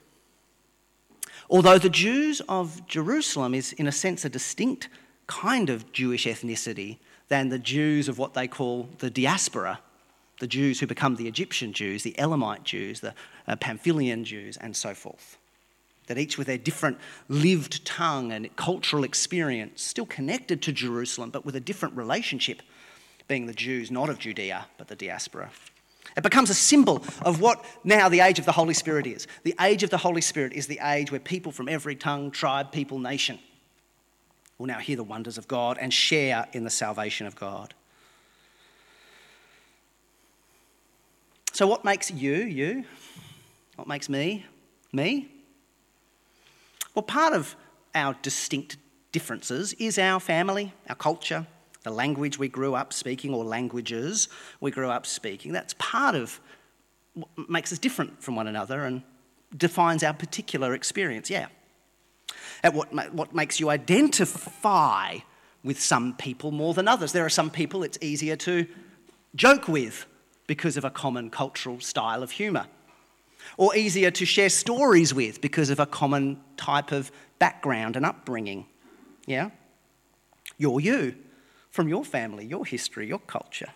Although 1.49 1.77
the 1.77 1.89
Jews 1.89 2.41
of 2.49 2.85
Jerusalem 2.87 3.53
is, 3.53 3.73
in 3.73 3.87
a 3.87 3.91
sense, 3.91 4.25
a 4.25 4.29
distinct 4.29 4.89
kind 5.27 5.69
of 5.69 5.91
Jewish 5.91 6.25
ethnicity 6.25 6.97
than 7.27 7.49
the 7.49 7.59
Jews 7.59 8.07
of 8.07 8.17
what 8.17 8.33
they 8.33 8.47
call 8.47 8.89
the 8.99 9.09
diaspora, 9.09 9.79
the 10.39 10.47
Jews 10.47 10.79
who 10.79 10.87
become 10.87 11.15
the 11.15 11.27
Egyptian 11.27 11.73
Jews, 11.73 12.03
the 12.03 12.17
Elamite 12.19 12.63
Jews, 12.63 12.99
the 12.99 13.13
uh, 13.47 13.55
Pamphylian 13.55 14.23
Jews, 14.23 14.57
and 14.57 14.75
so 14.75 14.93
forth. 14.93 15.37
That 16.07 16.17
each 16.17 16.37
with 16.37 16.47
their 16.47 16.57
different 16.57 16.99
lived 17.29 17.85
tongue 17.85 18.31
and 18.31 18.53
cultural 18.55 19.03
experience, 19.03 19.81
still 19.81 20.05
connected 20.05 20.61
to 20.63 20.71
Jerusalem, 20.71 21.29
but 21.29 21.45
with 21.45 21.55
a 21.55 21.59
different 21.59 21.95
relationship, 21.95 22.61
being 23.27 23.45
the 23.45 23.53
Jews 23.53 23.89
not 23.89 24.09
of 24.09 24.19
Judea, 24.19 24.67
but 24.77 24.87
the 24.87 24.95
diaspora. 24.95 25.49
It 26.15 26.23
becomes 26.23 26.49
a 26.49 26.53
symbol 26.53 27.03
of 27.23 27.41
what 27.41 27.63
now 27.83 28.07
the 28.07 28.21
age 28.21 28.39
of 28.39 28.45
the 28.45 28.53
Holy 28.53 28.73
Spirit 28.73 29.05
is. 29.05 29.27
The 29.43 29.55
age 29.59 29.83
of 29.83 29.89
the 29.89 29.97
Holy 29.97 30.21
Spirit 30.21 30.53
is 30.53 30.67
the 30.67 30.79
age 30.81 31.11
where 31.11 31.19
people 31.19 31.51
from 31.51 31.67
every 31.67 31.95
tongue, 31.95 32.31
tribe, 32.31 32.71
people, 32.71 32.99
nation 32.99 33.39
will 34.57 34.67
now 34.67 34.79
hear 34.79 34.95
the 34.95 35.03
wonders 35.03 35.37
of 35.37 35.47
God 35.47 35.77
and 35.79 35.93
share 35.93 36.47
in 36.53 36.63
the 36.63 36.69
salvation 36.69 37.27
of 37.27 37.35
God. 37.35 37.73
So, 41.51 41.67
what 41.67 41.83
makes 41.83 42.11
you, 42.11 42.35
you? 42.35 42.85
What 43.75 43.87
makes 43.87 44.09
me, 44.09 44.45
me? 44.93 45.29
Well, 46.93 47.03
part 47.03 47.33
of 47.33 47.55
our 47.93 48.15
distinct 48.21 48.77
differences 49.11 49.73
is 49.73 49.97
our 49.97 50.19
family, 50.19 50.73
our 50.89 50.95
culture, 50.95 51.47
the 51.85 51.91
language 51.91 52.37
we 52.37 52.49
grew 52.49 52.75
up 52.75 52.91
speaking, 52.91 53.33
or 53.33 53.45
languages 53.45 54.27
we 54.59 54.71
grew 54.71 54.89
up 54.89 55.05
speaking. 55.05 55.53
That's 55.53 55.73
part 55.77 56.15
of 56.15 56.41
what 57.13 57.49
makes 57.49 57.71
us 57.71 57.79
different 57.79 58.21
from 58.21 58.35
one 58.35 58.47
another 58.47 58.83
and 58.83 59.01
defines 59.55 60.03
our 60.03 60.13
particular 60.13 60.73
experience, 60.73 61.29
yeah 61.29 61.47
at 62.63 62.73
what, 62.73 62.91
what 63.13 63.33
makes 63.33 63.59
you 63.59 63.69
identify 63.69 65.17
with 65.63 65.79
some 65.79 66.15
people 66.15 66.51
more 66.51 66.73
than 66.73 66.87
others. 66.87 67.11
There 67.11 67.25
are 67.25 67.29
some 67.29 67.49
people 67.49 67.83
it's 67.83 67.97
easier 68.01 68.35
to 68.37 68.65
joke 69.35 69.67
with 69.67 70.05
because 70.47 70.77
of 70.77 70.85
a 70.85 70.89
common 70.89 71.29
cultural 71.29 71.79
style 71.79 72.21
of 72.21 72.31
humour, 72.31 72.67
or 73.57 73.75
easier 73.75 74.11
to 74.11 74.25
share 74.25 74.49
stories 74.49 75.13
with 75.13 75.41
because 75.41 75.69
of 75.69 75.79
a 75.79 75.85
common 75.85 76.39
type 76.57 76.91
of 76.91 77.11
background 77.39 77.95
and 77.95 78.05
upbringing. 78.05 78.65
Yeah? 79.25 79.49
You're 80.57 80.79
you 80.79 81.15
from 81.75 81.89
your 81.89 82.05
family, 82.05 82.45
your 82.45 82.65
history, 82.65 83.05
your 83.05 83.19
culture. 83.19 83.67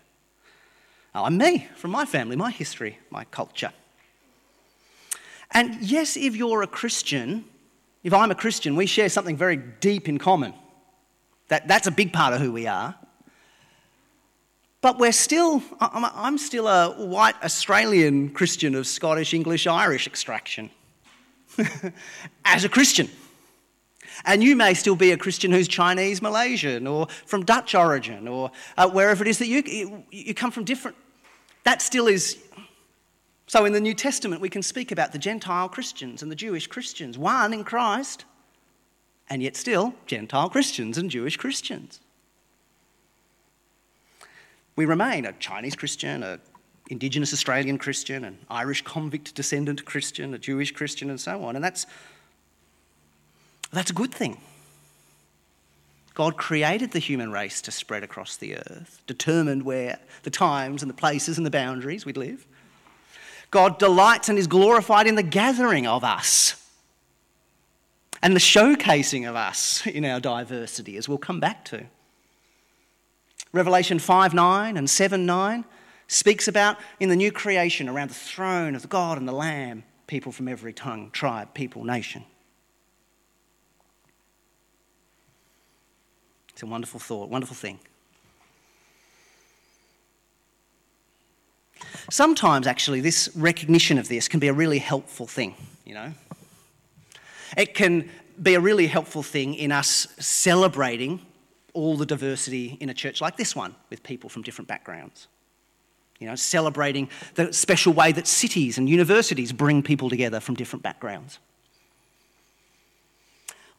Oh, 1.13 1.25
I'm 1.25 1.37
me 1.37 1.67
from 1.75 1.91
my 1.91 2.05
family, 2.05 2.37
my 2.37 2.49
history, 2.49 2.97
my 3.09 3.25
culture. 3.25 3.73
And 5.51 5.75
yes, 5.81 6.15
if 6.15 6.33
you're 6.33 6.61
a 6.61 6.67
Christian, 6.67 7.43
if 8.01 8.13
I'm 8.13 8.31
a 8.31 8.35
Christian, 8.35 8.77
we 8.77 8.85
share 8.85 9.09
something 9.09 9.35
very 9.35 9.57
deep 9.57 10.07
in 10.07 10.17
common. 10.17 10.53
That, 11.49 11.67
that's 11.67 11.87
a 11.87 11.91
big 11.91 12.13
part 12.13 12.33
of 12.33 12.39
who 12.39 12.53
we 12.53 12.67
are. 12.67 12.95
But 14.79 14.97
we're 14.97 15.11
still, 15.11 15.61
I'm 15.81 16.37
still 16.37 16.69
a 16.69 17.05
white 17.05 17.35
Australian 17.43 18.29
Christian 18.29 18.75
of 18.75 18.87
Scottish, 18.87 19.33
English, 19.33 19.67
Irish 19.67 20.07
extraction. 20.07 20.69
As 22.45 22.63
a 22.63 22.69
Christian. 22.69 23.09
And 24.25 24.43
you 24.43 24.55
may 24.55 24.73
still 24.73 24.95
be 24.95 25.11
a 25.11 25.17
Christian 25.17 25.51
who's 25.51 25.67
Chinese, 25.67 26.21
Malaysian, 26.21 26.87
or 26.87 27.07
from 27.25 27.45
Dutch 27.45 27.75
origin, 27.75 28.27
or 28.27 28.51
uh, 28.77 28.89
wherever 28.89 29.23
it 29.23 29.27
is 29.27 29.39
that 29.39 29.47
you, 29.47 30.03
you 30.11 30.33
come 30.33 30.51
from 30.51 30.65
different. 30.65 30.97
That 31.63 31.81
still 31.81 32.07
is 32.07 32.37
so 33.49 33.65
in 33.65 33.73
the 33.73 33.81
New 33.81 33.95
Testament, 33.95 34.43
we 34.43 34.49
can 34.49 34.61
speak 34.61 34.91
about 34.91 35.11
the 35.11 35.17
Gentile 35.17 35.69
Christians 35.69 36.21
and 36.21 36.31
the 36.31 36.35
Jewish 36.35 36.67
Christians, 36.67 37.17
one 37.17 37.51
in 37.51 37.63
Christ, 37.63 38.25
and 39.27 39.41
yet 39.41 39.55
still 39.55 39.95
Gentile 40.05 40.51
Christians 40.51 40.99
and 40.99 41.09
Jewish 41.09 41.35
Christians. 41.35 41.99
We 44.75 44.85
remain 44.85 45.25
a 45.25 45.33
Chinese 45.33 45.75
Christian, 45.75 46.21
a 46.21 46.39
Indigenous 46.91 47.33
Australian 47.33 47.79
Christian, 47.79 48.23
an 48.23 48.37
Irish 48.51 48.83
convict 48.83 49.33
descendant 49.33 49.83
Christian, 49.83 50.35
a 50.35 50.37
Jewish 50.37 50.71
Christian, 50.71 51.09
and 51.09 51.19
so 51.19 51.43
on. 51.43 51.55
And 51.55 51.65
that's, 51.65 51.87
that's 53.71 53.91
a 53.91 53.93
good 53.93 54.13
thing. 54.13 54.37
God 56.13 56.35
created 56.35 56.91
the 56.91 56.99
human 56.99 57.31
race 57.31 57.61
to 57.61 57.71
spread 57.71 58.03
across 58.03 58.35
the 58.35 58.57
earth, 58.57 59.01
determined 59.07 59.63
where 59.63 59.99
the 60.23 60.29
times 60.29 60.81
and 60.81 60.89
the 60.89 60.95
places 60.95 61.37
and 61.37 61.45
the 61.45 61.51
boundaries 61.51 62.05
we'd 62.05 62.17
live. 62.17 62.45
God 63.51 63.79
delights 63.79 64.27
and 64.27 64.37
is 64.37 64.47
glorified 64.47 65.07
in 65.07 65.15
the 65.15 65.23
gathering 65.23 65.87
of 65.87 66.03
us 66.03 66.55
and 68.21 68.35
the 68.35 68.39
showcasing 68.39 69.27
of 69.27 69.35
us 69.35 69.85
in 69.87 70.03
our 70.05 70.19
diversity, 70.19 70.97
as 70.97 71.07
we'll 71.07 71.17
come 71.17 71.39
back 71.39 71.63
to. 71.65 71.85
Revelation 73.51 73.97
5 73.97 74.33
9 74.33 74.77
and 74.77 74.89
7 74.89 75.25
9 75.25 75.65
speaks 76.07 76.47
about 76.47 76.77
in 76.99 77.09
the 77.09 77.15
new 77.15 77.31
creation 77.31 77.87
around 77.87 78.09
the 78.09 78.15
throne 78.15 78.75
of 78.75 78.89
God 78.89 79.17
and 79.17 79.27
the 79.27 79.33
Lamb, 79.33 79.83
people 80.07 80.31
from 80.31 80.47
every 80.47 80.73
tongue, 80.73 81.11
tribe, 81.11 81.53
people, 81.53 81.83
nation. 81.83 82.25
It's 86.59 86.63
a 86.63 86.67
wonderful 86.67 86.99
thought, 86.99 87.29
wonderful 87.29 87.55
thing. 87.55 87.79
Sometimes, 92.11 92.67
actually, 92.67 92.99
this 92.99 93.29
recognition 93.33 93.97
of 93.97 94.09
this 94.09 94.27
can 94.27 94.41
be 94.41 94.49
a 94.49 94.53
really 94.53 94.79
helpful 94.79 95.25
thing, 95.25 95.55
you 95.85 95.93
know. 95.93 96.11
It 97.55 97.75
can 97.75 98.09
be 98.43 98.55
a 98.55 98.59
really 98.59 98.87
helpful 98.87 99.23
thing 99.23 99.55
in 99.55 99.71
us 99.71 100.09
celebrating 100.19 101.21
all 101.71 101.95
the 101.95 102.05
diversity 102.05 102.75
in 102.81 102.89
a 102.89 102.93
church 102.93 103.21
like 103.21 103.37
this 103.37 103.55
one 103.55 103.73
with 103.89 104.03
people 104.03 104.29
from 104.29 104.41
different 104.41 104.67
backgrounds. 104.67 105.29
You 106.19 106.27
know, 106.27 106.35
celebrating 106.35 107.07
the 107.35 107.53
special 107.53 107.93
way 107.93 108.11
that 108.11 108.27
cities 108.27 108.77
and 108.77 108.89
universities 108.89 109.53
bring 109.53 109.81
people 109.81 110.09
together 110.09 110.41
from 110.41 110.55
different 110.55 110.83
backgrounds. 110.83 111.39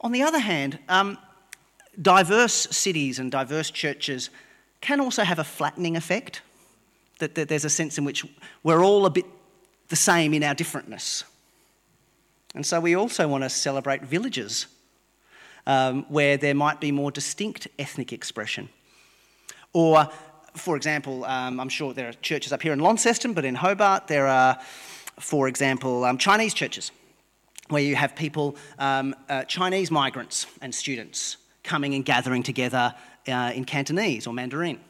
On 0.01 0.13
the 0.13 0.23
other 0.23 0.39
hand, 0.39 0.79
um, 0.89 1.19
diverse 2.01 2.55
cities 2.71 3.19
and 3.19 3.31
diverse 3.31 3.71
churches 3.71 4.31
can 4.81 5.01
also 5.01 5.23
have 5.23 5.39
a 5.39 5.45
flattening 5.45 5.97
effect 5.97 6.43
that, 7.19 7.35
there's 7.35 7.65
a 7.65 7.71
sense 7.71 7.99
in 7.99 8.05
which 8.05 8.25
we're 8.63 8.83
all 8.83 9.07
a 9.07 9.11
bit 9.11 9.27
the 9.89 9.97
same 9.97 10.33
in 10.33 10.43
our 10.43 10.55
differentness. 10.55 11.25
And 12.55 12.65
so 12.65 12.81
we 12.81 12.95
also 12.97 13.29
want 13.29 13.45
to 13.45 13.51
celebrate 13.51 14.03
villages 14.03 14.67
um, 15.67 16.05
where 16.09 16.37
there 16.37 16.55
might 16.55 16.81
be 16.81 16.91
more 16.91 17.11
distinct 17.11 17.69
ethnic 17.79 18.13
expression. 18.13 18.69
Or, 19.73 20.09
for 20.55 20.77
example, 20.77 21.25
um, 21.27 21.61
I'm 21.61 21.69
sure 21.69 21.93
there 21.93 22.09
are 22.09 22.13
churches 22.15 22.53
up 22.53 22.63
here 22.63 22.73
in 22.73 22.81
Launceston, 22.81 23.35
but 23.35 23.45
in 23.45 23.55
Hobart 23.55 24.07
there 24.07 24.27
are, 24.27 24.59
for 25.19 25.49
example, 25.49 26.05
um, 26.05 26.19
Chinese 26.19 26.55
churches 26.55 26.91
where 27.69 27.83
you 27.83 27.95
have 27.95 28.17
people, 28.17 28.57
um, 28.79 29.15
uh, 29.29 29.45
Chinese 29.45 29.91
migrants 29.91 30.47
and 30.61 30.75
students 30.75 31.37
coming 31.63 31.95
and 31.95 32.05
gathering 32.05 32.43
together 32.43 32.95
uh, 33.29 33.53
in 33.55 33.65
Cantonese 33.65 34.27
or 34.27 34.33
Mandarin 34.33 34.81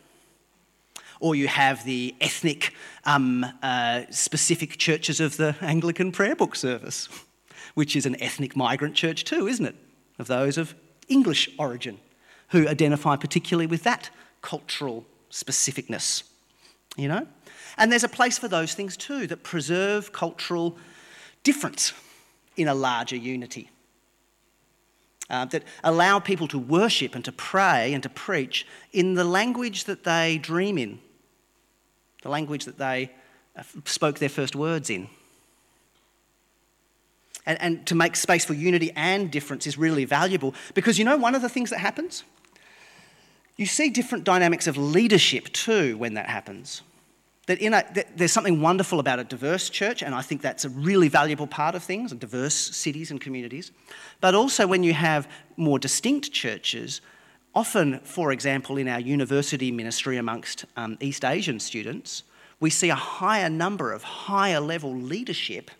or 1.21 1.35
you 1.35 1.47
have 1.47 1.85
the 1.85 2.15
ethnic 2.21 2.75
um, 3.05 3.47
uh, 3.63 4.03
specific 4.11 4.79
churches 4.79 5.21
of 5.21 5.37
the 5.37 5.55
Anglican 5.61 6.11
Prayer 6.11 6.35
Book 6.35 6.57
Service, 6.57 7.09
which 7.75 7.95
is 7.95 8.07
an 8.07 8.21
ethnic 8.21 8.57
migrant 8.57 8.95
church 8.95 9.25
too, 9.25 9.47
isn't 9.47 9.67
it? 9.67 9.77
Of 10.19 10.27
those 10.27 10.59
of 10.59 10.75
English 11.09 11.51
origin 11.59 11.99
who 12.49 12.67
identify 12.67 13.17
particularly 13.17 13.67
with 13.67 13.85
that 13.85 14.11
cultural 14.43 15.05
specificness, 15.31 16.25
you 16.97 17.07
know? 17.07 17.27
And 17.77 17.93
there's 17.93 18.05
a 18.05 18.09
place 18.09 18.39
for 18.39 18.49
those 18.49 18.75
things 18.75 18.97
too 18.97 19.27
that 19.29 19.43
preserve 19.43 20.13
cultural 20.13 20.77
difference 21.43 21.93
in 22.57 22.67
a 22.67 22.75
larger 22.75 23.17
unity. 23.17 23.71
Uh, 25.31 25.45
that 25.45 25.63
allow 25.85 26.19
people 26.19 26.49
to 26.49 26.59
worship 26.59 27.15
and 27.15 27.25
to 27.25 27.31
pray 27.31 27.95
and 27.95 28.03
to 28.03 28.09
preach 28.09 28.67
in 28.93 29.15
the 29.15 29.23
language 29.23 29.85
that 29.85 30.03
they 30.03 30.39
dream 30.39 30.77
in 30.77 30.99
the 32.23 32.29
language 32.29 32.65
that 32.65 32.79
they 32.79 33.11
uh, 33.57 33.63
spoke 33.85 34.19
their 34.19 34.29
first 34.29 34.55
words 34.55 34.91
in. 34.91 35.09
And, 37.47 37.61
and 37.61 37.87
to 37.87 37.95
make 37.95 38.17
space 38.17 38.45
for 38.45 38.55
unity 38.55 38.93
and 38.95 39.31
difference 39.31 39.67
is 39.67 39.79
really 39.79 40.05
valuable 40.05 40.55
because 40.75 40.99
you 40.99 41.05
know 41.05 41.17
one 41.17 41.35
of 41.35 41.43
the 41.43 41.49
things 41.49 41.71
that 41.71 41.79
happens? 41.79 42.25
You 43.57 43.67
see 43.67 43.91
different 43.91 44.25
dynamics 44.25 44.67
of 44.67 44.77
leadership 44.77 45.53
too 45.53 45.97
when 45.97 46.15
that 46.15 46.29
happens. 46.29 46.83
That, 47.47 47.61
a, 47.63 47.71
that 47.71 48.17
there's 48.17 48.33
something 48.33 48.61
wonderful 48.61 49.01
about 49.01 49.19
a 49.19 49.25
diverse 49.25 49.71
church, 49.71 50.03
and 50.03 50.15
I 50.15 50.23
think 50.23 50.41
that's 50.41 50.65
a 50.65 50.69
really 50.69 51.09
valuable 51.09 51.47
part 51.47 51.75
of 51.75 51.83
things, 51.83 52.13
diverse 52.13 52.55
cities 52.55 53.11
and 53.11 53.21
communities. 53.21 53.73
But 54.21 54.35
also 54.35 54.67
when 54.67 54.85
you 54.85 54.93
have 54.93 55.29
more 55.57 55.79
distinct 55.79 56.33
churches, 56.33 57.01
Often, 57.55 58.01
for 58.01 58.31
example, 58.31 58.77
in 58.77 58.87
our 58.87 59.01
university 59.01 59.73
ministry 59.73 60.19
amongst 60.19 60.67
um, 60.77 60.97
East 61.01 61.25
Asian 61.25 61.59
students, 61.59 62.23
we 62.61 62.71
see 62.71 62.91
a 62.91 62.95
higher 62.95 63.51
number 63.51 63.93
of 63.93 64.03
higher 64.03 64.61
level 64.61 64.95
leadership 64.95 65.71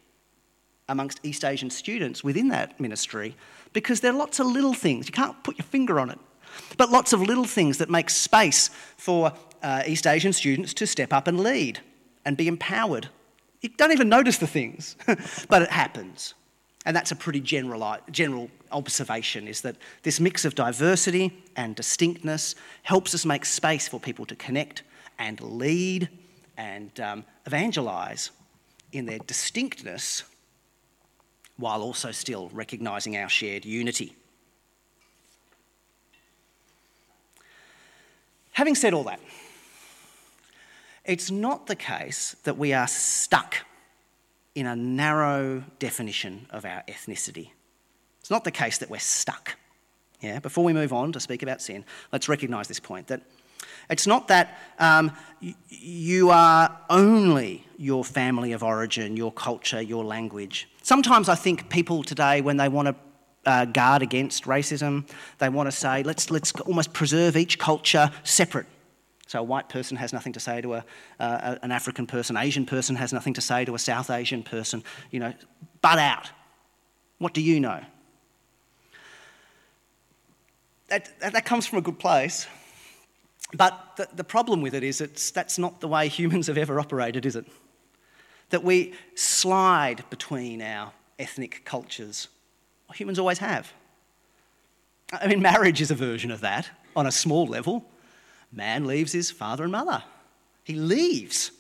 amongst 0.89 1.21
East 1.23 1.45
Asian 1.45 1.71
students 1.71 2.25
within 2.25 2.49
that 2.49 2.81
ministry 2.81 3.37
because 3.73 4.01
there 4.01 4.13
are 4.13 4.17
lots 4.17 4.41
of 4.41 4.47
little 4.47 4.75
things. 4.75 5.07
You 5.07 5.13
can't 5.13 5.41
put 5.45 5.59
your 5.59 5.65
finger 5.65 6.01
on 6.01 6.11
it, 6.11 6.19
but 6.77 6.91
lots 6.91 7.13
of 7.13 7.21
little 7.21 7.45
things 7.45 7.79
that 7.79 7.89
make 7.89 8.11
space 8.11 8.71
for 8.97 9.33
uh, 9.63 9.83
East 9.87 10.07
Asian 10.07 10.33
students 10.33 10.75
to 10.75 10.87
step 10.87 11.13
up 11.13 11.27
and 11.27 11.41
lead 11.41 11.81
and 12.25 12.37
be 12.37 12.49
empowered. 12.49 13.09
You 13.61 13.69
don't 13.71 13.93
even 13.93 14.09
notice 14.09 14.39
the 14.39 14.47
things, 14.47 14.97
but 15.49 15.63
it 15.63 15.71
happens. 15.71 16.35
And 16.87 16.97
that's 16.97 17.11
a 17.11 17.17
pretty 17.17 17.41
general, 17.41 17.99
general 18.11 18.51
observation 18.73 19.47
is 19.47 19.61
that 19.63 19.77
this 20.03 20.19
mix 20.19 20.45
of 20.45 20.55
diversity 20.55 21.43
and 21.57 21.77
distinctness 21.77 22.55
helps 22.83 23.15
us 23.15 23.27
make 23.27 23.45
space 23.45 23.87
for 23.87 24.01
people 24.01 24.25
to 24.27 24.37
connect 24.37 24.83
and 25.19 25.41
lead 25.41 26.09
and 26.57 26.99
um, 27.01 27.25
evangelise 27.47 28.31
in 28.93 29.07
their 29.07 29.19
distinctness 29.19 30.25
while 31.59 31.83
also 31.83 32.11
still 32.11 32.49
recognising 32.53 33.17
our 33.17 33.29
shared 33.29 33.67
unity. 33.67 34.15
Having 38.53 38.75
said 38.75 38.95
all 38.95 39.05
that, 39.05 39.21
it's 41.05 41.31
not 41.31 41.67
the 41.67 41.77
case 41.77 42.37
that 42.45 42.57
we 42.57 42.73
are 42.73 42.87
stuck 42.87 43.57
in 44.55 44.67
a 44.67 44.77
narrow 44.77 45.65
definition 45.79 46.47
of 46.51 46.65
our 46.65 46.83
ethnicity. 46.89 47.51
It's 48.21 48.31
not 48.31 48.45
the 48.45 48.51
case 48.51 48.79
that 48.79 48.91
we're 48.91 48.99
stuck. 48.99 49.57
Yeah, 50.21 50.39
before 50.39 50.65
we 50.65 50.73
move 50.73 50.93
on 50.93 51.13
to 51.13 51.21
speak 51.21 51.43
about 51.43 51.63
sin, 51.63 51.85
let's 52.13 52.29
recognise 52.29 52.69
this 52.69 52.81
point 52.81 53.07
that 53.07 53.23
it's 53.89 54.07
not 54.07 54.29
that 54.29 54.59
um, 54.79 55.13
you 55.69 56.31
are 56.31 56.79
only 56.91 57.67
your 57.77 58.05
family 58.05 58.53
of 58.53 58.63
origin, 58.63 59.17
your 59.17 59.33
culture, 59.33 59.81
your 59.81 60.05
language. 60.05 60.69
Sometimes 60.83 61.29
I 61.29 61.35
think 61.35 61.71
people 61.71 62.03
today, 62.03 62.41
when 62.41 62.57
they 62.57 62.69
want 62.69 62.89
to 62.89 62.95
uh, 63.47 63.65
guard 63.65 64.03
against 64.03 64.45
racism, 64.45 65.09
they 65.39 65.49
want 65.49 65.67
to 65.67 65.73
say, 65.73 66.03
let's, 66.03 66.31
let's 66.31 66.53
almost 66.61 66.93
preserve 66.93 67.37
each 67.37 67.59
culture 67.59 68.11
separate. 68.23 68.67
So 69.31 69.39
a 69.39 69.45
white 69.45 69.69
person 69.69 69.97
has 69.97 70.13
nothing 70.13 70.33
to 70.33 70.41
say 70.41 70.61
to 70.61 70.75
a, 70.75 70.85
uh, 71.21 71.55
an 71.63 71.71
African 71.71 72.05
person, 72.05 72.37
Asian 72.37 72.67
person 72.67 72.97
has 72.97 73.13
nothing 73.13 73.33
to 73.35 73.41
say 73.41 73.65
to 73.65 73.77
a 73.77 73.79
South 73.79 74.11
Asian 74.11 74.43
person. 74.43 74.83
You 75.13 75.21
know, 75.21 75.33
butt 75.81 76.01
out. 76.01 76.33
What 77.19 77.33
do 77.33 77.41
you 77.41 77.61
know? 77.61 77.81
That, 80.89 81.21
that, 81.21 81.33
that 81.35 81.45
comes 81.45 81.65
from 81.65 81.79
a 81.79 81.81
good 81.81 82.01
place. 82.01 82.49
But 83.55 83.93
the, 83.97 84.09
the 84.17 84.25
problem 84.25 84.63
with 84.63 84.75
it 84.75 84.83
is 84.83 85.01
it's, 85.01 85.31
that's 85.31 85.59
not 85.59 85.81
the 85.81 85.87
way 85.87 86.09
humans 86.09 86.49
have 86.49 86.59
ever 86.59 86.81
operated, 86.81 87.25
is 87.25 87.37
it? 87.37 87.47
That 88.49 88.65
we 88.65 88.95
slide 89.15 90.03
between 90.11 90.61
our 90.61 90.91
ethnic 91.21 91.65
cultures. 91.65 92.27
Well, 92.89 92.97
humans 92.97 93.21
always 93.21 93.39
have. 93.39 93.73
I 95.13 95.29
mean, 95.29 95.41
marriage 95.41 95.81
is 95.81 95.93
a 95.93 95.95
version 95.95 96.33
of 96.33 96.41
that 96.41 96.69
on 96.97 97.07
a 97.07 97.13
small 97.13 97.47
level. 97.47 97.85
Man 98.53 98.87
leaves 98.87 99.13
his 99.13 99.31
father 99.31 99.65
and 99.65 99.73
mother. 99.73 100.03
He 100.65 100.75
leaves 100.75 101.53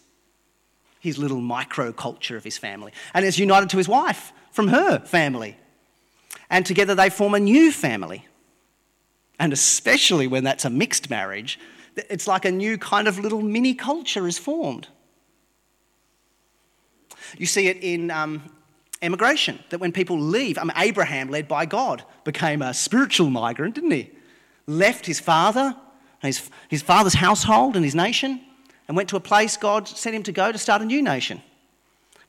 his 1.00 1.18
little 1.18 1.40
microculture 1.40 2.36
of 2.36 2.44
his 2.44 2.58
family 2.58 2.92
and 3.14 3.24
is 3.24 3.38
united 3.38 3.70
to 3.70 3.78
his 3.78 3.88
wife 3.88 4.32
from 4.52 4.68
her 4.68 4.98
family. 5.00 5.56
And 6.50 6.66
together 6.66 6.94
they 6.94 7.10
form 7.10 7.34
a 7.34 7.40
new 7.40 7.72
family. 7.72 8.26
And 9.38 9.52
especially 9.52 10.26
when 10.26 10.44
that's 10.44 10.64
a 10.64 10.70
mixed 10.70 11.08
marriage, 11.08 11.58
it's 11.96 12.26
like 12.26 12.44
a 12.44 12.50
new 12.50 12.76
kind 12.76 13.08
of 13.08 13.18
little 13.18 13.40
mini 13.40 13.74
culture 13.74 14.26
is 14.26 14.38
formed. 14.38 14.88
You 17.38 17.46
see 17.46 17.68
it 17.68 17.78
in 17.82 18.10
um, 18.10 18.42
emigration, 19.02 19.58
that 19.70 19.80
when 19.80 19.92
people 19.92 20.18
leave, 20.18 20.58
I 20.58 20.64
mean, 20.64 20.72
Abraham, 20.76 21.30
led 21.30 21.48
by 21.48 21.64
God, 21.66 22.04
became 22.24 22.62
a 22.62 22.74
spiritual 22.74 23.30
migrant, 23.30 23.76
didn't 23.76 23.92
he? 23.92 24.10
Left 24.66 25.06
his 25.06 25.20
father, 25.20 25.74
his, 26.22 26.50
his 26.68 26.82
father's 26.82 27.14
household 27.14 27.76
and 27.76 27.84
his 27.84 27.94
nation, 27.94 28.40
and 28.88 28.96
went 28.96 29.08
to 29.10 29.16
a 29.16 29.20
place 29.20 29.56
God 29.56 29.88
sent 29.88 30.14
him 30.16 30.22
to 30.24 30.32
go 30.32 30.52
to 30.52 30.58
start 30.58 30.82
a 30.82 30.84
new 30.84 31.02
nation. 31.02 31.42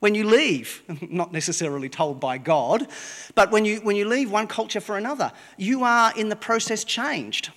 When 0.00 0.14
you 0.14 0.24
leave, 0.24 0.82
not 1.10 1.32
necessarily 1.32 1.88
told 1.88 2.20
by 2.20 2.38
God, 2.38 2.88
but 3.34 3.50
when 3.50 3.64
you, 3.64 3.80
when 3.80 3.96
you 3.96 4.06
leave 4.06 4.30
one 4.30 4.46
culture 4.46 4.80
for 4.80 4.96
another, 4.96 5.32
you 5.56 5.84
are 5.84 6.12
in 6.16 6.28
the 6.28 6.36
process 6.36 6.84
changed. 6.84 7.50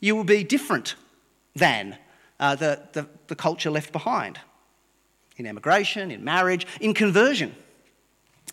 You 0.00 0.14
will 0.16 0.24
be 0.24 0.44
different 0.44 0.94
than 1.54 1.98
uh, 2.40 2.54
the, 2.54 2.82
the, 2.92 3.08
the 3.26 3.34
culture 3.34 3.70
left 3.70 3.92
behind 3.92 4.38
in 5.36 5.46
emigration, 5.46 6.10
in 6.10 6.24
marriage, 6.24 6.66
in 6.80 6.94
conversion. 6.94 7.54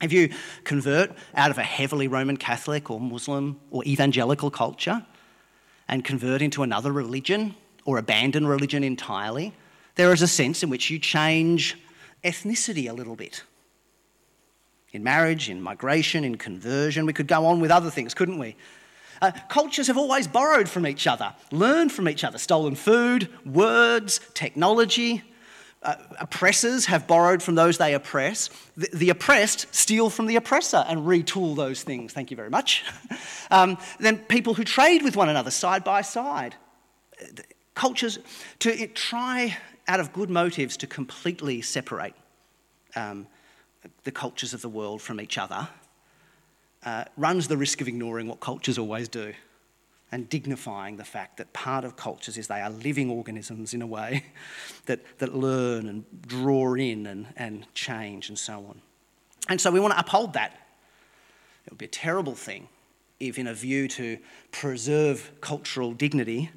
If 0.01 0.11
you 0.11 0.29
convert 0.63 1.11
out 1.35 1.51
of 1.51 1.57
a 1.57 1.63
heavily 1.63 2.07
Roman 2.07 2.37
Catholic 2.37 2.91
or 2.91 2.99
Muslim 2.99 3.59
or 3.71 3.83
evangelical 3.85 4.51
culture, 4.51 5.05
and 5.87 6.03
convert 6.03 6.41
into 6.41 6.63
another 6.63 6.91
religion 6.91 7.55
or 7.85 7.97
abandon 7.97 8.47
religion 8.47 8.83
entirely, 8.83 9.53
there 9.95 10.11
is 10.11 10.21
a 10.21 10.27
sense 10.27 10.63
in 10.63 10.69
which 10.69 10.89
you 10.89 10.99
change 10.99 11.77
ethnicity 12.23 12.89
a 12.89 12.93
little 12.93 13.15
bit. 13.15 13.43
In 14.91 15.03
marriage, 15.03 15.49
in 15.49 15.61
migration, 15.61 16.23
in 16.23 16.37
conversion, 16.37 17.05
we 17.05 17.13
could 17.13 17.27
go 17.27 17.45
on 17.45 17.59
with 17.59 17.71
other 17.71 17.89
things, 17.89 18.13
couldn't 18.13 18.39
we? 18.39 18.55
Uh, 19.21 19.31
cultures 19.49 19.87
have 19.87 19.97
always 19.97 20.27
borrowed 20.27 20.67
from 20.67 20.87
each 20.87 21.07
other, 21.07 21.33
learned 21.51 21.91
from 21.91 22.09
each 22.09 22.23
other, 22.23 22.37
stolen 22.37 22.75
food, 22.75 23.29
words, 23.45 24.19
technology. 24.33 25.23
Uh, 25.85 25.95
oppressors 26.19 26.87
have 26.87 27.05
borrowed 27.05 27.43
from 27.43 27.53
those 27.53 27.77
they 27.77 27.93
oppress. 27.93 28.49
The, 28.75 28.89
the, 28.91 29.09
oppressed 29.11 29.67
steal 29.73 30.09
from 30.09 30.25
the 30.25 30.35
oppressor 30.35 30.83
and 30.87 31.01
retool 31.01 31.55
those 31.55 31.83
things. 31.83 32.11
Thank 32.11 32.31
you 32.31 32.37
very 32.37 32.49
much. 32.49 32.83
um, 33.51 33.77
then 33.99 34.17
people 34.17 34.55
who 34.55 34.63
trade 34.63 35.03
with 35.03 35.15
one 35.15 35.29
another 35.29 35.51
side 35.51 35.83
by 35.83 36.01
side. 36.01 36.55
Cultures 37.75 38.17
to 38.59 38.87
try 38.87 39.55
out 39.87 39.99
of 39.99 40.11
good 40.11 40.31
motives 40.31 40.75
to 40.77 40.87
completely 40.87 41.61
separate 41.61 42.15
um, 42.95 43.27
the 44.05 44.11
cultures 44.11 44.55
of 44.55 44.63
the 44.63 44.69
world 44.69 45.03
from 45.03 45.21
each 45.21 45.37
other 45.37 45.67
uh, 46.83 47.05
runs 47.15 47.47
the 47.47 47.57
risk 47.57 47.79
of 47.79 47.87
ignoring 47.87 48.27
what 48.27 48.39
cultures 48.39 48.79
always 48.79 49.07
do 49.07 49.33
and 50.15 50.29
dignifying 50.29 50.95
the 50.95 51.03
fact 51.03 51.35
that 51.35 51.51
part 51.51 51.83
of 51.83 51.97
cultures 51.97 52.37
is 52.37 52.47
they 52.47 52.61
are 52.61 52.69
living 52.69 53.11
organisms 53.11 53.73
in 53.73 53.81
a 53.81 53.85
way 53.85 54.23
that, 54.85 55.01
that 55.17 55.35
learn 55.35 55.89
and 55.89 56.05
draw 56.25 56.73
in 56.73 57.05
and, 57.05 57.27
and 57.35 57.65
change 57.73 58.29
and 58.29 58.39
so 58.39 58.53
on. 58.53 58.81
And 59.49 59.59
so 59.59 59.69
we 59.71 59.81
want 59.81 59.93
to 59.93 59.99
uphold 59.99 60.31
that. 60.31 60.53
It 61.65 61.71
would 61.71 61.79
be 61.79 61.85
a 61.85 61.89
terrible 61.89 62.33
thing 62.33 62.69
if, 63.19 63.37
in 63.37 63.45
a 63.45 63.53
view 63.53 63.89
to 63.89 64.17
preserve 64.53 65.31
cultural 65.41 65.91
dignity, 65.91 66.49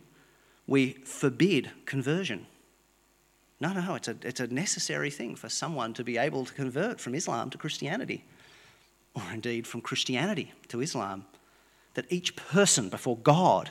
we 0.68 0.92
forbid 1.04 1.72
conversion. 1.84 2.46
No, 3.58 3.72
no, 3.72 3.96
it's 3.96 4.06
a, 4.06 4.16
it's 4.22 4.38
a 4.38 4.46
necessary 4.46 5.10
thing 5.10 5.34
for 5.34 5.48
someone 5.48 5.94
to 5.94 6.04
be 6.04 6.16
able 6.16 6.44
to 6.44 6.54
convert 6.54 7.00
from 7.00 7.16
Islam 7.16 7.50
to 7.50 7.58
Christianity, 7.58 8.24
or 9.14 9.24
indeed 9.34 9.66
from 9.66 9.80
Christianity 9.80 10.52
to 10.68 10.80
Islam 10.80 11.24
that 11.94 12.06
each 12.10 12.36
person 12.36 12.88
before 12.88 13.16
God 13.16 13.70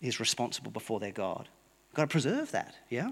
is 0.00 0.20
responsible 0.20 0.70
before 0.70 1.00
their 1.00 1.12
God. 1.12 1.48
We've 1.88 1.96
got 1.96 2.02
to 2.02 2.08
preserve 2.08 2.52
that, 2.52 2.74
yeah? 2.88 3.10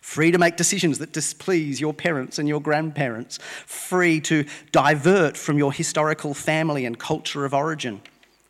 Free 0.00 0.30
to 0.30 0.38
make 0.38 0.56
decisions 0.56 0.98
that 0.98 1.12
displease 1.12 1.80
your 1.80 1.92
parents 1.92 2.38
and 2.38 2.48
your 2.48 2.60
grandparents. 2.60 3.38
Free 3.66 4.20
to 4.22 4.44
divert 4.72 5.36
from 5.36 5.58
your 5.58 5.72
historical 5.72 6.32
family 6.32 6.86
and 6.86 6.98
culture 6.98 7.44
of 7.44 7.52
origin, 7.52 8.00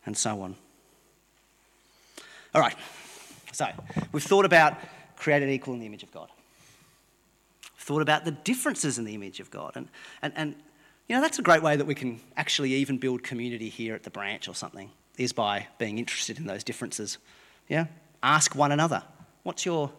and 0.04 0.16
so 0.16 0.42
on. 0.42 0.56
All 2.54 2.60
right, 2.60 2.76
so 3.52 3.66
we've 4.12 4.22
thought 4.22 4.44
about 4.44 4.76
created 5.16 5.48
equal 5.48 5.74
in 5.74 5.80
the 5.80 5.86
image 5.86 6.02
of 6.02 6.12
God. 6.12 6.28
Thought 7.78 8.02
about 8.02 8.24
the 8.24 8.32
differences 8.32 8.98
in 8.98 9.04
the 9.04 9.14
image 9.14 9.40
of 9.40 9.50
God. 9.50 9.72
And, 9.76 9.88
and, 10.20 10.32
and 10.36 10.54
you 11.08 11.14
know, 11.14 11.22
that's 11.22 11.38
a 11.38 11.42
great 11.42 11.62
way 11.62 11.76
that 11.76 11.86
we 11.86 11.94
can 11.94 12.20
actually 12.36 12.72
even 12.74 12.98
build 12.98 13.22
community 13.22 13.68
here 13.68 13.94
at 13.94 14.02
the 14.02 14.10
branch 14.10 14.48
or 14.48 14.54
something, 14.54 14.90
is 15.16 15.32
by 15.32 15.66
being 15.78 15.98
interested 15.98 16.38
in 16.38 16.46
those 16.46 16.64
differences. 16.64 17.18
Yeah? 17.68 17.86
Ask 18.22 18.54
one 18.54 18.72
another, 18.72 19.02
what's 19.42 19.64
your, 19.64 19.92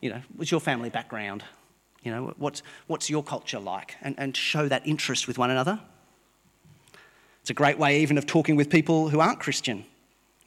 you 0.00 0.10
know, 0.10 0.20
what's 0.36 0.50
your 0.50 0.60
family 0.60 0.90
background? 0.90 1.44
You 2.02 2.12
know, 2.12 2.34
what's, 2.36 2.62
what's 2.86 3.08
your 3.08 3.22
culture 3.22 3.58
like? 3.58 3.96
And, 4.02 4.14
and 4.18 4.36
show 4.36 4.68
that 4.68 4.86
interest 4.86 5.26
with 5.26 5.38
one 5.38 5.50
another. 5.50 5.80
It's 7.40 7.50
a 7.50 7.54
great 7.54 7.78
way 7.78 8.00
even 8.02 8.18
of 8.18 8.26
talking 8.26 8.56
with 8.56 8.68
people 8.68 9.08
who 9.08 9.20
aren't 9.20 9.40
Christian. 9.40 9.84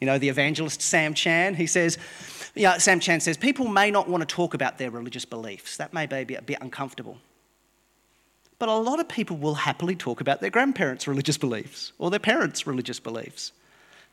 You 0.00 0.06
know, 0.06 0.18
the 0.18 0.28
evangelist 0.28 0.80
Sam 0.80 1.14
Chan, 1.14 1.56
he 1.56 1.66
says, 1.66 1.98
yeah, 2.54 2.78
Sam 2.78 3.00
Chan 3.00 3.20
says, 3.20 3.36
people 3.36 3.66
may 3.66 3.90
not 3.90 4.08
want 4.08 4.20
to 4.20 4.26
talk 4.26 4.54
about 4.54 4.78
their 4.78 4.90
religious 4.90 5.24
beliefs. 5.24 5.76
That 5.76 5.92
may 5.92 6.06
be 6.06 6.36
a 6.36 6.42
bit 6.42 6.58
uncomfortable. 6.60 7.18
But 8.58 8.68
a 8.68 8.74
lot 8.74 8.98
of 8.98 9.08
people 9.08 9.36
will 9.36 9.54
happily 9.54 9.94
talk 9.94 10.20
about 10.20 10.40
their 10.40 10.50
grandparents' 10.50 11.06
religious 11.06 11.38
beliefs 11.38 11.92
or 11.98 12.10
their 12.10 12.18
parents' 12.18 12.66
religious 12.66 12.98
beliefs. 12.98 13.52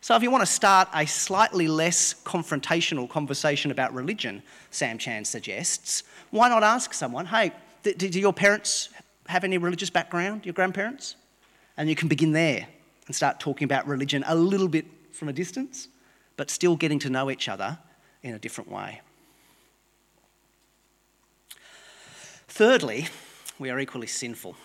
So, 0.02 0.16
if 0.16 0.22
you 0.22 0.30
want 0.30 0.43
to 0.43 0.52
start 0.52 0.88
a 0.93 1.06
slightly 1.08 1.68
less 1.68 2.14
confrontational 2.14 3.10
conversation 3.10 3.72
about 3.72 3.91
religion, 3.93 4.43
Sam 4.70 5.00
Chan 5.00 5.26
suggests, 5.26 6.04
why 6.30 6.48
not 6.48 6.62
ask 6.62 6.93
someone, 6.93 7.26
hey, 7.26 7.54
do 7.82 8.20
your 8.20 8.34
parents 8.34 8.89
have 9.28 9.43
any 9.43 9.58
religious 9.58 9.89
background, 9.89 10.46
your 10.46 10.54
grandparents? 10.54 11.16
And 11.78 11.89
you 11.89 11.96
can 11.96 12.08
begin 12.08 12.34
there 12.34 12.68
and 13.08 13.16
start 13.16 13.39
talking 13.39 13.66
about 13.66 13.88
religion 13.88 14.24
a 14.28 14.36
little 14.36 14.68
bit 14.68 14.86
from 15.12 15.28
a 15.28 15.34
distance, 15.34 15.88
but 16.38 16.52
still 16.52 16.76
getting 16.76 17.00
to 17.00 17.10
know 17.10 17.32
each 17.32 17.50
other 17.50 17.80
in 18.22 18.36
a 18.36 18.39
different 18.39 18.70
way. 18.70 19.02
Thirdly, 22.48 23.08
we 23.60 23.70
are 23.70 23.80
equally 23.80 24.08
sinful 24.08 24.56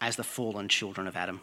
as 0.00 0.16
the 0.16 0.24
fallen 0.24 0.68
children 0.68 1.06
of 1.06 1.16
Adam. 1.16 1.40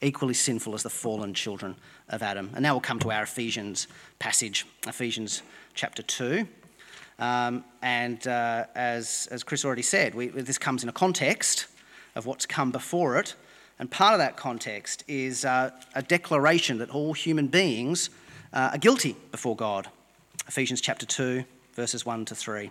Equally 0.00 0.34
sinful 0.34 0.74
as 0.74 0.82
the 0.82 0.90
fallen 0.90 1.34
children 1.34 1.74
of 2.08 2.22
Adam. 2.22 2.50
And 2.54 2.62
now 2.62 2.74
we'll 2.74 2.80
come 2.80 3.00
to 3.00 3.10
our 3.10 3.24
Ephesians 3.24 3.88
passage, 4.18 4.66
Ephesians 4.86 5.42
chapter 5.74 6.02
2. 6.02 6.46
Um, 7.18 7.64
and 7.82 8.24
uh, 8.28 8.66
as, 8.76 9.28
as 9.32 9.42
Chris 9.42 9.64
already 9.64 9.82
said, 9.82 10.14
we, 10.14 10.28
this 10.28 10.58
comes 10.58 10.84
in 10.84 10.88
a 10.88 10.92
context 10.92 11.66
of 12.14 12.26
what's 12.26 12.46
come 12.46 12.70
before 12.70 13.18
it. 13.18 13.34
And 13.80 13.90
part 13.90 14.12
of 14.12 14.18
that 14.18 14.36
context 14.36 15.02
is 15.08 15.44
uh, 15.44 15.70
a 15.94 16.02
declaration 16.02 16.78
that 16.78 16.90
all 16.90 17.12
human 17.12 17.48
beings 17.48 18.10
uh, 18.52 18.70
are 18.72 18.78
guilty 18.78 19.16
before 19.32 19.56
God. 19.56 19.88
Ephesians 20.46 20.80
chapter 20.80 21.06
2, 21.06 21.44
verses 21.74 22.06
1 22.06 22.24
to 22.26 22.34
3. 22.34 22.70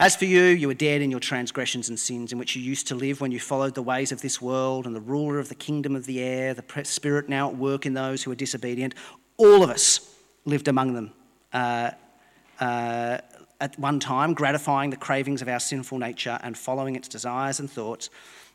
As 0.00 0.14
for 0.14 0.26
you, 0.26 0.42
you 0.42 0.68
were 0.68 0.74
dead 0.74 1.02
in 1.02 1.10
your 1.10 1.18
transgressions 1.18 1.88
and 1.88 1.98
sins 1.98 2.30
in 2.30 2.38
which 2.38 2.54
you 2.54 2.62
used 2.62 2.86
to 2.86 2.94
live 2.94 3.20
when 3.20 3.32
you 3.32 3.40
followed 3.40 3.74
the 3.74 3.82
ways 3.82 4.12
of 4.12 4.20
this 4.20 4.40
world 4.40 4.86
and 4.86 4.94
the 4.94 5.00
ruler 5.00 5.40
of 5.40 5.48
the 5.48 5.56
kingdom 5.56 5.96
of 5.96 6.06
the 6.06 6.20
air, 6.20 6.54
the 6.54 6.84
spirit 6.84 7.28
now 7.28 7.48
at 7.48 7.56
work 7.56 7.84
in 7.84 7.94
those 7.94 8.22
who 8.22 8.30
are 8.30 8.36
disobedient. 8.36 8.94
All 9.38 9.64
of 9.64 9.70
us 9.70 10.14
lived 10.44 10.68
among 10.68 10.94
them 10.94 11.12
uh, 11.52 11.90
uh, 12.60 13.18
at 13.60 13.76
one 13.76 13.98
time, 13.98 14.34
gratifying 14.34 14.90
the 14.90 14.96
cravings 14.96 15.42
of 15.42 15.48
our 15.48 15.58
sinful 15.58 15.98
nature 15.98 16.38
and 16.44 16.56
following 16.56 16.94
its 16.94 17.08
desires 17.08 17.58
and 17.58 17.68
thoughts. 17.68 18.08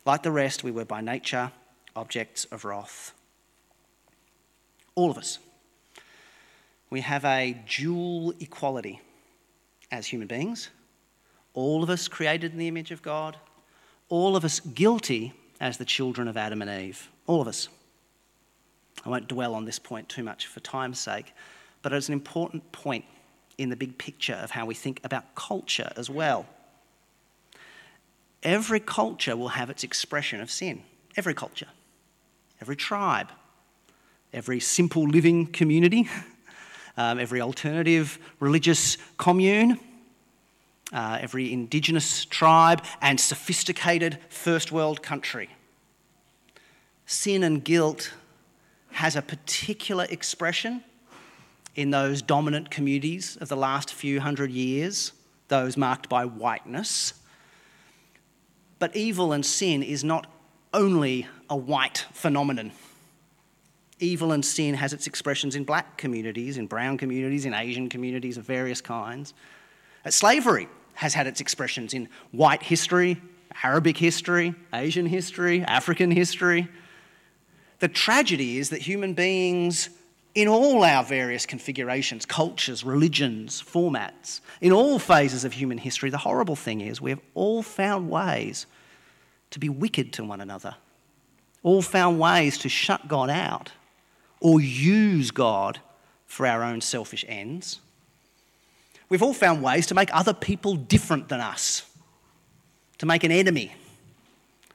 Like 0.06 0.22
the 0.22 0.32
rest, 0.32 0.64
we 0.64 0.70
were 0.70 0.86
by 0.86 1.02
nature 1.02 1.52
objects 1.94 2.46
of 2.46 2.64
wrath. 2.64 3.12
All 4.94 5.10
of 5.10 5.18
us. 5.18 5.38
We 6.88 7.02
have 7.02 7.26
a 7.26 7.54
dual 7.68 8.32
equality 8.40 9.02
as 9.90 10.06
human 10.06 10.26
beings 10.26 10.70
all 11.54 11.82
of 11.82 11.90
us 11.90 12.08
created 12.08 12.52
in 12.52 12.58
the 12.58 12.68
image 12.68 12.90
of 12.90 13.00
God, 13.00 13.36
all 14.08 14.36
of 14.36 14.44
us 14.44 14.60
guilty 14.60 15.32
as 15.60 15.78
the 15.78 15.84
children 15.84 16.28
of 16.28 16.36
Adam 16.36 16.60
and 16.60 16.70
Eve. 16.70 17.08
All 17.26 17.40
of 17.40 17.48
us. 17.48 17.68
I 19.04 19.08
won't 19.08 19.28
dwell 19.28 19.54
on 19.54 19.64
this 19.64 19.78
point 19.78 20.08
too 20.08 20.22
much 20.22 20.46
for 20.46 20.60
time's 20.60 20.98
sake, 20.98 21.32
but 21.82 21.92
it's 21.92 22.08
an 22.08 22.12
important 22.12 22.70
point 22.72 23.04
in 23.56 23.70
the 23.70 23.76
big 23.76 23.96
picture 23.98 24.34
of 24.34 24.50
how 24.50 24.66
we 24.66 24.74
think 24.74 25.00
about 25.04 25.34
culture 25.34 25.92
as 25.96 26.10
well. 26.10 26.46
Every 28.42 28.80
culture 28.80 29.36
will 29.36 29.48
have 29.48 29.70
its 29.70 29.84
expression 29.84 30.40
of 30.40 30.50
sin. 30.50 30.82
Every 31.16 31.34
culture, 31.34 31.68
every 32.60 32.76
tribe, 32.76 33.30
every 34.32 34.58
simple 34.58 35.04
living 35.04 35.46
community, 35.46 36.08
um, 36.96 37.20
every 37.20 37.40
alternative 37.40 38.18
religious 38.40 38.98
commune 39.16 39.78
uh, 40.92 41.18
every 41.20 41.52
indigenous 41.52 42.24
tribe, 42.24 42.82
and 43.00 43.18
sophisticated 43.18 44.18
first 44.28 44.72
world 44.72 45.02
country. 45.02 45.50
Sin 47.06 47.42
and 47.42 47.64
guilt 47.64 48.12
has 48.92 49.16
a 49.16 49.22
particular 49.22 50.06
expression 50.10 50.82
in 51.74 51.90
those 51.90 52.22
dominant 52.22 52.70
communities 52.70 53.36
of 53.40 53.48
the 53.48 53.56
last 53.56 53.92
few 53.92 54.20
hundred 54.20 54.50
years, 54.50 55.12
those 55.48 55.76
marked 55.76 56.08
by 56.08 56.24
whiteness. 56.24 57.14
But 58.78 58.94
evil 58.94 59.32
and 59.32 59.44
sin 59.44 59.82
is 59.82 60.04
not 60.04 60.26
only 60.72 61.26
a 61.50 61.56
white 61.56 62.06
phenomenon. 62.12 62.72
Evil 64.00 64.32
and 64.32 64.44
sin 64.44 64.74
has 64.74 64.92
its 64.92 65.06
expressions 65.06 65.56
in 65.56 65.64
black 65.64 65.96
communities, 65.96 66.58
in 66.58 66.66
brown 66.66 66.98
communities, 66.98 67.46
in 67.46 67.54
Asian 67.54 67.88
communities 67.88 68.36
of 68.36 68.44
various 68.44 68.80
kinds. 68.80 69.34
Slavery 70.10 70.68
has 70.94 71.14
had 71.14 71.26
its 71.26 71.40
expressions 71.40 71.94
in 71.94 72.08
white 72.30 72.62
history, 72.62 73.20
Arabic 73.62 73.96
history, 73.96 74.54
Asian 74.72 75.06
history, 75.06 75.62
African 75.62 76.10
history. 76.10 76.68
The 77.78 77.88
tragedy 77.88 78.58
is 78.58 78.70
that 78.70 78.82
human 78.82 79.14
beings, 79.14 79.90
in 80.34 80.48
all 80.48 80.82
our 80.82 81.04
various 81.04 81.46
configurations, 81.46 82.26
cultures, 82.26 82.84
religions, 82.84 83.62
formats, 83.62 84.40
in 84.60 84.72
all 84.72 84.98
phases 84.98 85.44
of 85.44 85.52
human 85.52 85.78
history, 85.78 86.10
the 86.10 86.18
horrible 86.18 86.56
thing 86.56 86.80
is 86.80 87.00
we 87.00 87.10
have 87.10 87.20
all 87.34 87.62
found 87.62 88.10
ways 88.10 88.66
to 89.50 89.58
be 89.58 89.68
wicked 89.68 90.12
to 90.14 90.24
one 90.24 90.40
another, 90.40 90.74
all 91.62 91.82
found 91.82 92.18
ways 92.18 92.58
to 92.58 92.68
shut 92.68 93.06
God 93.08 93.30
out 93.30 93.72
or 94.40 94.60
use 94.60 95.30
God 95.30 95.80
for 96.26 96.46
our 96.46 96.62
own 96.62 96.80
selfish 96.80 97.24
ends. 97.28 97.80
We've 99.14 99.22
all 99.22 99.32
found 99.32 99.62
ways 99.62 99.86
to 99.86 99.94
make 99.94 100.10
other 100.12 100.34
people 100.34 100.74
different 100.74 101.28
than 101.28 101.40
us, 101.40 101.88
to 102.98 103.06
make 103.06 103.22
an 103.22 103.30
enemy. 103.30 103.72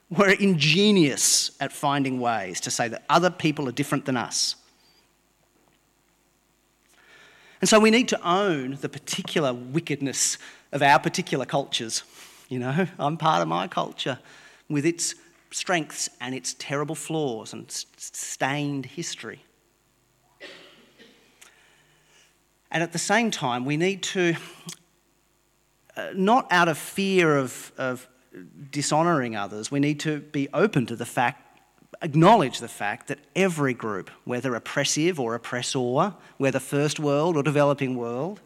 We're 0.09 0.29
ingenious 0.29 1.51
at 1.59 1.73
finding 1.73 2.21
ways 2.21 2.61
to 2.61 2.71
say 2.71 2.87
that 2.87 3.03
other 3.09 3.31
people 3.31 3.67
are 3.67 3.73
different 3.73 4.05
than 4.05 4.15
us. 4.15 4.55
And 7.59 7.67
so 7.67 7.81
we 7.81 7.91
need 7.91 8.07
to 8.07 8.19
own 8.25 8.77
the 8.79 8.87
particular 8.87 9.53
wickedness 9.53 10.37
of 10.71 10.81
our 10.81 10.99
particular 10.99 11.45
cultures. 11.45 12.03
You 12.47 12.59
know, 12.59 12.87
I'm 12.97 13.17
part 13.17 13.41
of 13.41 13.49
my 13.49 13.67
culture 13.67 14.19
with 14.69 14.85
its 14.85 15.15
strengths 15.51 16.09
and 16.21 16.33
its 16.33 16.53
terrible 16.53 16.95
flaws 16.95 17.51
and 17.51 17.65
stained 17.69 18.85
history. 18.85 19.43
And 22.71 22.83
at 22.83 22.91
the 22.91 22.99
same 22.99 23.31
time, 23.31 23.65
we 23.65 23.77
need 23.77 24.03
to, 24.03 24.35
uh, 25.97 26.09
not 26.13 26.47
out 26.51 26.67
of 26.67 26.77
fear 26.77 27.37
of, 27.37 27.71
of 27.77 28.07
dishonouring 28.71 29.35
others, 29.35 29.71
we 29.71 29.79
need 29.79 29.99
to 30.01 30.19
be 30.19 30.47
open 30.53 30.85
to 30.85 30.95
the 30.95 31.05
fact, 31.05 31.61
acknowledge 32.01 32.59
the 32.59 32.67
fact 32.67 33.07
that 33.07 33.19
every 33.35 33.73
group, 33.73 34.11
whether 34.23 34.53
oppressive 34.53 35.19
or 35.19 35.33
oppressor, 35.33 36.13
whether 36.37 36.59
first 36.59 36.99
world 36.99 37.35
or 37.35 37.43
developing 37.43 37.95
world, 37.95 38.39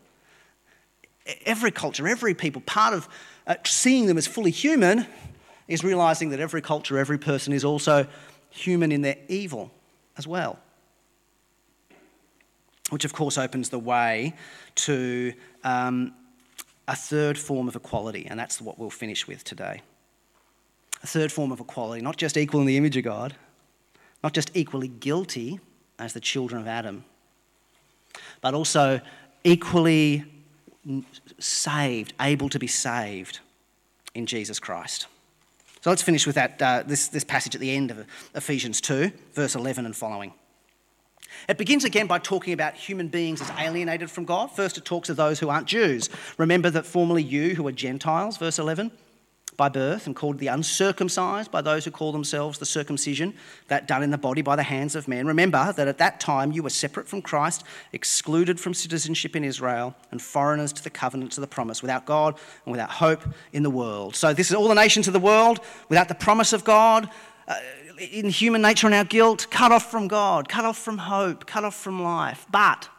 every 1.46 1.72
culture, 1.72 2.08
every 2.08 2.34
people, 2.34 2.62
part 2.62 2.94
of 2.94 3.10
uh, 3.46 3.56
seeing 3.66 4.06
them 4.06 4.18
as 4.18 4.26
fully 4.26 4.52
human 4.52 5.06
is 5.68 5.84
realising 5.84 6.30
that 6.30 6.40
every 6.40 6.62
culture, 6.62 6.98
every 6.98 7.18
person 7.18 7.52
is 7.52 7.66
also 7.66 8.08
human 8.50 8.92
in 8.92 9.02
their 9.02 9.18
evil 9.28 9.72
as 10.18 10.28
well 10.28 10.60
which 12.94 13.06
of 13.06 13.12
course 13.12 13.40
opens 13.40 13.70
the 13.70 13.80
way 13.80 14.36
to 14.76 15.34
um, 15.64 16.14
a 16.88 16.96
third 16.96 17.38
form 17.38 17.68
of 17.68 17.76
equality, 17.76 18.28
and 18.30 18.40
that's 18.40 18.62
what 18.62 18.78
we'll 18.78 18.92
finish 18.92 19.28
with 19.28 19.44
today. 19.44 19.82
A 21.02 21.08
third 21.08 21.32
form 21.32 21.52
of 21.52 21.60
equality, 21.60 22.02
not 22.02 22.18
just 22.18 22.38
equal 22.38 22.62
in 22.62 22.68
the 22.68 22.78
image 22.78 22.96
of 22.96 23.04
God, 23.04 23.36
not 24.24 24.34
just 24.34 24.52
equally 24.54 24.88
guilty 24.88 25.60
as 25.98 26.14
the 26.14 26.20
children 26.20 26.62
of 26.62 26.68
Adam, 26.68 27.04
but 28.42 28.54
also 28.54 29.02
equally 29.44 30.24
saved, 31.40 32.14
able 32.22 32.48
to 32.50 32.60
be 32.60 32.68
saved 32.68 33.40
in 34.14 34.28
Jesus 34.28 34.60
Christ. 34.60 35.08
So 35.82 35.90
let's 35.90 36.04
finish 36.04 36.28
with 36.28 36.36
that, 36.36 36.62
uh, 36.62 36.84
this, 36.86 37.08
this 37.08 37.24
passage 37.24 37.56
at 37.56 37.62
the 37.62 37.72
end 37.72 37.92
of 37.92 38.06
Ephesians 38.36 38.80
2, 38.80 39.12
verse 39.34 39.56
11 39.56 39.86
and 39.86 39.96
following. 39.96 40.34
It 41.48 41.58
begins 41.58 41.84
again 41.84 42.08
by 42.08 42.20
talking 42.20 42.54
about 42.54 42.76
human 42.76 43.08
beings 43.08 43.42
as 43.42 43.50
alienated 43.60 44.10
from 44.10 44.26
God. 44.26 44.52
First, 44.52 44.78
it 44.78 44.86
talks 44.86 45.10
of 45.10 45.18
those 45.18 45.40
who 45.40 45.50
aren't 45.50 45.68
Jews. 45.68 46.10
Remember 46.38 46.70
that 46.70 46.86
formerly 46.86 47.24
you, 47.24 47.56
who 47.56 47.64
were 47.64 47.72
Gentiles, 47.72 48.38
verse 48.38 48.60
11, 48.60 48.92
by 49.58 49.70
birth 49.70 50.08
and 50.08 50.16
called 50.16 50.40
the 50.40 50.48
uncircumcised 50.48 51.52
by 51.52 51.62
those 51.62 51.86
who 51.86 51.92
call 51.92 52.12
themselves 52.12 52.58
the 52.58 52.66
circumcision, 52.66 53.34
that 53.68 53.88
done 53.88 54.04
in 54.04 54.12
the 54.12 54.18
body 54.18 54.42
by 54.42 54.56
the 54.56 54.64
hands 54.64 54.96
of 54.96 55.08
men. 55.08 55.28
Remember 55.28 55.74
that 55.74 55.88
at 55.88 55.98
that 56.00 56.20
time 56.20 56.52
you 56.52 56.64
were 56.64 56.70
separate 56.70 57.08
from 57.08 57.22
Christ, 57.22 57.64
excluded 57.92 58.60
from 58.60 58.74
citizenship 58.74 59.36
in 59.36 59.44
Israel, 59.44 59.96
and 60.12 60.22
foreigners 60.22 60.74
to 60.74 60.84
the 60.84 60.90
covenants 60.90 61.38
of 61.38 61.42
the 61.42 61.48
promise, 61.48 61.82
without 61.82 62.06
God 62.06 62.36
and 62.66 62.72
without 62.72 62.90
hope 62.90 63.24
in 63.52 63.64
the 63.64 63.70
world. 63.70 64.16
So, 64.16 64.34
this 64.34 64.50
is 64.50 64.56
all 64.56 64.68
the 64.68 64.74
nations 64.74 65.08
of 65.08 65.14
the 65.14 65.20
world 65.20 65.60
without 65.90 66.08
the 66.08 66.16
promise 66.16 66.54
of 66.54 66.64
God. 66.64 67.10
Uh, 67.48 67.56
in 68.12 68.30
human 68.30 68.62
nature 68.62 68.88
and 68.88 68.96
our 68.96 69.04
guilt, 69.04 69.48
cut 69.50 69.72
off 69.72 69.90
from 69.92 70.08
God, 70.08 70.50
cut 70.50 70.66
off 70.66 70.78
from 70.78 70.98
hope, 70.98 71.46
cut 71.46 71.64
off 71.64 71.76
from 71.76 72.02
life. 72.02 72.46
But 72.52 72.90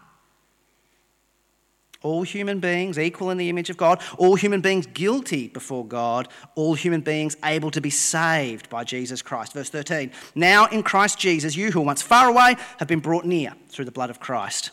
all 2.05 2.22
human 2.22 2.61
beings 2.61 2.99
equal 2.99 3.30
in 3.30 3.38
the 3.38 3.49
image 3.49 3.70
of 3.70 3.78
God, 3.78 4.01
all 4.18 4.34
human 4.34 4.61
beings 4.61 4.86
guilty 4.86 5.49
before 5.49 5.86
God, 5.86 6.28
all 6.55 6.74
human 6.74 7.01
beings 7.01 7.34
able 7.42 7.70
to 7.70 7.80
be 7.80 7.90
saved 7.90 8.68
by 8.68 8.84
Jesus 8.84 9.22
Christ. 9.22 9.55
Verse 9.55 9.70
13 9.70 10.12
Now 10.34 10.66
in 10.66 10.82
Christ 10.82 11.18
Jesus, 11.18 11.57
you 11.57 11.72
who 11.72 11.80
were 11.80 11.86
once 11.86 12.03
far 12.03 12.28
away 12.28 12.57
have 12.78 12.88
been 12.88 13.01
brought 13.01 13.24
near 13.24 13.55
through 13.68 13.86
the 13.86 13.90
blood 13.90 14.11
of 14.11 14.20
Christ. 14.20 14.70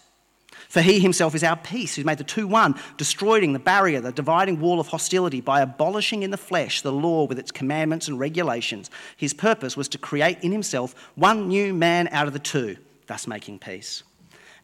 For 0.71 0.81
he 0.81 1.01
himself 1.01 1.35
is 1.35 1.43
our 1.43 1.57
peace, 1.57 1.95
who's 1.95 2.05
made 2.05 2.17
the 2.17 2.23
two 2.23 2.47
one, 2.47 2.79
destroying 2.95 3.51
the 3.51 3.59
barrier, 3.59 3.99
the 3.99 4.13
dividing 4.13 4.61
wall 4.61 4.79
of 4.79 4.87
hostility, 4.87 5.41
by 5.41 5.59
abolishing 5.59 6.23
in 6.23 6.31
the 6.31 6.37
flesh 6.37 6.79
the 6.79 6.93
law 6.93 7.25
with 7.25 7.37
its 7.37 7.51
commandments 7.51 8.07
and 8.07 8.17
regulations. 8.17 8.89
His 9.17 9.33
purpose 9.33 9.75
was 9.75 9.89
to 9.89 9.97
create 9.97 10.39
in 10.41 10.53
himself 10.53 10.95
one 11.15 11.49
new 11.49 11.73
man 11.73 12.07
out 12.13 12.27
of 12.27 12.31
the 12.31 12.39
two, 12.39 12.77
thus 13.07 13.27
making 13.27 13.59
peace. 13.59 14.03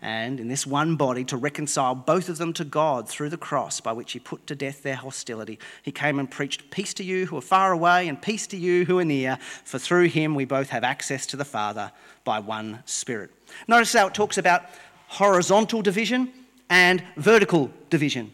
And 0.02 0.40
in 0.40 0.48
this 0.48 0.66
one 0.66 0.96
body 0.96 1.26
to 1.26 1.36
reconcile 1.36 1.94
both 1.94 2.30
of 2.30 2.38
them 2.38 2.54
to 2.54 2.64
God 2.64 3.10
through 3.10 3.30
the 3.30 3.36
cross, 3.36 3.82
by 3.82 3.92
which 3.92 4.14
he 4.14 4.20
put 4.20 4.48
to 4.48 4.56
death 4.56 4.84
their 4.84 4.96
hostility. 4.96 5.60
He 5.84 5.92
came 5.92 6.20
and 6.20 6.32
preached 6.32 6.72
peace 6.72 6.94
to 6.94 7.04
you 7.04 7.26
who 7.26 7.36
are 7.36 7.42
far 7.42 7.74
away 7.74 8.08
and 8.08 8.22
peace 8.22 8.48
to 8.48 8.58
you 8.58 8.86
who 8.86 8.98
are 9.00 9.04
near, 9.04 9.40
for 9.66 9.78
through 9.78 10.06
him 10.06 10.36
we 10.36 10.46
both 10.46 10.70
have 10.70 10.86
access 10.86 11.26
to 11.26 11.36
the 11.36 11.44
Father 11.44 11.92
by 12.24 12.40
one 12.40 12.84
Spirit. 12.86 13.32
Notice 13.68 13.92
how 13.92 14.08
it 14.08 14.14
talks 14.14 14.38
about 14.38 14.64
horizontal 15.08 15.82
division 15.82 16.32
and 16.70 17.04
vertical 17.16 17.72
division. 17.90 18.32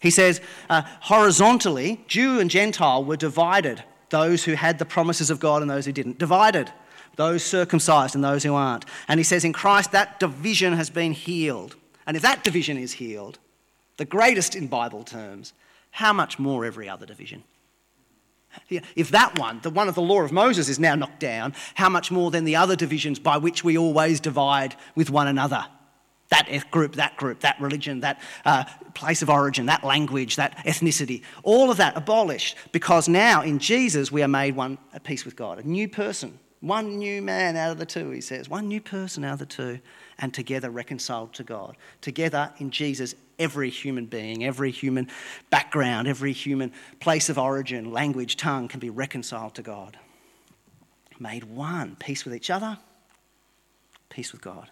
He 0.00 0.10
says, 0.10 0.40
uh, 0.68 0.82
horizontally, 1.00 2.04
Jew 2.08 2.40
and 2.40 2.50
Gentile 2.50 3.04
were 3.04 3.16
divided, 3.16 3.84
those 4.10 4.44
who 4.44 4.54
had 4.54 4.78
the 4.78 4.84
promises 4.84 5.30
of 5.30 5.40
God 5.40 5.62
and 5.62 5.70
those 5.70 5.86
who 5.86 5.92
didn't. 5.92 6.18
Divided, 6.18 6.72
those 7.16 7.44
circumcised 7.44 8.14
and 8.14 8.24
those 8.24 8.42
who 8.42 8.54
aren't. 8.54 8.84
And 9.06 9.20
he 9.20 9.24
says, 9.24 9.44
in 9.44 9.52
Christ, 9.52 9.92
that 9.92 10.18
division 10.18 10.72
has 10.72 10.90
been 10.90 11.12
healed. 11.12 11.76
And 12.06 12.16
if 12.16 12.22
that 12.22 12.42
division 12.42 12.76
is 12.76 12.94
healed, 12.94 13.38
the 13.96 14.04
greatest 14.04 14.56
in 14.56 14.66
Bible 14.66 15.04
terms, 15.04 15.52
how 15.92 16.12
much 16.12 16.38
more 16.38 16.64
every 16.64 16.88
other 16.88 17.06
division? 17.06 17.44
If 18.68 19.10
that 19.10 19.38
one, 19.38 19.60
the 19.62 19.70
one 19.70 19.88
of 19.88 19.94
the 19.94 20.02
law 20.02 20.22
of 20.22 20.32
Moses, 20.32 20.68
is 20.68 20.78
now 20.78 20.94
knocked 20.94 21.20
down, 21.20 21.54
how 21.74 21.88
much 21.88 22.10
more 22.10 22.30
than 22.30 22.44
the 22.44 22.56
other 22.56 22.76
divisions 22.76 23.18
by 23.18 23.36
which 23.36 23.64
we 23.64 23.76
always 23.78 24.20
divide 24.20 24.76
with 24.94 25.10
one 25.10 25.28
another? 25.28 25.66
That 26.30 26.70
group, 26.70 26.94
that 26.94 27.16
group, 27.18 27.40
that 27.40 27.60
religion, 27.60 28.00
that 28.00 28.20
uh, 28.46 28.64
place 28.94 29.20
of 29.20 29.28
origin, 29.28 29.66
that 29.66 29.84
language, 29.84 30.36
that 30.36 30.56
ethnicity, 30.64 31.22
all 31.42 31.70
of 31.70 31.76
that 31.76 31.94
abolished 31.96 32.56
because 32.72 33.06
now 33.06 33.42
in 33.42 33.58
Jesus 33.58 34.10
we 34.10 34.22
are 34.22 34.28
made 34.28 34.56
one 34.56 34.78
at 34.94 35.04
peace 35.04 35.26
with 35.26 35.36
God, 35.36 35.58
a 35.58 35.68
new 35.68 35.88
person, 35.88 36.38
one 36.60 36.96
new 36.96 37.20
man 37.20 37.56
out 37.56 37.72
of 37.72 37.78
the 37.78 37.84
two, 37.84 38.10
he 38.10 38.20
says, 38.20 38.48
one 38.48 38.68
new 38.68 38.80
person 38.80 39.24
out 39.24 39.34
of 39.34 39.38
the 39.40 39.46
two, 39.46 39.80
and 40.18 40.32
together 40.32 40.70
reconciled 40.70 41.34
to 41.34 41.42
God. 41.42 41.76
Together 42.00 42.52
in 42.58 42.70
Jesus, 42.70 43.14
every 43.42 43.70
human 43.70 44.06
being, 44.06 44.44
every 44.44 44.70
human 44.70 45.08
background, 45.50 46.06
every 46.06 46.32
human 46.32 46.72
place 47.00 47.28
of 47.28 47.38
origin, 47.38 47.90
language, 47.90 48.36
tongue 48.36 48.68
can 48.68 48.80
be 48.80 48.90
reconciled 48.90 49.54
to 49.56 49.62
God. 49.62 49.98
Made 51.18 51.44
one, 51.44 51.96
peace 51.96 52.24
with 52.24 52.34
each 52.34 52.50
other, 52.50 52.78
peace 54.08 54.32
with 54.32 54.40
God. 54.40 54.70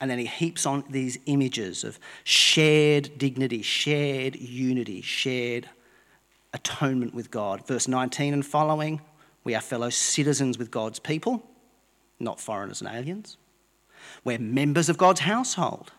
And 0.00 0.10
then 0.10 0.18
he 0.18 0.26
heaps 0.26 0.66
on 0.66 0.84
these 0.90 1.18
images 1.26 1.84
of 1.84 1.98
shared 2.24 3.16
dignity, 3.16 3.62
shared 3.62 4.36
unity, 4.36 5.00
shared 5.00 5.68
atonement 6.52 7.14
with 7.14 7.30
God. 7.30 7.66
Verse 7.66 7.88
19 7.88 8.32
and 8.32 8.44
following, 8.44 9.00
we 9.44 9.54
are 9.54 9.60
fellow 9.60 9.90
citizens 9.90 10.58
with 10.58 10.70
God's 10.70 10.98
people, 10.98 11.42
not 12.18 12.40
foreigners 12.40 12.80
and 12.80 12.90
aliens. 12.94 13.36
We're 14.24 14.38
members 14.38 14.88
of 14.88 14.98
God's 14.98 15.20
household 15.20 15.92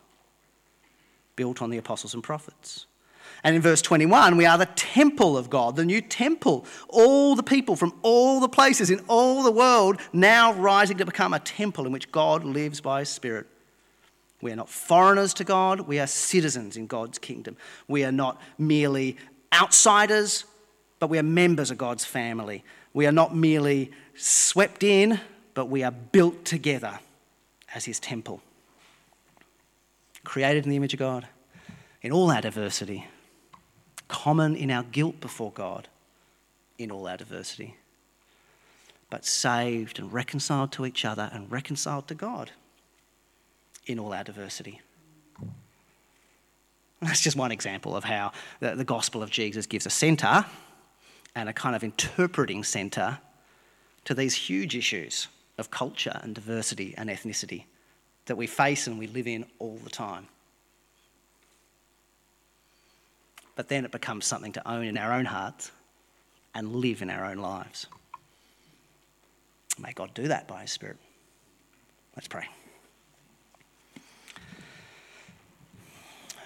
built 1.37 1.61
on 1.61 1.69
the 1.69 1.77
apostles 1.77 2.13
and 2.13 2.21
prophets. 2.21 2.87
And 3.43 3.55
in 3.55 3.61
verse 3.61 3.81
21, 3.81 4.35
we 4.35 4.45
are 4.45 4.57
the 4.57 4.65
temple 4.65 5.37
of 5.37 5.49
God, 5.49 5.77
the 5.77 5.85
new 5.85 6.01
temple. 6.01 6.65
All 6.89 7.35
the 7.35 7.43
people 7.43 7.77
from 7.77 7.93
all 8.01 8.41
the 8.41 8.49
places 8.49 8.89
in 8.89 8.99
all 9.07 9.43
the 9.43 9.51
world 9.51 10.01
now 10.11 10.51
rising 10.53 10.97
to 10.97 11.05
become 11.05 11.33
a 11.33 11.39
temple 11.39 11.85
in 11.85 11.93
which 11.93 12.11
God 12.11 12.43
lives 12.43 12.81
by 12.81 12.99
His 12.99 13.09
Spirit. 13.09 13.47
We 14.41 14.51
are 14.51 14.55
not 14.55 14.69
foreigners 14.69 15.33
to 15.35 15.43
God, 15.43 15.81
we 15.81 15.99
are 15.99 16.07
citizens 16.07 16.77
in 16.77 16.87
God's 16.87 17.17
kingdom. 17.17 17.57
We 17.87 18.03
are 18.03 18.11
not 18.11 18.41
merely 18.57 19.17
outsiders, 19.53 20.45
but 20.99 21.09
we 21.09 21.17
are 21.17 21.23
members 21.23 21.71
of 21.71 21.77
God's 21.77 22.05
family. 22.05 22.63
We 22.93 23.05
are 23.07 23.11
not 23.11 23.35
merely 23.35 23.91
swept 24.15 24.83
in, 24.83 25.19
but 25.53 25.67
we 25.67 25.83
are 25.83 25.91
built 25.91 26.43
together 26.43 26.99
as 27.73 27.85
His 27.85 27.99
temple 27.99 28.41
created 30.27 30.65
in 30.65 30.69
the 30.69 30.75
image 30.75 30.93
of 30.93 30.99
God, 30.99 31.25
in 32.01 32.11
all 32.11 32.29
our 32.29 32.41
diversity, 32.41 33.07
common 34.09 34.57
in 34.57 34.69
our 34.69 34.83
guilt 34.83 35.21
before 35.21 35.53
God, 35.53 35.87
in 36.77 36.91
all 36.91 37.07
our 37.07 37.15
diversity, 37.15 37.77
but 39.09 39.23
saved 39.23 39.99
and 39.99 40.11
reconciled 40.11 40.73
to 40.73 40.85
each 40.85 41.05
other 41.05 41.29
and 41.31 41.49
reconciled 41.49 42.09
to 42.09 42.13
God 42.13 42.51
in 43.85 43.99
all 43.99 44.13
our 44.13 44.25
diversity. 44.25 44.81
That's 47.01 47.21
just 47.21 47.37
one 47.37 47.53
example 47.53 47.95
of 47.95 48.03
how 48.03 48.33
the, 48.59 48.83
gospel 48.83 49.23
of 49.23 49.31
Jesus 49.31 49.65
gives 49.65 49.85
a 49.85 49.89
centre 49.89 50.45
and 51.35 51.47
a 51.47 51.53
kind 51.53 51.73
of 51.73 51.85
interpreting 51.85 52.65
centre 52.65 53.19
to 54.03 54.13
these 54.13 54.35
huge 54.35 54.75
issues 54.75 55.29
of 55.57 55.71
culture 55.71 56.19
and 56.21 56.35
diversity 56.35 56.93
and 56.97 57.09
ethnicity 57.09 57.63
that 58.27 58.35
we 58.35 58.47
face 58.47 58.87
and 58.87 58.99
we 58.99 59.07
live 59.07 59.27
in 59.27 59.45
all 59.59 59.79
the 59.83 59.89
time. 59.89 60.27
But 63.55 63.69
then 63.69 63.85
it 63.85 63.91
becomes 63.91 64.25
something 64.25 64.53
to 64.53 64.69
own 64.69 64.85
in 64.85 64.97
our 64.97 65.11
own 65.11 65.25
hearts 65.25 65.71
and 66.53 66.75
live 66.75 67.01
in 67.01 67.09
our 67.09 67.25
own 67.25 67.37
lives. 67.37 67.87
May 69.79 69.93
God 69.93 70.13
do 70.13 70.27
that 70.27 70.47
by 70.47 70.61
His 70.61 70.71
Spirit. 70.71 70.97
Let's 72.15 72.27
pray. 72.27 72.47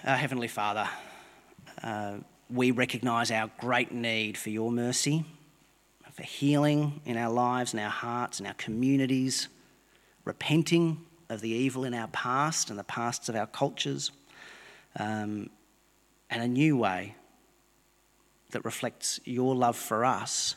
Our 0.04 0.16
Heavenly 0.16 0.48
Father, 0.48 0.88
uh, 1.82 2.14
we 2.50 2.70
recognise 2.70 3.30
our 3.30 3.50
great 3.60 3.92
need 3.92 4.36
for 4.36 4.50
your 4.50 4.70
mercy, 4.70 5.24
for 6.12 6.22
healing 6.22 7.00
in 7.06 7.16
our 7.16 7.30
lives, 7.30 7.72
in 7.72 7.80
our 7.80 7.90
hearts, 7.90 8.40
in 8.40 8.46
our 8.46 8.54
communities, 8.54 9.48
repenting 10.24 11.04
of 11.32 11.40
the 11.40 11.50
evil 11.50 11.84
in 11.84 11.94
our 11.94 12.08
past 12.08 12.70
and 12.70 12.78
the 12.78 12.84
pasts 12.84 13.28
of 13.28 13.36
our 13.36 13.46
cultures, 13.46 14.12
um, 14.98 15.50
and 16.30 16.42
a 16.42 16.48
new 16.48 16.76
way 16.76 17.14
that 18.50 18.64
reflects 18.64 19.18
your 19.24 19.54
love 19.54 19.76
for 19.76 20.04
us 20.04 20.56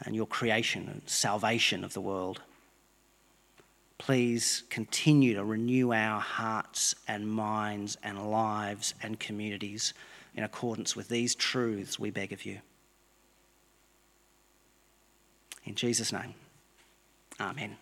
and 0.00 0.16
your 0.16 0.26
creation 0.26 0.88
and 0.88 1.02
salvation 1.06 1.84
of 1.84 1.92
the 1.92 2.00
world. 2.00 2.40
Please 3.98 4.64
continue 4.68 5.34
to 5.34 5.44
renew 5.44 5.92
our 5.92 6.20
hearts 6.20 6.94
and 7.06 7.28
minds 7.28 7.96
and 8.02 8.30
lives 8.30 8.94
and 9.02 9.20
communities 9.20 9.94
in 10.34 10.42
accordance 10.42 10.96
with 10.96 11.08
these 11.08 11.34
truths, 11.34 11.98
we 11.98 12.10
beg 12.10 12.32
of 12.32 12.44
you. 12.44 12.58
In 15.64 15.74
Jesus' 15.74 16.12
name, 16.12 16.34
Amen. 17.40 17.76